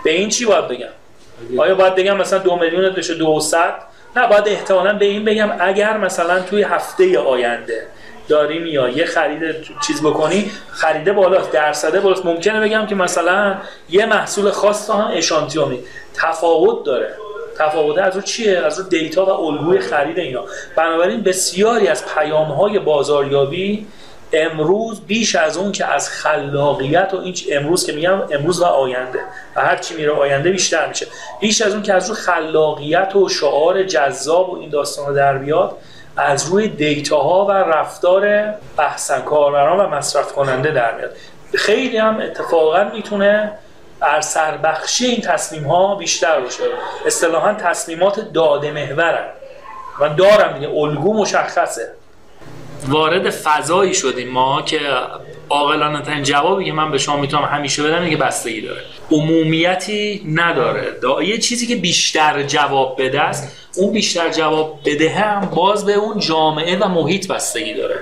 به 0.05 0.11
این 0.11 0.29
چی 0.29 0.47
باید 0.47 0.69
بگم؟ 0.69 0.89
آیا 1.59 1.75
باید 1.75 1.95
بگم 1.95 2.17
مثلا 2.17 2.39
دو 2.39 2.57
میلیون 2.57 2.91
بشه 2.91 3.15
دو 3.15 3.41
نه 4.17 4.27
باید 4.27 4.49
احتمالا 4.49 4.93
به 4.93 5.05
این 5.05 5.25
بگم 5.25 5.51
اگر 5.61 5.97
مثلا 5.97 6.41
توی 6.41 6.63
هفته 6.63 7.19
آینده 7.19 7.87
داریم 8.29 8.67
یا 8.67 8.89
یه 8.89 9.05
خرید 9.05 9.57
چیز 9.87 10.03
بکنی 10.03 10.51
خریده 10.71 11.13
بالا 11.13 11.41
درصده 11.41 12.01
بالا 12.01 12.17
ممکنه 12.25 12.61
بگم 12.61 12.87
که 12.87 12.95
مثلا 12.95 13.57
یه 13.91 14.07
محصول 14.07 14.51
خاص 14.51 14.91
هم 14.91 15.11
اشانتیومی 15.15 15.79
تفاوت 16.15 16.85
داره. 16.85 17.15
تفاوت 17.61 17.99
از 17.99 18.17
رو 18.17 18.23
چیه؟ 18.23 18.59
از 18.59 18.79
رو 18.79 18.89
دیتا 18.89 19.25
و 19.25 19.31
الگوی 19.31 19.81
خرید 19.81 20.19
اینا. 20.19 20.45
بنابراین 20.77 21.23
بسیاری 21.23 21.89
از 21.89 22.05
پیام 22.15 22.47
های 22.47 22.79
بازاریابی 22.79 23.87
امروز 24.33 25.01
بیش 25.01 25.37
از 25.37 25.57
اون 25.57 25.73
که 25.73 25.87
از 25.87 26.09
خلاقیت 26.09 27.15
و 27.15 27.17
این 27.17 27.35
امروز 27.53 27.87
که 27.87 27.93
میگم 27.93 28.23
امروز 28.31 28.61
و 28.61 28.65
آینده. 28.65 29.19
و 29.57 29.61
هر 29.61 29.77
چی 29.77 29.95
میره 29.95 30.13
آینده 30.13 30.51
بیشتر 30.51 30.89
میشه. 30.89 31.07
بیش 31.41 31.63
از 31.63 31.73
اون 31.73 31.83
که 31.83 31.95
از 31.95 32.09
رو 32.09 32.15
خلاقیت 32.15 33.17
و 33.17 33.29
شعار 33.29 33.83
جذاب 33.83 34.51
و 34.51 34.61
این 34.61 34.71
داستان 34.71 35.15
در 35.15 35.39
بیاد 35.39 35.77
از 36.17 36.49
روی 36.49 36.69
دیتا 36.69 37.17
ها 37.17 37.47
و 37.47 37.53
رفتار 37.53 38.55
احسن 38.79 39.21
کاربران 39.21 39.81
و 39.81 39.89
مصرف 39.89 40.33
کننده 40.33 40.71
در 40.71 40.97
میاد. 40.97 41.11
خیلی 41.55 41.97
هم 41.97 42.21
اتفاقا 42.21 42.85
می‌تونه 42.85 43.53
بر 44.01 44.21
سربخشی 44.21 45.07
این 45.07 45.21
تصمیم 45.21 45.65
ها 45.65 45.95
بیشتر 45.95 46.41
باشه 46.41 46.63
اصطلاحا 47.07 47.55
تصمیمات 47.55 48.33
داده 48.33 48.73
محورن. 48.73 49.29
من 50.01 50.17
دارم 50.17 50.53
دیگه 50.53 50.69
الگو 50.69 51.15
مشخصه. 51.15 51.93
وارد 52.89 53.31
فضایی 53.31 53.95
شدیم 53.95 54.29
ما 54.29 54.63
که 54.63 54.81
عاقلانه 55.51 56.03
ترین 56.03 56.23
جوابی 56.23 56.65
که 56.65 56.73
من 56.73 56.91
به 56.91 56.99
شما 56.99 57.17
می‌تونم 57.17 57.45
همیشه 57.45 57.83
بدم 57.83 57.99
اینه 57.99 58.11
که 58.11 58.17
بستگی 58.17 58.61
داره. 58.61 58.81
عمومیتی 59.11 60.23
نداره. 60.35 60.87
یه 61.25 61.39
چیزی 61.39 61.67
که 61.67 61.77
بیشتر 61.77 62.43
جواب 62.43 63.03
بده 63.03 63.21
است 63.21 63.57
اون 63.77 63.93
بیشتر 63.93 64.29
جواب 64.31 64.81
بده 64.85 65.11
هم 65.11 65.41
باز 65.41 65.87
به 65.87 65.93
اون 65.93 66.19
جامعه 66.19 66.79
و 66.79 66.89
محیط 66.89 67.29
بستگی 67.29 67.75
داره. 67.75 68.01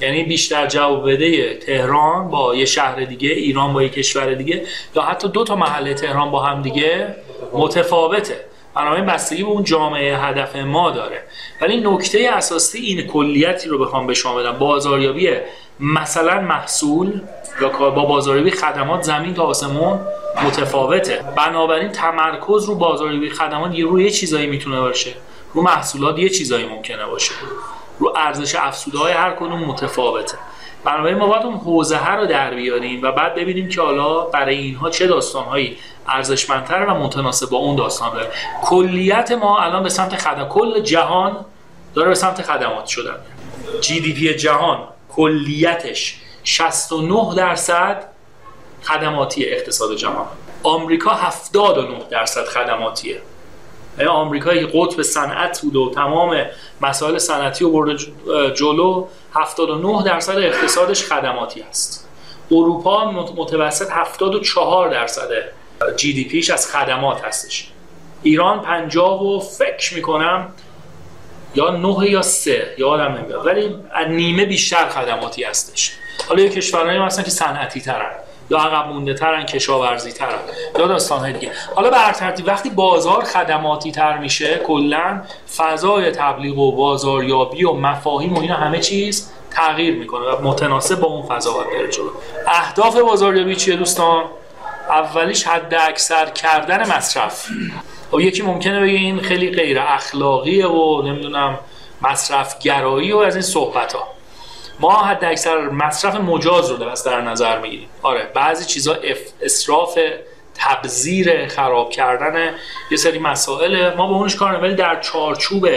یعنی 0.00 0.22
بیشتر 0.22 0.66
جواب 0.66 1.12
بده 1.12 1.54
تهران 1.54 2.30
با 2.30 2.54
یه 2.54 2.64
شهر 2.64 3.04
دیگه 3.04 3.28
ایران 3.28 3.72
با 3.72 3.82
یه 3.82 3.88
کشور 3.88 4.34
دیگه 4.34 4.66
یا 4.96 5.02
حتی 5.02 5.28
دو 5.28 5.44
تا 5.44 5.56
محله 5.56 5.94
تهران 5.94 6.30
با 6.30 6.40
هم 6.42 6.62
دیگه 6.62 7.14
متفاوته. 7.52 8.40
بنابراین 8.74 9.06
بستگی 9.06 9.42
به 9.42 9.48
اون 9.48 9.64
جامعه 9.64 10.18
هدف 10.18 10.56
ما 10.56 10.90
داره. 10.90 11.22
ولی 11.60 11.80
نکته 11.80 12.30
اساسی 12.32 12.78
این 12.78 13.06
کلیتی 13.06 13.68
رو 13.68 13.78
بخوام 13.78 14.06
به 14.06 14.14
شما 14.14 14.34
بدم. 14.34 14.52
بازاریابی 14.52 15.30
مثلا 15.80 16.40
محصول 16.40 17.20
یا 17.60 17.68
با 17.68 18.04
بازاریابی 18.04 18.50
خدمات 18.50 19.02
زمین 19.02 19.34
تا 19.34 19.42
آسمون 19.42 20.00
متفاوته. 20.44 21.24
بنابراین 21.36 21.88
تمرکز 21.88 22.64
رو 22.64 22.74
بازاریابی 22.74 23.30
خدمات 23.30 23.74
یه 23.74 23.84
روی 23.84 24.10
چیزایی 24.10 24.46
می‌تونه 24.46 24.80
باشه. 24.80 25.10
رو 25.54 25.62
محصولات 25.62 26.18
یه 26.18 26.28
چیزایی 26.28 26.66
ممکنه 26.66 27.06
باشه. 27.06 27.32
رو 28.00 28.12
ارزش 28.16 28.54
افزوده 28.54 28.98
های 28.98 29.12
هر 29.12 29.30
کدوم 29.30 29.64
متفاوته. 29.64 30.38
بنابراین 30.84 31.18
ما 31.18 31.26
باید 31.26 31.42
اون 31.42 31.56
حوزه 31.56 32.10
رو 32.14 32.26
در 32.26 32.54
بیاریم 32.54 33.02
و 33.02 33.12
بعد 33.12 33.34
ببینیم 33.34 33.68
که 33.68 33.80
حالا 33.80 34.20
برای 34.20 34.56
اینها 34.56 34.90
چه 34.90 35.06
داستانهایی 35.06 35.76
ارزشمندتر 36.08 36.84
و 36.84 36.94
متناسب 36.94 37.50
با 37.50 37.58
اون 37.58 37.76
داستان 37.76 38.12
داره. 38.12 38.30
کلیت 38.62 39.32
ما 39.32 39.58
الان 39.58 39.82
به 39.82 39.88
سمت 39.88 40.16
خدمات 40.16 40.48
کل 40.48 40.80
جهان 40.80 41.44
داره 41.94 42.08
به 42.08 42.14
سمت 42.14 42.42
خدمات 42.42 42.86
شدن. 42.86 43.16
جی 43.80 44.00
دی 44.00 44.12
پی 44.12 44.34
جهان 44.34 44.78
کلیتش 45.16 46.20
69 46.44 47.34
درصد 47.36 48.04
خدماتی 48.82 49.44
اقتصاد 49.44 49.96
جهان. 49.96 50.26
آمریکا 50.62 51.10
79 51.10 51.98
درصد 52.10 52.44
خدماتیه. 52.44 53.20
آمریکایی 54.08 54.60
که 54.60 54.72
قطب 54.74 55.02
صنعت 55.02 55.60
بود 55.60 55.76
و 55.76 55.90
تمام 55.94 56.36
مسائل 56.80 57.18
صنعتی 57.18 57.64
و 57.64 57.70
برده 57.70 57.96
جلو 58.54 59.06
79 59.34 60.04
درصد 60.04 60.38
اقتصادش 60.38 61.04
خدماتی 61.12 61.62
است 61.62 62.08
اروپا 62.50 63.10
متوسط 63.12 63.90
74 63.90 64.88
درصد 64.88 65.28
جی 65.96 66.12
دی 66.12 66.24
پیش 66.24 66.50
از 66.50 66.72
خدمات 66.72 67.24
هستش. 67.24 67.70
ایران 68.22 68.60
50 68.60 69.22
و 69.22 69.40
فکر 69.40 69.94
می‌کنم 69.94 70.52
یا 71.54 71.70
9 71.70 72.10
یا 72.10 72.22
3 72.22 72.74
یادم 72.78 73.14
نمیاد. 73.14 73.46
ولی 73.46 73.76
نیمه 74.08 74.44
بیشتر 74.44 74.88
خدماتی 74.88 75.44
هستش. 75.44 75.92
حالا 76.28 76.42
یه 76.42 76.48
کشورهایی 76.48 76.98
هستن 76.98 77.22
که 77.22 77.30
صنعتی 77.30 77.80
ترن 77.80 78.10
یا 78.50 78.58
عقب 78.58 78.88
مونده 78.88 79.14
ترن 79.14 79.46
کشاورزی 79.46 80.12
ترن. 80.12 80.38
یا 80.78 80.86
داستان 80.86 81.18
های 81.18 81.32
دیگه. 81.32 81.52
حالا 81.74 81.90
به 81.90 82.12
ترتیب 82.12 82.48
وقتی 82.48 82.70
بازار 82.70 83.24
خدماتی 83.24 83.92
تر 83.92 84.18
میشه 84.18 84.56
کلا 84.56 85.22
فضای 85.56 86.10
تبلیغ 86.10 86.58
و 86.58 86.72
بازاریابی 86.72 87.64
و 87.64 87.72
مفاهیم 87.72 88.34
و 88.34 88.40
اینا 88.40 88.54
همه 88.54 88.78
چیز 88.78 89.30
تغییر 89.50 89.94
می‌کنه 89.94 90.30
و 90.30 90.48
متناسب 90.48 91.00
با 91.00 91.08
اون 91.08 91.26
فضا 91.26 91.52
باید 91.52 91.68
بره 91.70 91.88
جلو. 91.88 92.10
اهداف 92.46 92.96
بازاریابی 92.96 93.56
چیه 93.56 93.76
دوستان؟ 93.76 94.24
اولیش 94.88 95.46
حد 95.46 95.74
اکثر 95.74 96.26
کردن 96.26 96.96
مصرف. 96.96 97.46
و 97.48 98.16
خب 98.16 98.20
یکی 98.20 98.42
ممکنه 98.42 98.80
بگه 98.80 98.92
این 98.92 99.20
خیلی 99.20 99.50
غیر 99.50 99.78
اخلاقیه 99.80 100.66
و 100.66 101.02
نمی‌دونم 101.02 101.58
مصرف 102.02 102.58
گرایی 102.58 103.12
و 103.12 103.18
از 103.18 103.34
این 103.34 103.42
صحبت 103.42 103.92
ها 103.92 104.08
ما 104.80 105.02
حد 105.02 105.24
اکثر 105.24 105.68
مصرف 105.68 106.14
مجاز 106.14 106.70
رو 106.70 106.76
در 106.76 107.20
نظر 107.20 107.58
می‌گیریم. 107.58 107.88
آره 108.02 108.30
بعضی 108.34 108.64
چیزا 108.64 108.96
اصراف 109.42 109.98
تبذیر 110.54 111.48
خراب 111.48 111.90
کردن 111.90 112.54
یه 112.90 112.96
سری 112.96 113.18
مسائل 113.18 113.94
ما 113.94 114.06
با 114.06 114.14
اونش 114.14 114.36
کار 114.36 114.62
ولی 114.62 114.74
در 114.74 115.00
چارچوب 115.00 115.68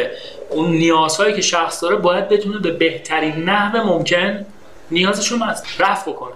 اون 0.49 0.69
نیازهایی 0.69 1.33
که 1.33 1.41
شخص 1.41 1.83
داره 1.83 1.95
باید 1.95 2.29
بتونه 2.29 2.59
به 2.59 2.71
بهترین 2.71 3.35
نحو 3.43 3.77
ممکن 3.77 4.45
نیازشون 4.91 5.43
رفع 5.79 6.11
بکنه. 6.11 6.33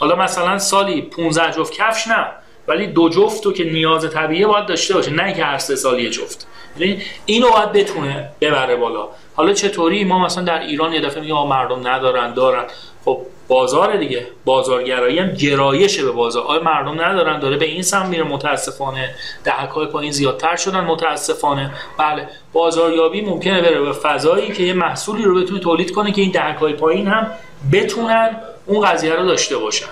حالا 0.00 0.16
مثلا 0.16 0.58
سالی 0.58 1.02
15 1.02 1.50
جفت 1.50 1.72
کفش 1.72 2.08
نه. 2.08 2.26
ولی 2.68 2.86
دو 2.86 3.08
جفت 3.08 3.54
که 3.54 3.64
نیاز 3.64 4.10
طبیعی 4.10 4.46
باید 4.46 4.66
داشته 4.66 4.94
باشه 4.94 5.10
نه 5.10 5.32
که 5.32 5.44
هر 5.44 5.58
سه 5.58 5.76
سال 5.76 6.00
یه 6.00 6.10
جفت. 6.10 6.46
یعنی 6.78 7.02
اینو 7.26 7.50
باید 7.50 7.72
بتونه 7.72 8.30
ببره 8.40 8.76
بالا. 8.76 9.08
حالا 9.34 9.52
چطوری؟ 9.52 10.04
ما 10.04 10.24
مثلا 10.24 10.44
در 10.44 10.60
ایران 10.60 10.92
یه 10.92 11.00
دفعه 11.00 11.20
میگیم 11.20 11.36
مردم 11.36 11.88
ندارن 11.88 12.34
دارن. 12.34 12.64
خب 13.04 13.20
بازار 13.48 13.96
دیگه. 13.96 14.26
بازارگرایی 14.44 15.18
هم 15.18 15.32
گرایشه 15.32 16.04
به 16.04 16.10
بازار. 16.10 16.42
آیا 16.42 16.62
مردم 16.62 17.00
ندارن 17.00 17.38
داره 17.40 17.56
به 17.56 17.64
این 17.64 17.82
سم 17.82 18.06
میره. 18.06 18.22
متاسفانه 18.22 19.14
دهکای 19.44 19.86
پایین 19.86 20.12
زیادتر 20.12 20.56
شدن 20.56 20.80
متاسفانه. 20.80 21.70
بله 21.98 22.28
بازاریابی 22.52 23.20
ممکنه 23.20 23.62
بره 23.62 23.80
به 23.80 23.92
فضایی 23.92 24.52
که 24.52 24.62
یه 24.62 24.72
محصولی 24.72 25.22
رو 25.22 25.40
بتونه 25.40 25.60
تولید 25.60 25.92
کنه 25.92 26.12
که 26.12 26.20
این 26.20 26.30
دهکای 26.30 26.72
پایین 26.72 27.08
هم 27.08 27.30
بتونن 27.72 28.36
اون 28.66 28.86
قضیه 28.86 29.14
رو 29.14 29.26
داشته 29.26 29.56
باشن. 29.56 29.86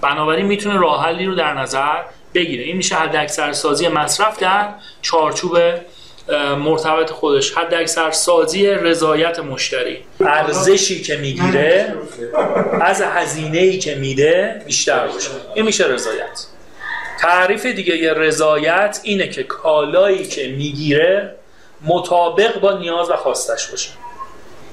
بنابراین 0.00 0.46
می‌تونه 0.46 0.78
راه 0.80 1.04
حلی 1.04 1.26
رو 1.26 1.34
در 1.34 1.54
نظر 1.54 2.02
بگیره. 2.34 2.64
این 2.64 2.76
میشه 2.76 2.94
حد 2.94 3.16
اکثر 3.16 3.52
سازی 3.52 3.88
مصرف 3.88 4.38
در 4.38 4.68
چارچوب 5.02 5.58
مرتبط 6.58 7.10
خودش. 7.10 7.52
حد 7.52 7.74
اکثر 7.74 8.10
سازی 8.10 8.66
رضایت 8.66 9.38
مشتری. 9.38 9.98
ارزشی 10.20 11.02
که 11.02 11.16
می‌گیره 11.16 11.94
از 12.80 13.02
هزینه 13.02 13.58
ای 13.58 13.78
که 13.78 13.94
میده 13.94 14.62
بیشتر 14.66 15.06
باشه. 15.06 15.30
این 15.54 15.64
میشه 15.64 15.86
رضایت. 15.86 16.46
تعریف 17.20 17.66
دیگه 17.66 17.96
یه 17.96 18.12
رضایت 18.12 19.00
اینه 19.02 19.28
که 19.28 19.42
کالایی 19.42 20.26
که 20.26 20.48
می‌گیره 20.48 21.34
مطابق 21.84 22.60
با 22.60 22.78
نیاز 22.78 23.10
و 23.10 23.16
خواستش 23.16 23.66
باشه. 23.66 23.90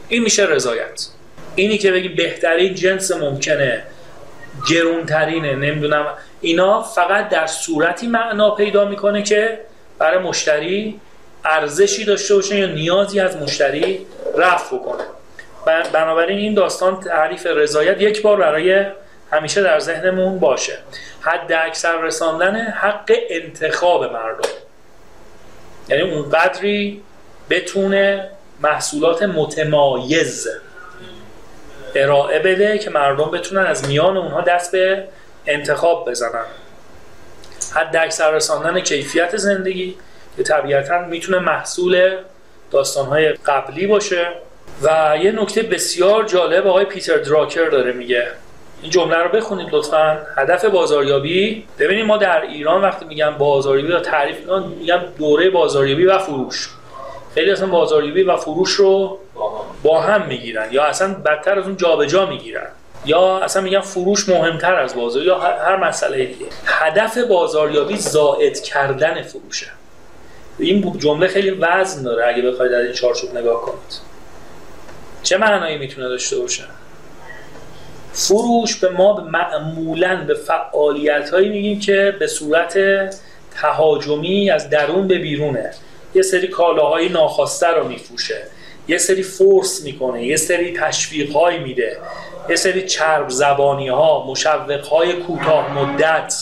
این 0.09 0.24
میشه 0.24 0.45
رضایت. 0.45 1.07
اینی 1.55 1.78
که 1.78 1.91
بگیم 1.91 2.15
بهترین 2.15 2.76
جنس 2.76 3.11
ممکنه 3.11 3.84
گرونترینه 4.70 5.56
نمی‌دونم. 5.56 6.06
اینا 6.41 6.82
فقط 6.82 7.30
در 7.30 7.47
صورتی 7.47 8.08
معنا 8.08 8.51
پیدا 8.51 8.86
می‌کنه 8.86 9.24
که 9.24 9.60
برای 9.99 10.18
مشتری 10.18 10.99
ارزشی 11.45 12.06
داشته 12.06 12.36
باشه 12.36 12.60
یا 12.60 12.68
نیازی 12.68 13.20
از 13.20 13.38
مشتری 13.38 14.06
رفع 14.38 14.78
کنه 14.78 15.04
بنابراین 15.93 16.38
این 16.38 16.54
داستان 16.54 16.99
تعریف 16.99 17.45
رضایت 17.45 18.01
یک 18.01 18.22
بار 18.22 18.38
برای 18.38 18.86
همیشه 19.32 19.64
در 19.64 19.80
ذهنمون 19.80 20.39
باشه. 20.39 20.78
حد 21.22 21.54
اکثر 21.54 22.01
رساندن 22.01 22.56
حق 22.56 23.12
انتخاب 23.30 24.04
مردم. 24.04 24.49
یعنی 25.89 26.01
اونقدری 26.01 27.01
بتونه 27.49 28.30
محصولات 28.60 29.24
متمایز 29.24 30.47
ارائه 31.96 32.39
بده 32.39 32.78
که 32.78 32.89
مردم 32.89 33.32
بتونن 33.32 33.66
از 33.66 33.88
میان 33.88 34.18
اونها 34.18 34.41
دست 34.41 34.72
به 34.72 35.04
انتخاب 35.48 36.10
بزنن. 36.10 36.46
حد 37.76 37.96
اکثر 37.96 38.32
رساندن 38.32 38.80
کیفیت 38.80 39.38
زندگی 39.38 39.96
که 40.38 40.44
طبیعتا 40.44 41.00
می‌تونه 41.00 41.39
محصول 41.39 42.18
داستانهای 42.72 43.30
قبلی 43.34 43.88
باشه. 43.88 44.28
و 44.82 45.18
یه 45.22 45.32
نکته 45.32 45.62
بسیار 45.62 46.24
جالب 46.24 46.68
آقای 46.68 46.86
پیتر 46.86 47.18
دراکر 47.18 47.70
داره 47.70 47.91
میگه. 47.91 48.28
این 48.82 48.91
جمله 48.91 49.18
رو 49.18 49.30
بخونید 49.30 49.68
لطفا. 49.72 50.18
هدف 50.36 50.66
بازاریابی. 50.66 51.68
ببینید 51.80 52.06
ما 52.06 52.18
در 52.18 52.41
ایران 52.41 52.82
وقتی 52.82 53.06
میگم 53.06 53.32
بازاریابی 53.38 53.91
یا 53.91 54.00
تعریف 54.00 54.38
میگم 54.80 55.00
دوره 55.18 55.50
بازاریابی 55.50 56.06
و 56.06 56.18
فروش. 56.18 56.70
خیلی 57.34 57.52
اصلا 57.52 57.68
بازاریابی 57.68 58.24
و 58.24 58.38
فروش 58.38 58.72
رو 58.72 59.20
با 59.84 60.01
هم 60.01 60.27
می‌گیرن 60.27 60.67
یا 60.71 60.84
اصلا 60.84 61.13
بدتر 61.13 61.59
از 61.59 61.65
اون 61.65 61.77
جابجا 61.77 62.25
می‌گیرن 62.25 62.67
یا 63.05 63.38
اصلا 63.38 63.61
میگن 63.61 63.79
فروش 63.79 64.29
مهمتر 64.29 64.75
از 64.75 64.95
بازار 64.95 65.23
یا 65.23 65.39
هر 65.39 65.77
مسئله 65.77 66.25
دیگه. 66.25 66.45
هدف 66.65 67.17
بازاریابی 67.17 67.97
زائد 67.97 68.59
کردن 68.59 69.21
فروشه. 69.21 69.67
این 70.59 70.97
جمله 70.97 71.27
خیلی 71.27 71.49
وزن 71.49 72.03
داره 72.03 72.27
اگه 72.27 72.41
بخواید 72.41 72.71
در 72.71 72.77
این 72.77 72.93
چارچوب 72.93 73.38
نگاه 73.38 73.61
کنید. 73.61 74.01
چه 75.23 75.38
معنایی 75.38 75.77
می‌تونه 75.77 76.07
داشته 76.07 76.38
باشه؟ 76.38 76.63
فروش 78.13 78.75
به 78.75 78.89
ما 78.89 79.15
معمولا 79.19 80.23
به 80.27 80.34
فعالیت 80.34 81.29
هایی 81.29 81.49
میگیم 81.49 81.79
که 81.79 82.15
به 82.19 82.27
صورت 82.27 82.79
تهاجمی 83.61 84.51
از 84.51 84.69
درون 84.69 85.07
به 85.07 85.17
بیرونه. 85.17 85.71
یه 86.15 86.21
سری 86.21 86.47
کالاهای 86.47 87.09
ناخواسته 87.09 87.67
رو 87.67 87.88
میفروشه. 87.88 88.47
یه 88.88 88.97
سری 88.97 89.23
فورس 89.23 89.84
می‌کنه 89.84 90.23
یه 90.25 90.38
سری 90.38 90.73
تشویق 90.73 91.31
های 91.31 91.59
میده 91.59 91.97
یه 92.49 92.55
سری 92.55 92.86
چرب 92.86 93.29
زبانی 93.29 93.88
ها 93.88 94.25
مشوق 94.27 94.86
های 94.86 95.13
کوتاه 95.13 95.73
مدت 95.73 96.34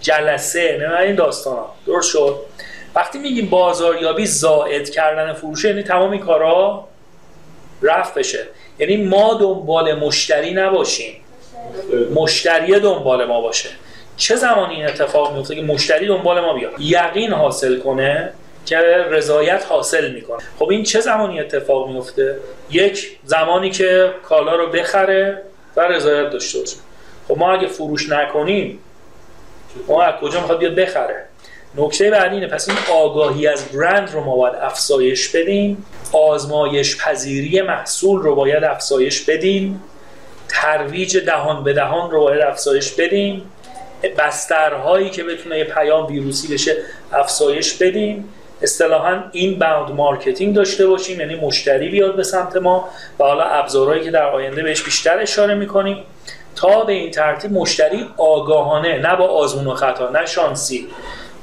جلسه 0.00 0.78
نه 0.80 1.00
این 1.00 1.14
داستان 1.14 1.56
ها 1.56 1.74
درست 1.86 2.10
شد؟ 2.10 2.36
وقتی 2.94 3.18
میگیم 3.18 3.46
بازاریابی 3.46 4.26
زائد 4.26 4.90
کردن 4.90 5.32
فروشه 5.32 5.68
یعنی 5.68 5.82
تمام 5.82 6.10
این 6.10 6.20
کارا 6.20 6.84
رفت 7.82 8.14
بشه. 8.14 8.46
یعنی 8.78 8.96
ما 8.96 9.34
دنبال 9.34 9.94
مشتری 9.94 10.54
نباشیم. 10.54 11.14
مشتری 12.14 12.80
دنبال 12.80 13.24
ما 13.24 13.40
باشه. 13.40 13.68
چه 14.16 14.36
زمانی 14.36 14.74
این 14.74 14.86
اتفاق 14.86 15.36
میفته 15.36 15.54
که 15.54 15.62
مشتری 15.62 16.06
دنبال 16.06 16.40
ما 16.40 16.52
بیاد؟ 16.52 16.72
یقین 16.78 17.32
حاصل 17.32 17.78
کنه 17.78 18.32
که 18.68 18.78
رضایت 19.10 19.66
حاصل 19.68 20.10
می‌کنه. 20.12 20.38
خب 20.58 20.68
این 20.70 20.82
چه 20.82 21.00
زمانی 21.00 21.40
اتفاق 21.40 21.88
میفته 21.88 22.36
یک 22.70 23.18
زمانی 23.24 23.70
که 23.70 24.10
کالا 24.22 24.56
رو 24.56 24.66
بخره 24.66 25.42
و 25.76 25.80
رضایت 25.80 26.30
داشته 26.30 26.58
باشه. 26.58 26.76
خب 27.28 27.38
ما 27.38 27.52
اگه 27.52 27.66
فروش 27.66 28.10
نکنیم 28.10 28.78
ما 29.88 30.02
از 30.02 30.14
کجا 30.20 30.40
می‌خواد 30.40 30.58
بیاد 30.58 30.74
بخره؟ 30.74 31.24
نکته 31.76 32.10
بعدی 32.10 32.34
اینه 32.34 32.46
پس 32.46 32.68
این 32.68 32.78
آگاهی 32.92 33.46
از 33.46 33.64
برند 33.64 34.10
رو 34.12 34.20
ما 34.20 34.36
باید 34.36 34.54
افزایش 34.54 35.28
بدیم. 35.28 35.86
آزمایش 36.12 36.96
پذیری 36.96 37.62
محصول 37.62 38.22
رو 38.22 38.34
باید 38.34 38.64
افزایش 38.64 39.22
بدیم. 39.22 39.82
ترویج 40.48 41.18
دهان 41.18 41.64
به 41.64 41.72
دهان 41.72 42.10
رو 42.10 42.20
باید 42.20 42.40
افزایش 42.40 42.92
بدیم. 42.92 43.52
بسترهایی 44.18 45.10
که 45.10 45.24
بتونه 45.24 45.58
یه 45.58 45.64
پیام 45.64 46.06
ویروسی 46.06 46.54
بشه 46.54 46.76
افزایش 47.12 47.74
بدیم. 47.74 48.28
اصطلاحا 48.62 49.22
inbound 49.32 49.90
marketing 49.90 50.54
داشته 50.54 50.86
باشیم 50.86 51.20
یعنی 51.20 51.34
مشتری 51.34 51.88
بیاد 51.88 52.16
به 52.16 52.22
سمت 52.22 52.56
ما 52.56 52.88
و 53.18 53.24
حالا 53.24 53.44
ابزارهایی 53.44 54.04
که 54.04 54.10
در 54.10 54.26
آینده 54.26 54.62
بهش 54.62 54.82
بیشتر 54.82 55.18
اشاره 55.18 55.54
می‌کنیم. 55.54 56.04
تا 56.56 56.84
به 56.84 56.92
این 56.92 57.10
ترتیب 57.10 57.52
مشتری 57.52 58.06
آگاهانه 58.16 58.98
نه 58.98 59.16
با 59.16 59.24
آزمون 59.26 59.66
و 59.66 59.74
خطا 59.74 60.10
نه 60.10 60.26
شانسی 60.26 60.88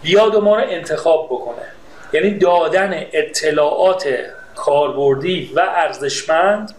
بیاد 0.02 0.36
و 0.36 0.42
ما 0.42 0.56
رو 0.56 0.64
انتخاب 0.70 1.26
بکنه. 1.26 1.66
یعنی 2.14 2.38
دادن 2.38 3.06
اطلاعات 3.14 4.08
کاربردی 4.56 5.52
و 5.56 5.60
ارزشمند 5.60 6.76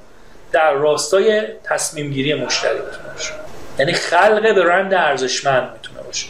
در 0.52 0.72
راستای 0.72 1.42
تصمیم 1.64 2.10
گیری 2.10 2.34
مشتری 2.34 2.78
می‌تونه 2.78 3.12
باشه. 3.14 3.32
یعنی 3.78 3.92
خلق 3.92 4.52
برند 4.52 4.94
ارزشمند 4.94 5.70
می‌تونه 5.72 6.02
باشه. 6.06 6.26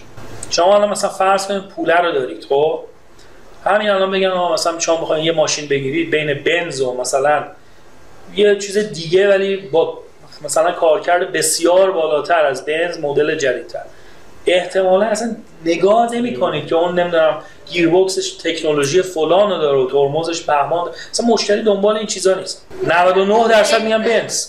شما 0.51 0.73
حالا 0.73 0.87
مثلا 0.87 1.11
فرض 1.11 1.47
کنید 1.47 1.69
پوله 1.69 1.97
رو 1.97 2.13
دارید 2.13 2.45
خب؟ 2.49 2.81
همین 3.67 3.91
الان 3.91 4.11
بگن 4.11 4.27
آقا 4.27 4.55
مثلا 4.55 4.79
شما 4.79 4.97
بخواید 4.97 5.25
یه 5.25 5.33
ماشین 5.33 5.69
بگیرید 5.69 6.11
بین 6.11 6.35
بنز 6.35 6.81
و 6.81 6.95
مثلا 6.95 7.45
یه 8.37 8.59
چیز 8.59 8.79
دیگه 8.79 9.29
ولی 9.29 9.57
با 9.57 9.99
مثلا 10.45 10.73
کارکرد 10.73 11.33
بسیار 11.33 11.91
بالاتر 11.91 12.45
از 12.45 12.65
بنز 12.65 12.99
مدل 12.99 13.35
جدیدتر. 13.35 13.83
احتمالا 14.47 15.07
اصلا 15.07 15.37
نگاه 15.65 16.15
نمی‌کنید 16.15 16.67
که 16.67 16.75
اون 16.75 17.01
نمی‌دونم 17.01 17.43
گیربکسش 17.71 18.31
تکنولوژی 18.31 19.03
فلان 19.03 19.51
رو 19.51 19.59
داره 19.59 19.79
و 19.79 19.91
ترمزش 19.91 20.47
پهمان 20.47 20.91
اصلا 21.11 21.27
مشتری 21.27 21.63
دنبال 21.63 21.97
این 21.97 22.07
چیزا 22.07 22.35
نیست. 22.35 22.67
99 22.89 23.49
درصد 23.49 23.83
میگن 23.83 24.03
بنز. 24.03 24.47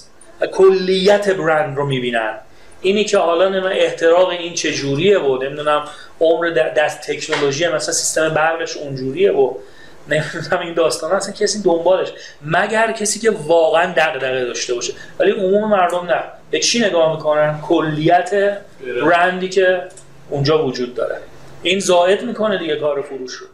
کلیت 0.54 1.30
برند 1.30 1.78
رو 1.78 1.86
می‌بینن. 1.86 2.34
اینی 2.82 3.06
که 3.06 3.18
حالا 3.18 3.50
نمی‌دونم 3.50 3.74
احتراق 3.76 4.30
این 4.30 4.54
چه 4.54 4.72
جوریه 4.74 5.20
و 5.20 5.44
نمی‌دونم 5.44 5.84
عمر 6.22 6.50
دست 6.50 7.12
تکنولوژی 7.12 7.68
مثلا 7.68 7.94
سیستم 7.94 8.30
برقش 8.30 8.78
اونجوریه 8.78 9.32
و 9.32 9.54
نمی‌دونم 10.08 10.62
این 10.62 10.74
داستان 10.74 11.12
اصلا 11.12 11.34
کسی 11.34 11.62
دنبالش 11.62 12.08
مگر 12.46 12.92
کسی 12.92 13.20
که 13.20 13.32
واقعا 13.32 13.94
دغدغه 13.98 14.46
داشته 14.46 14.74
باشه. 14.74 14.94
ولی 15.20 15.32
عموم 15.32 15.70
مردم 15.70 16.06
نه. 16.06 16.24
به 16.52 16.60
چی 16.60 16.80
نگاه 16.80 17.16
می‌کنن؟ 17.16 17.60
کلیت 17.68 18.58
برندی 19.02 19.50
که 19.50 19.82
اونجا 20.30 20.66
وجود 20.66 20.96
داره. 20.96 21.18
این 21.64 21.80
زائد 21.80 22.24
می‌کنه 22.24 22.58
دیگه 22.58 22.76
کار 22.76 23.02
فروش 23.02 23.34
رو. 23.34 23.48